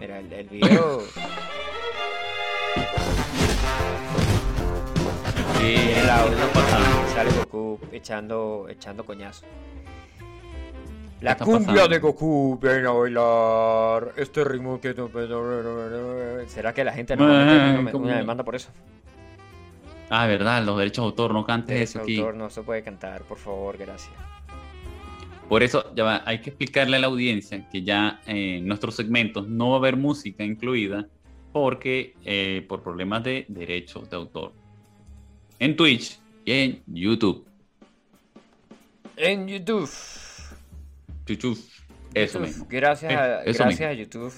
Mira, 0.00 0.18
el, 0.18 0.32
el 0.32 0.48
video. 0.48 1.02
¿Qué 5.58 6.00
el 6.00 6.10
audio 6.10 6.36
está 6.36 6.52
pasando? 6.52 7.08
sale 7.14 7.30
Goku 7.30 7.80
echando, 7.92 8.66
echando 8.68 9.04
coñazo. 9.04 9.46
La 11.20 11.36
cumbia 11.36 11.66
pasando? 11.66 11.88
de 11.88 11.98
Goku, 11.98 12.58
ven 12.60 12.86
a 12.86 12.90
bailar. 12.90 14.12
Este 14.16 14.44
ritmo 14.44 14.80
que 14.80 14.94
no. 14.94 15.08
¿Será 16.48 16.74
que 16.74 16.84
la 16.84 16.92
gente 16.92 17.16
no 17.16 17.24
una 17.24 18.16
demanda 18.18 18.44
por 18.44 18.54
eso? 18.54 18.70
Ah, 20.10 20.26
verdad, 20.26 20.62
los 20.64 20.78
derechos 20.78 21.04
de 21.04 21.06
autor, 21.06 21.32
no 21.32 21.44
cantes 21.44 21.90
eso 21.90 22.00
aquí. 22.00 22.18
autor 22.18 22.34
no 22.34 22.50
se 22.50 22.62
puede 22.62 22.82
cantar, 22.82 23.22
por 23.22 23.38
favor, 23.38 23.76
gracias. 23.76 24.14
Por 25.48 25.62
eso 25.62 25.92
ya 25.94 26.04
va, 26.04 26.22
hay 26.26 26.40
que 26.40 26.50
explicarle 26.50 26.96
a 26.96 27.00
la 27.00 27.06
audiencia 27.06 27.68
que 27.70 27.82
ya 27.82 28.20
eh, 28.26 28.58
en 28.58 28.66
nuestros 28.66 28.96
segmentos 28.96 29.48
no 29.48 29.70
va 29.70 29.76
a 29.76 29.78
haber 29.78 29.96
música 29.96 30.44
incluida 30.44 31.06
porque 31.52 32.14
eh, 32.24 32.64
por 32.68 32.82
problemas 32.82 33.22
de 33.24 33.46
derechos 33.48 34.10
de 34.10 34.16
autor. 34.16 34.52
En 35.58 35.76
Twitch 35.76 36.18
y 36.44 36.52
en 36.52 36.82
YouTube. 36.86 37.46
En 39.16 39.48
YouTube. 39.48 39.90
YouTube. 41.26 41.58
Eso 42.14 42.38
YouTube, 42.38 42.46
mismo. 42.46 42.66
Gracias, 42.68 43.12
Eh, 43.12 43.16
a, 43.16 43.42
eso 43.44 43.64
gracias 43.64 43.90
a 43.90 43.92
YouTube. 43.92 44.32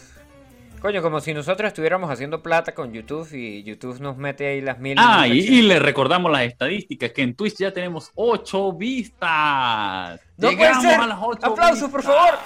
Coño, 0.80 1.02
como 1.02 1.20
si 1.20 1.34
nosotros 1.34 1.66
estuviéramos 1.68 2.08
haciendo 2.08 2.40
plata 2.40 2.72
con 2.72 2.92
YouTube 2.92 3.28
y 3.32 3.64
YouTube 3.64 4.00
nos 4.00 4.16
mete 4.16 4.46
ahí 4.46 4.60
las 4.60 4.78
mil. 4.78 4.96
Ah, 4.96 5.26
y, 5.26 5.62
le 5.62 5.80
recordamos 5.80 6.30
las 6.30 6.42
estadísticas 6.42 7.10
que 7.10 7.22
en 7.22 7.34
Twitch 7.34 7.56
ya 7.58 7.72
tenemos 7.72 8.12
8 8.14 8.72
vistas. 8.74 10.20
¡No 10.36 10.48
puede 10.48 10.56
Llegamos 10.56 10.82
ser! 10.84 11.00
a 11.00 11.06
las 11.08 11.18
8 11.20 11.46
¡Aplausos, 11.46 11.90
por 11.90 12.02
favor! 12.04 12.38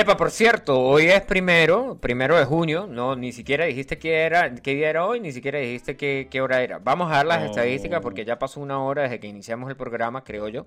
Epa, 0.00 0.16
por 0.16 0.30
cierto, 0.30 0.78
hoy 0.80 1.06
es 1.06 1.22
primero, 1.22 1.98
primero 2.00 2.38
de 2.38 2.44
junio, 2.44 2.86
no, 2.86 3.16
ni 3.16 3.32
siquiera 3.32 3.64
dijiste 3.64 3.98
qué 3.98 4.20
era, 4.20 4.54
qué 4.54 4.76
día 4.76 4.90
era 4.90 5.04
hoy, 5.04 5.18
ni 5.18 5.32
siquiera 5.32 5.58
dijiste 5.58 5.96
qué, 5.96 6.28
qué 6.30 6.40
hora 6.40 6.62
era. 6.62 6.78
Vamos 6.78 7.10
a 7.10 7.16
dar 7.16 7.26
las 7.26 7.42
Oh. 7.42 7.46
estadísticas 7.46 8.00
porque 8.00 8.24
ya 8.24 8.38
pasó 8.38 8.60
una 8.60 8.80
hora 8.80 9.02
desde 9.02 9.18
que 9.18 9.26
iniciamos 9.26 9.68
el 9.68 9.76
programa, 9.76 10.22
creo 10.22 10.46
yo. 10.46 10.66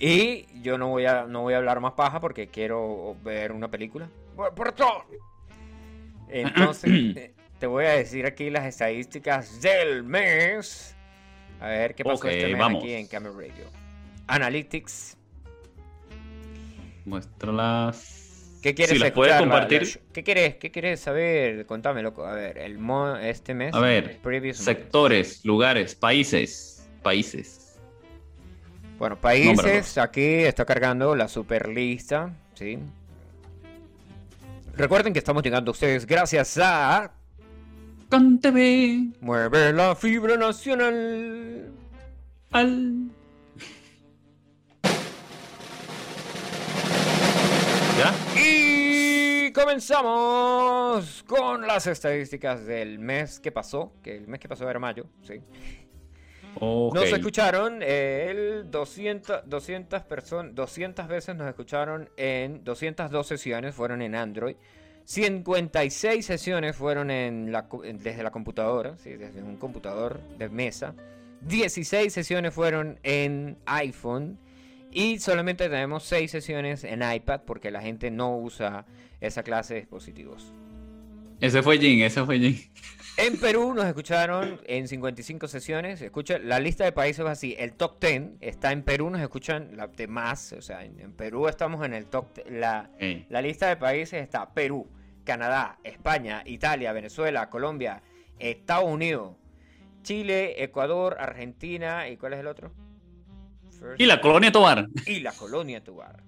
Y 0.00 0.46
yo 0.60 0.76
no 0.76 0.88
voy 0.88 1.06
a, 1.06 1.22
no 1.26 1.42
voy 1.42 1.54
a 1.54 1.58
hablar 1.58 1.78
más 1.78 1.92
paja 1.92 2.20
porque 2.20 2.48
quiero 2.48 3.14
ver 3.22 3.52
una 3.52 3.70
película. 3.70 4.08
Por- 4.34 4.52
por 4.54 4.72
todo. 4.72 5.04
Entonces, 6.28 7.30
te 7.60 7.66
voy 7.68 7.84
a 7.84 7.90
decir 7.90 8.26
aquí 8.26 8.50
las 8.50 8.66
estadísticas 8.66 9.60
del 9.62 10.02
mes. 10.02 10.96
A 11.60 11.68
ver 11.68 11.94
qué 11.94 12.02
pasó 12.02 12.26
este 12.26 12.48
mes 12.48 12.58
vamos. 12.58 12.82
aquí 12.82 12.92
en 12.92 13.06
Camera 13.06 13.32
Radio. 13.36 13.66
Analytics. 14.26 15.16
Muéstralas. 17.04 18.16
¿Qué 18.62 18.74
quieres 18.74 18.94
Si 18.96 18.98
las 18.98 19.12
puedes 19.12 19.32
escuchar, 19.34 19.48
compartir. 19.50 19.82
la- 19.82 20.12
¿Qué 20.12 20.24
quieres, 20.24 20.54
qué 20.56 20.70
quieres 20.70 21.00
saber? 21.00 21.64
Contame, 21.66 22.02
loco. 22.02 22.26
A 22.26 22.32
ver, 22.34 22.58
el 22.58 22.78
mo 22.78 23.16
este 23.16 23.54
mes. 23.54 23.72
A 23.74 23.78
ver, 23.80 24.18
month. 24.22 24.54
Sectores, 24.54 25.44
lugares, 25.44 25.94
países. 25.94 26.88
Países. 27.02 27.78
Bueno, 28.98 29.16
países, 29.16 29.56
Nómbralos. 29.56 29.98
aquí 29.98 30.22
está 30.24 30.64
cargando 30.64 31.14
la 31.14 31.28
super 31.28 31.68
lista, 31.68 32.34
¿sí? 32.54 32.78
Recuerden 34.76 35.12
que 35.12 35.20
estamos 35.20 35.42
llegando 35.42 35.70
a 35.70 35.72
ustedes 35.72 36.04
gracias 36.06 36.58
a 36.60 37.12
Con 38.10 38.40
TV. 38.40 39.08
Mueve 39.20 39.72
la 39.72 39.94
fibra 39.94 40.36
nacional. 40.36 41.70
Al. 42.50 43.10
¿Ya? 47.98 48.14
Y 48.40 49.50
comenzamos 49.50 51.24
con 51.26 51.66
las 51.66 51.88
estadísticas 51.88 52.64
del 52.64 53.00
mes 53.00 53.40
que 53.40 53.50
pasó, 53.50 53.92
que 54.04 54.16
el 54.16 54.28
mes 54.28 54.38
que 54.38 54.48
pasó 54.48 54.70
era 54.70 54.78
mayo, 54.78 55.06
¿sí? 55.22 55.42
Nos 56.60 57.12
escucharon 57.12 57.80
eh, 57.82 58.28
el 58.30 58.70
200, 58.70 59.42
200 59.46 60.02
personas, 60.04 60.54
200 60.54 61.08
veces 61.08 61.34
nos 61.34 61.48
escucharon 61.48 62.08
en 62.16 62.62
202 62.62 63.26
sesiones 63.26 63.74
fueron 63.74 64.00
en 64.02 64.14
Android. 64.14 64.54
56 65.04 66.24
sesiones 66.24 66.76
fueron 66.76 67.10
en 67.10 67.50
la 67.50 67.68
desde 67.94 68.22
la 68.22 68.30
computadora, 68.30 68.96
¿sí? 68.98 69.14
desde 69.14 69.42
un 69.42 69.56
computador 69.56 70.20
de 70.38 70.48
mesa. 70.48 70.94
16 71.40 72.12
sesiones 72.12 72.54
fueron 72.54 73.00
en 73.02 73.58
iPhone. 73.66 74.38
Y 74.90 75.18
solamente 75.18 75.68
tenemos 75.68 76.04
6 76.04 76.30
sesiones 76.30 76.84
en 76.84 77.02
iPad 77.02 77.42
porque 77.46 77.70
la 77.70 77.80
gente 77.82 78.10
no 78.10 78.36
usa 78.38 78.86
esa 79.20 79.42
clase 79.42 79.74
de 79.74 79.80
dispositivos. 79.80 80.52
Ese 81.40 81.62
fue 81.62 81.78
Jin, 81.78 82.02
ese 82.02 82.24
fue 82.24 82.38
Jin. 82.38 82.58
En 83.20 83.36
Perú 83.40 83.74
nos 83.74 83.84
escucharon 83.86 84.60
en 84.66 84.86
55 84.86 85.48
sesiones. 85.48 86.00
Escucha, 86.00 86.38
la 86.38 86.60
lista 86.60 86.84
de 86.84 86.92
países 86.92 87.26
va 87.26 87.32
así. 87.32 87.56
El 87.58 87.72
top 87.72 87.98
10 88.00 88.22
está 88.40 88.70
en 88.70 88.84
Perú, 88.84 89.10
nos 89.10 89.20
escuchan 89.20 89.76
la 89.76 89.88
demás. 89.88 90.52
O 90.52 90.62
sea, 90.62 90.84
en, 90.84 91.00
en 91.00 91.12
Perú 91.14 91.48
estamos 91.48 91.84
en 91.84 91.94
el 91.94 92.06
top. 92.06 92.32
te- 92.32 92.48
La, 92.48 92.88
Ok. 92.94 93.26
la 93.28 93.42
lista 93.42 93.66
de 93.68 93.76
países 93.76 94.22
está 94.22 94.54
Perú, 94.54 94.88
Canadá, 95.24 95.80
España, 95.82 96.44
Italia, 96.46 96.92
Venezuela, 96.92 97.50
Colombia, 97.50 98.02
Estados 98.38 98.84
Unidos, 98.88 99.34
Chile, 100.04 100.62
Ecuador, 100.62 101.16
Argentina. 101.18 102.08
¿Y 102.08 102.16
cuál 102.18 102.34
es 102.34 102.38
el 102.38 102.46
otro? 102.46 102.70
First- 103.80 104.00
Y 104.00 104.06
la 104.06 104.20
colonia 104.20 104.50
Tobar. 104.52 104.88
y 105.06 105.20
la 105.20 105.32
colonia 105.32 105.82
Tubar. 105.82 106.22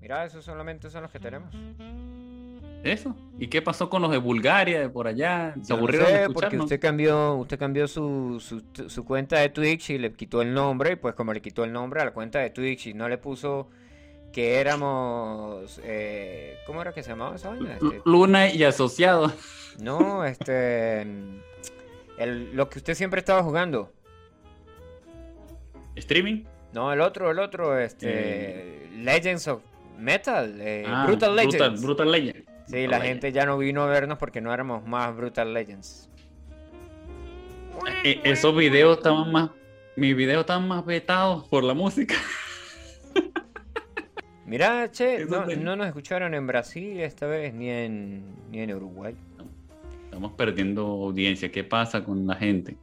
Mira, 0.00 0.24
esos 0.24 0.44
solamente 0.44 0.90
son 0.90 1.02
los 1.02 1.10
que 1.10 1.18
tenemos. 1.18 1.54
Eso. 2.82 3.16
¿Y 3.38 3.46
qué 3.46 3.62
pasó 3.62 3.88
con 3.88 4.02
los 4.02 4.10
de 4.10 4.18
Bulgaria, 4.18 4.78
de 4.80 4.90
por 4.90 5.06
allá? 5.06 5.54
¿Se 5.54 5.60
Yo 5.70 5.76
no 5.76 5.78
aburrieron 5.78 6.08
sé, 6.08 6.18
de 6.18 6.30
porque 6.30 6.58
usted 6.58 6.78
cambió, 6.78 7.34
usted 7.36 7.58
cambió 7.58 7.88
su, 7.88 8.38
su, 8.40 8.62
su 8.90 9.04
cuenta 9.06 9.38
de 9.38 9.48
Twitch 9.48 9.88
y 9.90 9.98
le 9.98 10.12
quitó 10.12 10.42
el 10.42 10.52
nombre, 10.52 10.92
y 10.92 10.96
pues 10.96 11.14
como 11.14 11.32
le 11.32 11.40
quitó 11.40 11.64
el 11.64 11.72
nombre 11.72 12.02
a 12.02 12.04
la 12.04 12.10
cuenta 12.12 12.40
de 12.40 12.50
Twitch 12.50 12.88
y 12.88 12.92
no 12.94 13.08
le 13.08 13.16
puso 13.16 13.70
que 14.34 14.56
éramos, 14.60 15.80
eh, 15.82 16.58
¿cómo 16.66 16.82
era 16.82 16.92
que 16.92 17.02
se 17.02 17.08
llamaba 17.10 17.36
esa 17.36 17.48
vaina? 17.48 17.72
Este, 17.72 18.02
Luna 18.04 18.50
y 18.52 18.62
asociado. 18.64 19.32
no, 19.78 20.26
este, 20.26 21.00
el, 22.18 22.54
lo 22.54 22.68
que 22.68 22.80
usted 22.80 22.94
siempre 22.94 23.20
estaba 23.20 23.42
jugando. 23.42 23.93
¿Streaming? 25.96 26.44
No, 26.72 26.92
el 26.92 27.00
otro, 27.00 27.30
el 27.30 27.38
otro, 27.38 27.78
este, 27.78 28.88
Legends 28.98 29.46
of 29.48 29.62
Metal, 29.98 30.60
eh, 30.60 30.84
Ah, 30.86 31.04
Brutal 31.06 31.36
Legends. 31.36 31.56
Brutal, 31.56 31.76
Brutal 31.80 32.10
Legend. 32.12 32.36
Sí, 32.36 32.42
Brutal 32.72 32.90
la 32.90 32.98
Legend. 32.98 33.02
gente 33.04 33.32
ya 33.32 33.46
no 33.46 33.58
vino 33.58 33.82
a 33.82 33.86
vernos 33.86 34.18
porque 34.18 34.40
no 34.40 34.52
éramos 34.52 34.84
más 34.86 35.14
Brutal 35.16 35.54
Legends. 35.54 36.10
Eh, 38.04 38.20
esos 38.24 38.56
videos 38.56 38.98
estaban 38.98 39.30
más. 39.30 39.50
Mis 39.96 40.16
videos 40.16 40.40
estaban 40.40 40.66
más 40.66 40.84
vetados 40.84 41.46
por 41.48 41.62
la 41.62 41.74
música. 41.74 42.14
Mira, 44.46 44.90
che, 44.90 45.24
no 45.24 45.76
nos 45.76 45.86
escucharon 45.86 46.34
en 46.34 46.46
Brasil 46.46 47.00
esta 47.00 47.26
vez 47.26 47.54
ni 47.54 47.70
en, 47.70 48.24
ni 48.50 48.60
en 48.60 48.74
Uruguay. 48.74 49.14
Estamos 50.04 50.32
perdiendo 50.32 50.82
audiencia. 50.86 51.50
¿Qué 51.50 51.64
pasa 51.64 52.04
con 52.04 52.26
la 52.26 52.34
gente? 52.34 52.76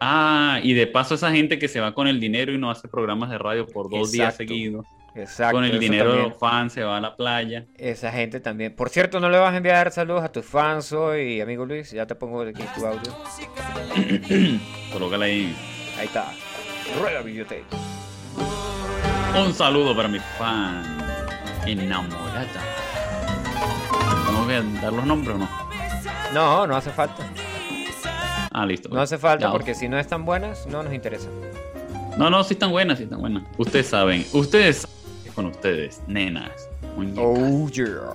Ah, 0.00 0.60
y 0.62 0.72
de 0.72 0.86
paso, 0.86 1.14
esa 1.14 1.30
gente 1.30 1.58
que 1.58 1.68
se 1.68 1.78
va 1.78 1.94
con 1.94 2.08
el 2.08 2.18
dinero 2.18 2.52
y 2.52 2.58
no 2.58 2.70
hace 2.70 2.88
programas 2.88 3.28
de 3.28 3.36
radio 3.36 3.66
por 3.66 3.90
dos 3.90 4.10
días 4.10 4.34
seguidos. 4.34 4.86
Exacto. 5.14 5.56
con 5.56 5.64
el 5.64 5.78
dinero 5.80 6.04
de 6.04 6.10
también. 6.10 6.28
los 6.30 6.38
fans 6.38 6.72
se 6.72 6.82
va 6.82 6.96
a 6.96 7.00
la 7.00 7.16
playa. 7.16 7.66
Esa 7.76 8.12
gente 8.12 8.40
también. 8.40 8.74
Por 8.74 8.88
cierto, 8.90 9.20
no 9.20 9.28
le 9.28 9.38
vas 9.38 9.52
a 9.52 9.56
enviar 9.56 9.90
saludos 9.90 10.22
a 10.24 10.30
tus 10.30 10.46
fans 10.46 10.92
hoy, 10.92 11.40
amigo 11.40 11.66
Luis. 11.66 11.90
Ya 11.90 12.06
te 12.06 12.14
pongo 12.14 12.42
aquí 12.42 12.62
tu 12.74 12.86
audio. 12.86 13.12
Colócala 14.92 15.24
ahí. 15.26 15.54
Ahí 15.98 16.06
está. 16.06 16.32
Rueda 16.98 17.22
videotape. 17.22 17.64
Un 19.38 19.52
saludo 19.52 19.94
para 19.94 20.08
mis 20.08 20.22
fans. 20.38 20.86
Enamorada. 21.66 22.46
¿No 24.32 24.44
voy 24.44 24.54
a 24.54 24.62
dar 24.80 24.92
los 24.92 25.04
nombres 25.04 25.36
o 25.36 25.38
no? 25.38 25.48
No, 26.32 26.66
no 26.66 26.76
hace 26.76 26.90
falta. 26.90 27.28
Ah, 28.50 28.66
listo. 28.66 28.88
No 28.88 29.00
hace 29.00 29.16
falta 29.18 29.46
Ya, 29.46 29.52
porque 29.52 29.74
si 29.74 29.88
no 29.88 29.98
están 29.98 30.24
buenas, 30.24 30.66
no 30.66 30.82
nos 30.82 30.92
interesa. 30.92 31.28
No, 32.18 32.28
no, 32.30 32.42
sí 32.44 32.54
están 32.54 32.70
buenas, 32.70 32.98
sí 32.98 33.04
están 33.04 33.20
buenas. 33.20 33.44
Ustedes 33.56 33.86
saben, 33.86 34.24
ustedes, 34.32 34.86
con 35.34 35.46
ustedes, 35.46 36.02
nenas. 36.08 36.68
muñecas. 36.96 37.24
Oh, 37.24 37.68
yeah. 37.70 38.12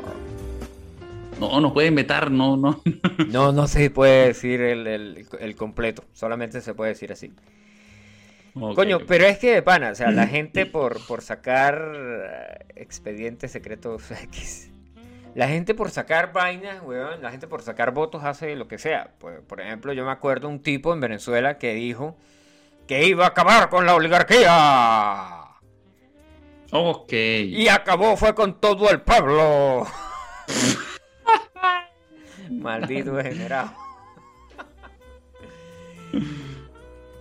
No, 1.39 1.59
no 1.59 1.73
pueden 1.73 1.95
vetar, 1.95 2.29
no, 2.31 2.55
no. 2.57 2.81
No, 3.29 3.51
no 3.51 3.67
se 3.67 3.89
puede 3.89 4.27
decir 4.27 4.61
el, 4.61 4.85
el- 4.87 5.25
el 5.39 5.55
completo. 5.55 6.03
Solamente 6.13 6.61
se 6.61 6.73
puede 6.73 6.91
decir 6.91 7.11
así. 7.11 7.31
Coño, 8.53 8.99
pero 9.05 9.25
es 9.25 9.37
que 9.37 9.53
de 9.55 9.61
pana, 9.61 9.89
o 9.91 9.95
sea, 9.95 10.11
la 10.11 10.27
gente 10.27 10.65
por, 10.65 11.05
por 11.07 11.21
sacar 11.21 11.93
eh, 11.95 12.65
expedientes 12.75 13.51
secretos 13.51 14.11
X. 14.23 14.69
La 15.35 15.49
gente 15.49 15.75
por 15.75 15.91
sacar 15.91 16.31
vainas, 16.31 16.81
weón, 16.81 17.21
la 17.21 17.29
gente 17.29 17.45
por 17.45 17.61
sacar 17.61 17.91
votos 17.91 18.23
hace 18.23 18.55
lo 18.55 18.69
que 18.69 18.77
sea. 18.77 19.11
Pues, 19.19 19.41
por 19.41 19.59
ejemplo, 19.59 19.91
yo 19.91 20.05
me 20.05 20.11
acuerdo 20.11 20.47
un 20.47 20.61
tipo 20.61 20.93
en 20.93 21.01
Venezuela 21.01 21.57
que 21.57 21.73
dijo 21.73 22.15
que 22.87 23.05
iba 23.05 23.25
a 23.25 23.29
acabar 23.29 23.67
con 23.67 23.85
la 23.85 23.95
oligarquía. 23.95 25.41
Ok. 26.71 27.11
Y 27.11 27.67
acabó 27.67 28.15
fue 28.15 28.33
con 28.33 28.61
todo 28.61 28.89
el 28.89 29.01
pueblo. 29.01 29.85
Maldito 32.49 33.15
degenerado. 33.15 33.73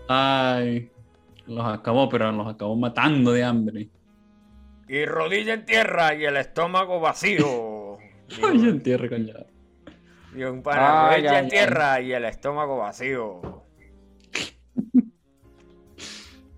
Ay, 0.07 0.89
los 1.49 1.67
acabó, 1.67 2.09
pero 2.09 2.31
los 2.31 2.47
acabó 2.47 2.77
matando 2.77 3.33
de 3.33 3.43
hambre. 3.43 3.89
Y 4.87 5.05
rodilla 5.05 5.55
en 5.55 5.65
tierra 5.65 6.15
y 6.15 6.27
el 6.27 6.37
estómago 6.37 7.01
vacío. 7.01 7.74
Ay, 8.43 8.69
en 8.69 8.83
tierra, 8.83 9.09
coño. 9.09 9.35
Y 10.35 10.43
un 10.45 10.63
pana, 10.63 11.11
ay, 11.11 11.27
en 11.27 11.49
tierra 11.49 12.01
y 12.01 12.13
el 12.13 12.25
estómago 12.25 12.79
vacío. 12.79 13.63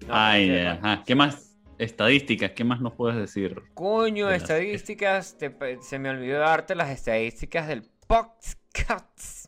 No, 0.07 0.15
Ay, 0.15 0.57
ajá. 0.61 0.81
mal. 0.83 1.03
¿Qué 1.05 1.15
más 1.17 1.57
estadísticas? 1.79 2.53
¿Qué 2.53 2.63
más 2.63 2.81
nos 2.81 2.95
puedes 2.95 3.17
decir? 3.19 3.61
Coño, 3.75 4.27
de 4.27 4.35
las- 4.35 4.43
estadísticas. 4.43 5.37
te 5.37 5.53
se 5.83 5.99
me 5.99 6.11
olvidó 6.11 6.39
darte 6.39 6.77
las 6.77 6.91
estadísticas 6.91 7.67
del 7.67 7.83
podcast. 8.07 9.47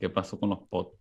¿Qué 0.00 0.08
pasó 0.10 0.40
con 0.40 0.50
los 0.50 0.58
pods? 0.68 0.98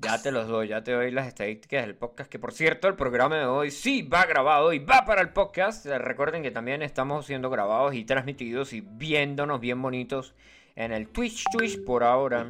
Ya 0.00 0.22
te 0.22 0.30
los 0.30 0.46
doy, 0.46 0.68
ya 0.68 0.84
te 0.84 0.92
doy 0.92 1.10
las 1.10 1.26
estadísticas 1.26 1.84
del 1.84 1.96
podcast. 1.96 2.30
Que 2.30 2.38
por 2.38 2.52
cierto, 2.52 2.86
el 2.86 2.94
programa 2.94 3.36
de 3.36 3.46
hoy 3.46 3.72
sí 3.72 4.02
va 4.02 4.26
grabado 4.26 4.72
y 4.72 4.78
va 4.78 5.04
para 5.04 5.20
el 5.20 5.30
podcast. 5.30 5.84
Eh, 5.86 5.98
Recuerden 5.98 6.42
que 6.44 6.52
también 6.52 6.82
estamos 6.82 7.26
siendo 7.26 7.50
grabados 7.50 7.94
y 7.94 8.04
transmitidos 8.04 8.72
y 8.72 8.80
viéndonos 8.80 9.60
bien 9.60 9.82
bonitos 9.82 10.34
en 10.76 10.92
el 10.92 11.08
Twitch 11.08 11.42
Twitch 11.50 11.82
por 11.84 12.04
ahora. 12.04 12.48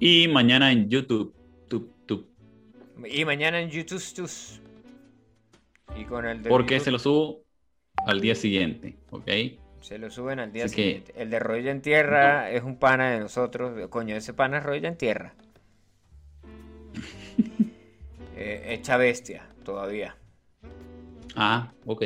Y 0.00 0.28
mañana 0.28 0.70
en 0.70 0.90
YouTube. 0.90 1.34
Tup, 1.68 1.90
tup. 2.04 2.26
Y 3.06 3.24
mañana 3.24 3.58
en 3.60 3.70
YouTube 3.70 4.02
Tus. 4.14 4.60
Y 5.96 6.04
con 6.04 6.26
el 6.26 6.42
de 6.42 6.50
Porque 6.50 6.74
YouTube 6.74 6.84
se 6.84 6.90
lo 6.90 6.98
subo 6.98 7.42
al 8.06 8.20
día 8.20 8.34
siguiente, 8.34 8.96
¿ok? 9.10 9.28
se 9.80 9.98
lo 9.98 10.10
suben 10.10 10.38
al 10.38 10.52
día 10.52 10.66
Así 10.66 10.76
que- 10.76 10.82
siguiente. 10.82 11.12
El 11.16 11.30
de 11.30 11.38
Rodilla 11.40 11.70
en 11.72 11.80
Tierra 11.82 12.50
es 12.50 12.62
un 12.62 12.76
pana 12.78 13.10
de 13.10 13.18
nosotros. 13.18 13.88
Coño, 13.88 14.14
ese 14.14 14.32
pana 14.34 14.58
es 14.58 14.62
Rodilla 14.64 14.88
en 14.88 14.96
Tierra. 14.96 15.34
Eh, 18.36 18.74
hecha 18.74 18.96
bestia, 18.96 19.46
todavía. 19.64 20.16
Ah, 21.36 21.72
ok. 21.86 22.04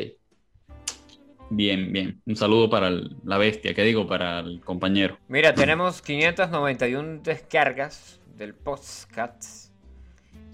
Bien, 1.51 1.93
bien. 1.93 2.21
Un 2.27 2.37
saludo 2.37 2.69
para 2.69 2.89
el- 2.89 3.17
la 3.25 3.39
bestia, 3.39 3.73
¿qué 3.75 3.83
digo? 3.85 4.07
Para 4.07 4.41
el 4.41 4.61
compañero. 4.61 5.19
Mira, 5.29 5.55
tenemos 5.55 6.03
591 6.03 7.21
descargas 7.23 8.21
del 8.37 8.55
podcast. 8.55 9.71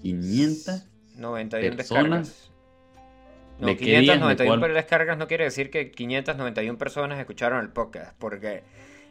500. 0.01 0.85
91 1.17 1.75
Personas. 1.75 2.27
descargas. 2.27 2.49
No, 3.59 3.67
¿De 3.67 3.77
qué 3.77 3.85
día? 3.85 3.97
¿De 3.97 4.03
591 4.05 4.59
cuál? 4.61 4.73
descargas 4.73 5.17
no 5.17 5.27
quiere 5.27 5.43
decir 5.45 5.69
que 5.69 5.91
591 5.91 6.77
personas 6.77 7.19
escucharon 7.19 7.59
el 7.61 7.69
podcast, 7.69 8.15
porque 8.19 8.63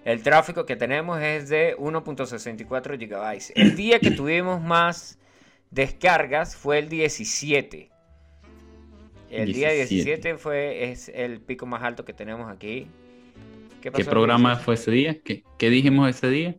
el 0.05 0.23
tráfico 0.23 0.67
que 0.67 0.77
tenemos 0.77 1.21
es 1.21 1.49
de 1.49 1.77
1.64 1.77 2.99
gigabytes. 2.99 3.53
El 3.55 3.77
día 3.77 4.01
que 4.01 4.11
tuvimos 4.11 4.61
más 4.61 5.19
descargas 5.71 6.57
fue 6.57 6.79
el 6.79 6.89
17. 6.89 7.91
El 9.31 9.53
día 9.53 9.71
17. 9.71 10.05
17 10.05 10.37
fue 10.37 10.91
es 10.91 11.09
el 11.09 11.41
pico 11.41 11.67
más 11.67 11.83
alto 11.83 12.05
que 12.05 12.13
tenemos 12.13 12.51
aquí. 12.51 12.89
¿Qué 13.81 13.91
pasó 13.91 14.11
programa 14.11 14.51
17? 14.51 14.65
fue 14.65 14.75
ese 14.75 14.91
día? 14.91 15.21
¿Qué, 15.23 15.45
qué 15.59 15.71
dijimos 15.71 16.11
ese 16.11 16.29
día? 16.29 16.57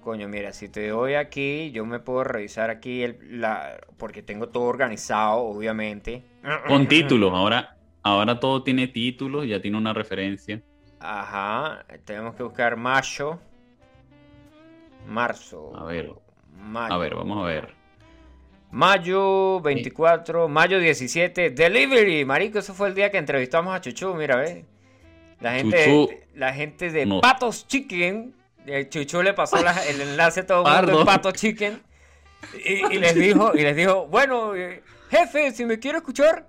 Coño, 0.00 0.28
mira, 0.28 0.52
si 0.52 0.68
te 0.68 0.88
doy 0.88 1.14
aquí, 1.14 1.70
yo 1.72 1.84
me 1.84 2.00
puedo 2.00 2.24
revisar 2.24 2.70
aquí 2.70 3.02
el, 3.02 3.40
la, 3.40 3.78
porque 3.98 4.22
tengo 4.22 4.48
todo 4.48 4.64
organizado, 4.64 5.42
obviamente. 5.42 6.24
Con 6.66 6.86
títulos. 6.88 7.32
Ahora, 7.34 7.76
ahora 8.02 8.40
todo 8.40 8.62
tiene 8.62 8.88
títulos, 8.88 9.46
ya 9.46 9.60
tiene 9.60 9.76
una 9.76 9.92
referencia. 9.92 10.62
Ajá, 11.00 11.84
tenemos 12.04 12.34
que 12.34 12.42
buscar 12.42 12.76
mayo, 12.76 13.38
marzo. 15.06 15.72
A 15.76 15.84
ver. 15.84 16.12
mayo. 16.58 16.92
A 16.94 16.98
ver, 16.98 17.14
vamos 17.14 17.38
a 17.44 17.46
ver. 17.48 17.74
Mayo 18.70 19.60
24, 19.62 20.48
mayo 20.48 20.78
17, 20.78 21.50
delivery, 21.50 22.24
marico, 22.24 22.60
eso 22.60 22.72
fue 22.72 22.88
el 22.88 22.94
día 22.94 23.10
que 23.10 23.18
entrevistamos 23.18 23.74
a 23.74 23.80
Chuchu, 23.80 24.14
mira, 24.14 24.36
ve. 24.36 24.64
La 25.40 25.54
gente, 25.54 25.84
Chuchu. 25.86 26.14
la 26.34 26.52
gente 26.52 26.90
de 26.90 27.06
No. 27.06 27.20
Patos 27.20 27.66
Chicken, 27.66 28.32
eh, 28.66 28.88
Chuchu 28.88 29.22
le 29.22 29.32
pasó 29.34 29.60
la- 29.62 29.84
el 29.88 30.00
enlace 30.02 30.40
a 30.40 30.46
todo 30.46 30.64
el 30.68 30.86
mundo 30.86 30.98
de 31.00 31.04
Patos 31.04 31.32
Chicken 31.32 31.82
y, 32.64 32.94
y 32.94 32.98
les 32.98 33.14
dijo, 33.16 33.52
y 33.56 33.62
les 33.62 33.74
dijo, 33.74 34.06
bueno, 34.06 34.54
eh, 34.54 34.82
jefe, 35.10 35.50
si 35.50 35.64
me 35.64 35.78
quiere 35.80 35.98
escuchar, 35.98 36.46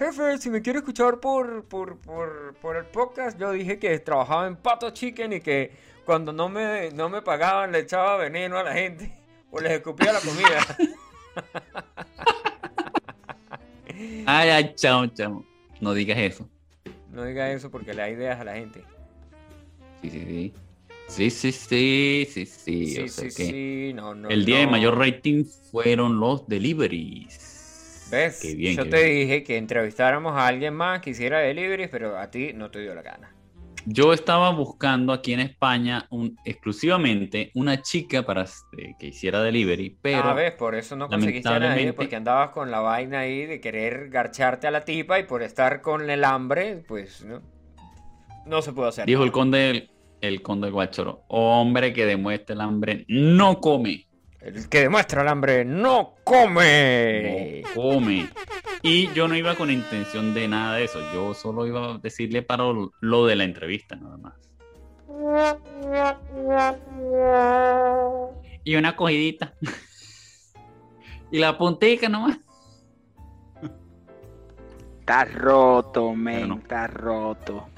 jefe, 0.00 0.38
si 0.38 0.48
me 0.48 0.62
quiere 0.62 0.78
escuchar 0.78 1.20
por, 1.20 1.64
por, 1.66 1.98
por, 1.98 2.54
por 2.54 2.76
el 2.76 2.86
podcast, 2.86 3.38
yo 3.38 3.52
dije 3.52 3.78
que 3.78 3.98
trabajaba 3.98 4.46
en 4.46 4.56
Patos 4.56 4.94
Chicken 4.94 5.34
y 5.34 5.40
que 5.40 5.72
cuando 6.06 6.32
no 6.32 6.48
me, 6.48 6.90
no 6.92 7.10
me 7.10 7.20
pagaban 7.20 7.70
le 7.70 7.80
echaba 7.80 8.16
veneno 8.16 8.56
a 8.56 8.62
la 8.62 8.72
gente 8.72 9.12
o 9.50 9.60
les 9.60 9.72
escupía 9.72 10.14
la 10.14 10.20
comida. 10.20 10.66
Ay, 14.24 14.48
ay, 14.48 14.72
chao, 14.76 15.06
chao. 15.08 15.44
No 15.78 15.92
digas 15.92 16.16
eso. 16.16 16.48
No 17.12 17.22
diga 17.24 17.52
eso 17.52 17.70
porque 17.70 17.92
le 17.92 18.00
da 18.00 18.08
ideas 18.08 18.40
a 18.40 18.44
la 18.44 18.54
gente. 18.54 18.82
Sí, 20.00 20.08
sí, 20.08 20.24
sí. 20.24 20.54
Sí, 21.06 21.30
sí, 21.30 21.52
sí, 21.52 22.26
sí, 22.30 22.46
sí. 22.46 22.86
Sí, 22.86 23.02
o 23.02 23.08
sea 23.08 23.30
sí, 23.30 23.36
que 23.36 23.44
sí, 23.44 23.92
no, 23.94 24.14
no. 24.14 24.30
el 24.30 24.46
día 24.46 24.60
de 24.60 24.68
mayor 24.68 24.96
rating 24.96 25.44
fueron 25.70 26.18
los 26.18 26.48
deliveries. 26.48 27.49
¿Ves? 28.10 28.40
Qué 28.42 28.54
bien, 28.54 28.76
Yo 28.76 28.84
qué 28.84 28.90
te 28.90 29.04
bien. 29.04 29.18
dije 29.18 29.42
que 29.44 29.56
entrevistáramos 29.56 30.36
a 30.36 30.46
alguien 30.46 30.74
más 30.74 31.00
que 31.00 31.10
hiciera 31.10 31.38
deliveries, 31.38 31.88
pero 31.90 32.18
a 32.18 32.30
ti 32.30 32.52
no 32.54 32.70
te 32.70 32.80
dio 32.80 32.94
la 32.94 33.02
gana. 33.02 33.34
Yo 33.86 34.12
estaba 34.12 34.50
buscando 34.50 35.12
aquí 35.12 35.32
en 35.32 35.40
España 35.40 36.06
un, 36.10 36.36
exclusivamente 36.44 37.50
una 37.54 37.80
chica 37.80 38.24
para 38.24 38.42
este, 38.42 38.94
que 38.98 39.06
hiciera 39.06 39.42
delivery, 39.42 39.96
pero 40.02 40.24
ah, 40.24 40.34
ves, 40.34 40.52
por 40.52 40.74
eso 40.74 40.96
no 40.96 41.08
conseguiste 41.08 41.48
a 41.48 41.58
nadie, 41.58 41.92
porque 41.94 42.16
andabas 42.16 42.50
con 42.50 42.70
la 42.70 42.80
vaina 42.80 43.20
ahí 43.20 43.46
de 43.46 43.60
querer 43.60 44.10
garcharte 44.10 44.66
a 44.66 44.70
la 44.70 44.84
tipa 44.84 45.18
y 45.18 45.22
por 45.22 45.42
estar 45.42 45.80
con 45.80 46.10
el 46.10 46.24
hambre, 46.24 46.84
pues 46.86 47.24
no, 47.24 47.40
no 48.44 48.60
se 48.60 48.72
puede 48.72 48.90
hacer. 48.90 49.06
dijo 49.06 49.24
el 49.24 49.32
conde 49.32 49.70
el, 49.70 49.90
el 50.20 50.42
conde 50.42 50.70
Guachoro, 50.70 51.24
hombre 51.28 51.94
que 51.94 52.04
demuestra 52.04 52.54
el 52.54 52.60
hambre 52.60 53.06
no 53.08 53.60
come. 53.60 54.06
El 54.40 54.68
que 54.68 54.80
demuestra 54.80 55.22
el 55.22 55.28
hambre 55.28 55.64
no 55.64 56.14
come. 56.24 57.62
No 57.62 57.74
come. 57.74 58.28
Y 58.82 59.12
yo 59.12 59.28
no 59.28 59.36
iba 59.36 59.54
con 59.54 59.70
intención 59.70 60.32
de 60.32 60.48
nada 60.48 60.76
de 60.76 60.84
eso. 60.84 61.00
Yo 61.12 61.34
solo 61.34 61.66
iba 61.66 61.94
a 61.94 61.98
decirle 61.98 62.42
para 62.42 62.64
lo 63.00 63.26
de 63.26 63.36
la 63.36 63.44
entrevista, 63.44 63.96
nada 63.96 64.16
más. 64.16 64.34
Y 68.64 68.76
una 68.76 68.96
cogidita. 68.96 69.54
y 71.30 71.38
la 71.38 71.58
puntica 71.58 72.08
nomás. 72.08 72.38
Está 75.00 75.24
roto, 75.24 76.14
men, 76.14 76.48
no. 76.48 76.58
está 76.58 76.86
roto. 76.86 77.68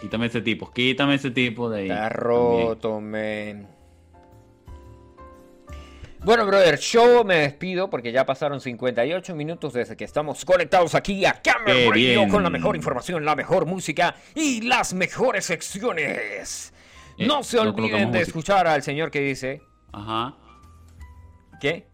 Quítame 0.00 0.26
ese 0.26 0.40
tipo, 0.40 0.70
quítame 0.72 1.16
ese 1.16 1.30
tipo 1.30 1.68
de 1.68 1.80
ahí. 1.80 1.90
Está 1.90 2.08
también. 2.08 2.20
roto, 2.20 3.00
men. 3.00 3.71
Bueno, 6.24 6.46
brother, 6.46 6.78
yo 6.78 7.24
me 7.24 7.38
despido 7.38 7.90
porque 7.90 8.12
ya 8.12 8.24
pasaron 8.24 8.60
58 8.60 9.34
minutos 9.34 9.72
desde 9.72 9.96
que 9.96 10.04
estamos 10.04 10.44
conectados 10.44 10.94
aquí 10.94 11.24
a 11.24 11.40
Radio 11.66 11.90
bien. 11.92 12.28
con 12.30 12.44
la 12.44 12.50
mejor 12.50 12.76
información, 12.76 13.24
la 13.24 13.34
mejor 13.34 13.66
música 13.66 14.14
y 14.32 14.60
las 14.60 14.94
mejores 14.94 15.46
secciones. 15.46 16.72
Eh, 17.18 17.26
no 17.26 17.42
se 17.42 17.58
olviden 17.58 18.12
de 18.12 18.20
escuchar 18.20 18.68
al 18.68 18.84
señor 18.84 19.10
que 19.10 19.20
dice... 19.20 19.62
Ajá. 19.92 20.36
¿Qué? 21.60 21.88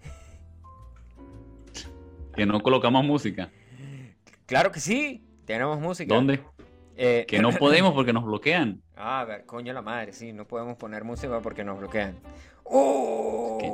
Que 2.37 2.45
no 2.45 2.61
colocamos 2.61 3.03
música. 3.05 3.51
Claro 4.45 4.71
que 4.71 4.81
sí, 4.81 5.25
tenemos 5.47 5.81
música. 5.81 6.15
¿Dónde? 6.15 6.41
Eh, 6.97 7.25
Que 7.27 7.39
no 7.39 7.53
podemos 7.53 7.95
porque 7.95 8.13
nos 8.13 8.25
bloquean. 8.25 8.83
Ah, 9.01 9.21
a 9.21 9.25
ver, 9.25 9.47
coño 9.47 9.73
la 9.73 9.81
madre, 9.81 10.13
sí, 10.13 10.33
no 10.33 10.45
podemos 10.45 10.77
poner 10.77 11.05
música 11.05 11.39
porque 11.39 11.63
nos 11.63 11.79
bloquean. 11.79 12.19
¡Oh! 12.65 13.57
¿Qué? 13.61 13.71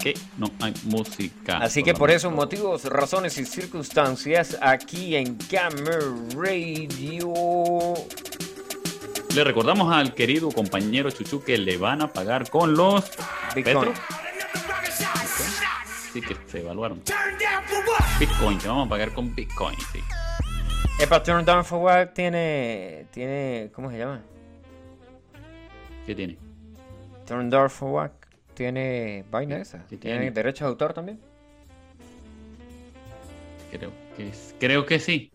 ¿Qué? 0.00 0.14
No 0.36 0.50
hay 0.60 0.74
música. 0.84 1.58
Así 1.58 1.82
que 1.82 1.94
por 1.94 2.10
esos 2.10 2.32
motivos, 2.32 2.84
razones 2.84 3.38
y 3.38 3.44
circunstancias, 3.44 4.58
aquí 4.60 5.16
en 5.16 5.36
Gamer 5.50 6.02
Radio. 6.34 7.94
Le 9.34 9.44
recordamos 9.44 9.92
al 9.92 10.14
querido 10.14 10.50
compañero 10.50 11.10
Chuchu 11.10 11.42
que 11.42 11.56
le 11.58 11.76
van 11.76 12.02
a 12.02 12.08
pagar 12.12 12.50
con 12.50 12.74
los 12.74 13.04
Bitcoin. 13.54 13.92
Petro. 13.92 13.92
Sí, 16.12 16.20
que 16.20 16.36
se 16.46 16.60
evaluaron. 16.60 17.02
Bitcoin, 18.18 18.58
te 18.58 18.68
vamos 18.68 18.86
a 18.86 18.90
pagar 18.90 19.12
con 19.14 19.34
Bitcoin, 19.34 19.76
sí. 19.92 20.00
Epa, 21.00 21.22
Turn 21.22 21.44
Down 21.44 21.64
for 21.64 21.78
What 21.78 22.08
tiene. 22.08 23.06
tiene. 23.10 23.70
¿Cómo 23.74 23.90
se 23.90 23.98
llama? 23.98 24.20
¿Qué 26.06 26.14
tiene? 26.14 26.36
Turn 27.26 27.48
Down 27.48 27.70
for 27.70 27.90
What 27.90 28.10
tiene 28.62 29.24
vaina 29.28 29.56
esa. 29.56 29.84
¿Qué 29.88 29.96
¿Tiene 29.96 30.18
tiene? 30.20 30.30
derechos 30.30 30.60
de 30.60 30.66
autor 30.66 30.94
también? 30.94 31.18
Creo 33.72 33.90
que, 34.16 34.28
es- 34.28 34.54
creo 34.60 34.86
que 34.86 35.00
sí. 35.00 35.32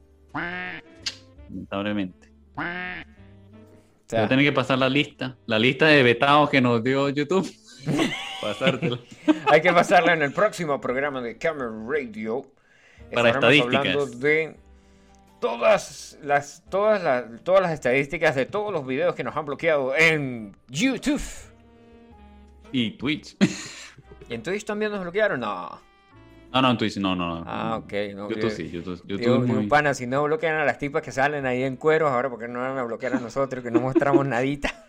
Lamentablemente. 1.49 2.29
O 2.55 2.61
Voy 2.61 4.19
a 4.21 4.27
tener 4.29 4.45
que 4.45 4.53
pasar 4.53 4.77
la 4.77 4.87
lista. 4.87 5.35
La 5.45 5.59
lista 5.59 5.87
de 5.87 6.03
vetados 6.03 6.49
que 6.49 6.61
nos 6.61 6.81
dio 6.81 7.09
YouTube. 7.09 7.51
Pasártelo. 8.41 8.99
Hay 9.47 9.59
que 9.61 9.73
pasarla 9.73 10.13
en 10.13 10.21
el 10.21 10.31
próximo 10.31 10.79
programa 10.79 11.21
de 11.21 11.37
Cameron 11.37 11.91
Radio. 11.91 12.45
Para 13.13 13.29
Estaremos 13.31 13.75
hablando 13.75 14.05
de 14.05 14.55
todas 15.41 16.17
las, 16.23 16.63
todas, 16.69 17.03
las, 17.03 17.25
todas 17.43 17.61
las 17.61 17.71
estadísticas 17.73 18.35
de 18.35 18.45
todos 18.45 18.71
los 18.71 18.87
videos 18.87 19.15
que 19.15 19.23
nos 19.25 19.35
han 19.35 19.45
bloqueado 19.45 19.93
en 19.97 20.55
YouTube. 20.69 21.21
Y 22.71 22.91
Twitch. 22.91 23.37
¿Y 24.29 24.33
en 24.33 24.43
Twitch 24.43 24.65
también 24.65 24.91
nos 24.91 25.01
bloquearon? 25.01 25.39
No. 25.39 25.79
No, 26.53 26.61
no, 26.61 26.71
en 26.71 26.77
Twitch 26.77 26.97
no, 26.97 27.15
no. 27.15 27.39
no. 27.39 27.43
Ah, 27.45 27.77
ok. 27.77 27.93
No, 28.15 28.29
YouTube 28.29 28.41
yo- 28.43 28.49
sí, 28.49 28.69
YouTube, 28.69 29.01
YouTube 29.05 29.17
Digo, 29.19 29.39
muy- 29.39 29.67
pana, 29.67 29.93
si 29.93 30.07
no 30.07 30.23
bloquean 30.23 30.55
a 30.55 30.65
las 30.65 30.77
tipas 30.79 31.01
que 31.01 31.11
salen 31.11 31.45
ahí 31.45 31.63
en 31.63 31.75
cueros, 31.75 32.09
ahora 32.11 32.29
porque 32.29 32.47
no 32.47 32.59
van 32.59 32.77
a 32.77 32.83
bloquear 32.83 33.15
a 33.15 33.19
nosotros 33.19 33.63
que 33.63 33.71
no 33.71 33.79
mostramos 33.81 34.25
nadita. 34.27 34.85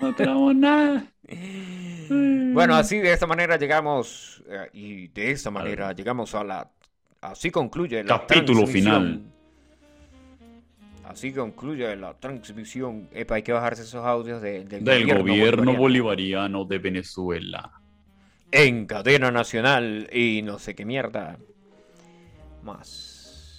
No 0.00 0.14
tenemos 0.14 0.54
nada. 0.54 1.06
Bueno, 2.08 2.74
así 2.76 2.98
de 2.98 3.12
esta 3.12 3.26
manera 3.26 3.56
llegamos 3.56 4.44
eh, 4.48 4.68
y 4.74 5.08
de 5.08 5.30
esta 5.32 5.50
manera 5.50 5.92
llegamos 5.92 6.34
a 6.34 6.44
la 6.44 6.70
así 7.22 7.50
concluye 7.50 8.04
la 8.04 8.18
Capítulo 8.20 8.66
final. 8.66 9.22
Así 11.04 11.32
concluye 11.32 11.94
la 11.96 12.14
transmisión. 12.14 13.08
Epa, 13.12 13.34
hay 13.36 13.42
que 13.42 13.52
bajarse 13.52 13.82
esos 13.82 14.04
audios 14.04 14.40
de- 14.40 14.64
del, 14.64 14.84
Del 14.84 15.04
gobierno 15.06 15.22
bolivariano. 15.72 15.78
bolivariano 15.78 16.64
de 16.64 16.78
Venezuela. 16.78 17.72
en 18.56 18.86
cadena 18.86 19.32
nacional 19.32 20.08
y 20.12 20.40
no 20.42 20.58
sé 20.60 20.74
qué 20.76 20.84
mierda 20.84 21.36
más. 22.62 23.56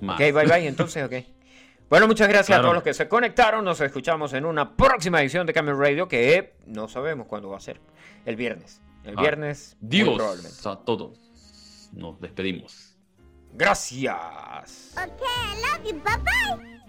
Más. 0.00 0.14
Ok, 0.14 0.18
bye 0.32 0.46
bye, 0.46 0.66
entonces, 0.68 1.04
ok. 1.04 1.14
Bueno, 1.90 2.06
muchas 2.06 2.28
gracias 2.28 2.58
a 2.58 2.62
todos 2.62 2.74
los 2.74 2.82
que 2.82 2.94
se 2.94 3.08
conectaron. 3.08 3.64
Nos 3.64 3.80
escuchamos 3.80 4.32
en 4.32 4.44
una 4.46 4.76
próxima 4.76 5.20
edición 5.20 5.46
de 5.46 5.52
Camel 5.52 5.76
Radio 5.76 6.08
que 6.08 6.54
no 6.66 6.88
sabemos 6.88 7.26
cuándo 7.26 7.50
va 7.50 7.56
a 7.58 7.60
ser. 7.60 7.80
El 8.24 8.36
viernes. 8.36 8.80
El 9.04 9.18
Ah, 9.18 9.20
viernes, 9.20 9.76
muy 9.80 9.90
Dios 9.90 10.14
probablemente. 10.16 10.68
a 10.68 10.76
todos. 10.76 11.18
Nos 11.92 12.20
despedimos. 12.20 12.93
Gracias. 13.56 14.92
Okay, 14.96 15.24
I 15.24 15.60
love 15.62 15.86
you. 15.86 15.94
Bye 16.00 16.16
bye. 16.24 16.83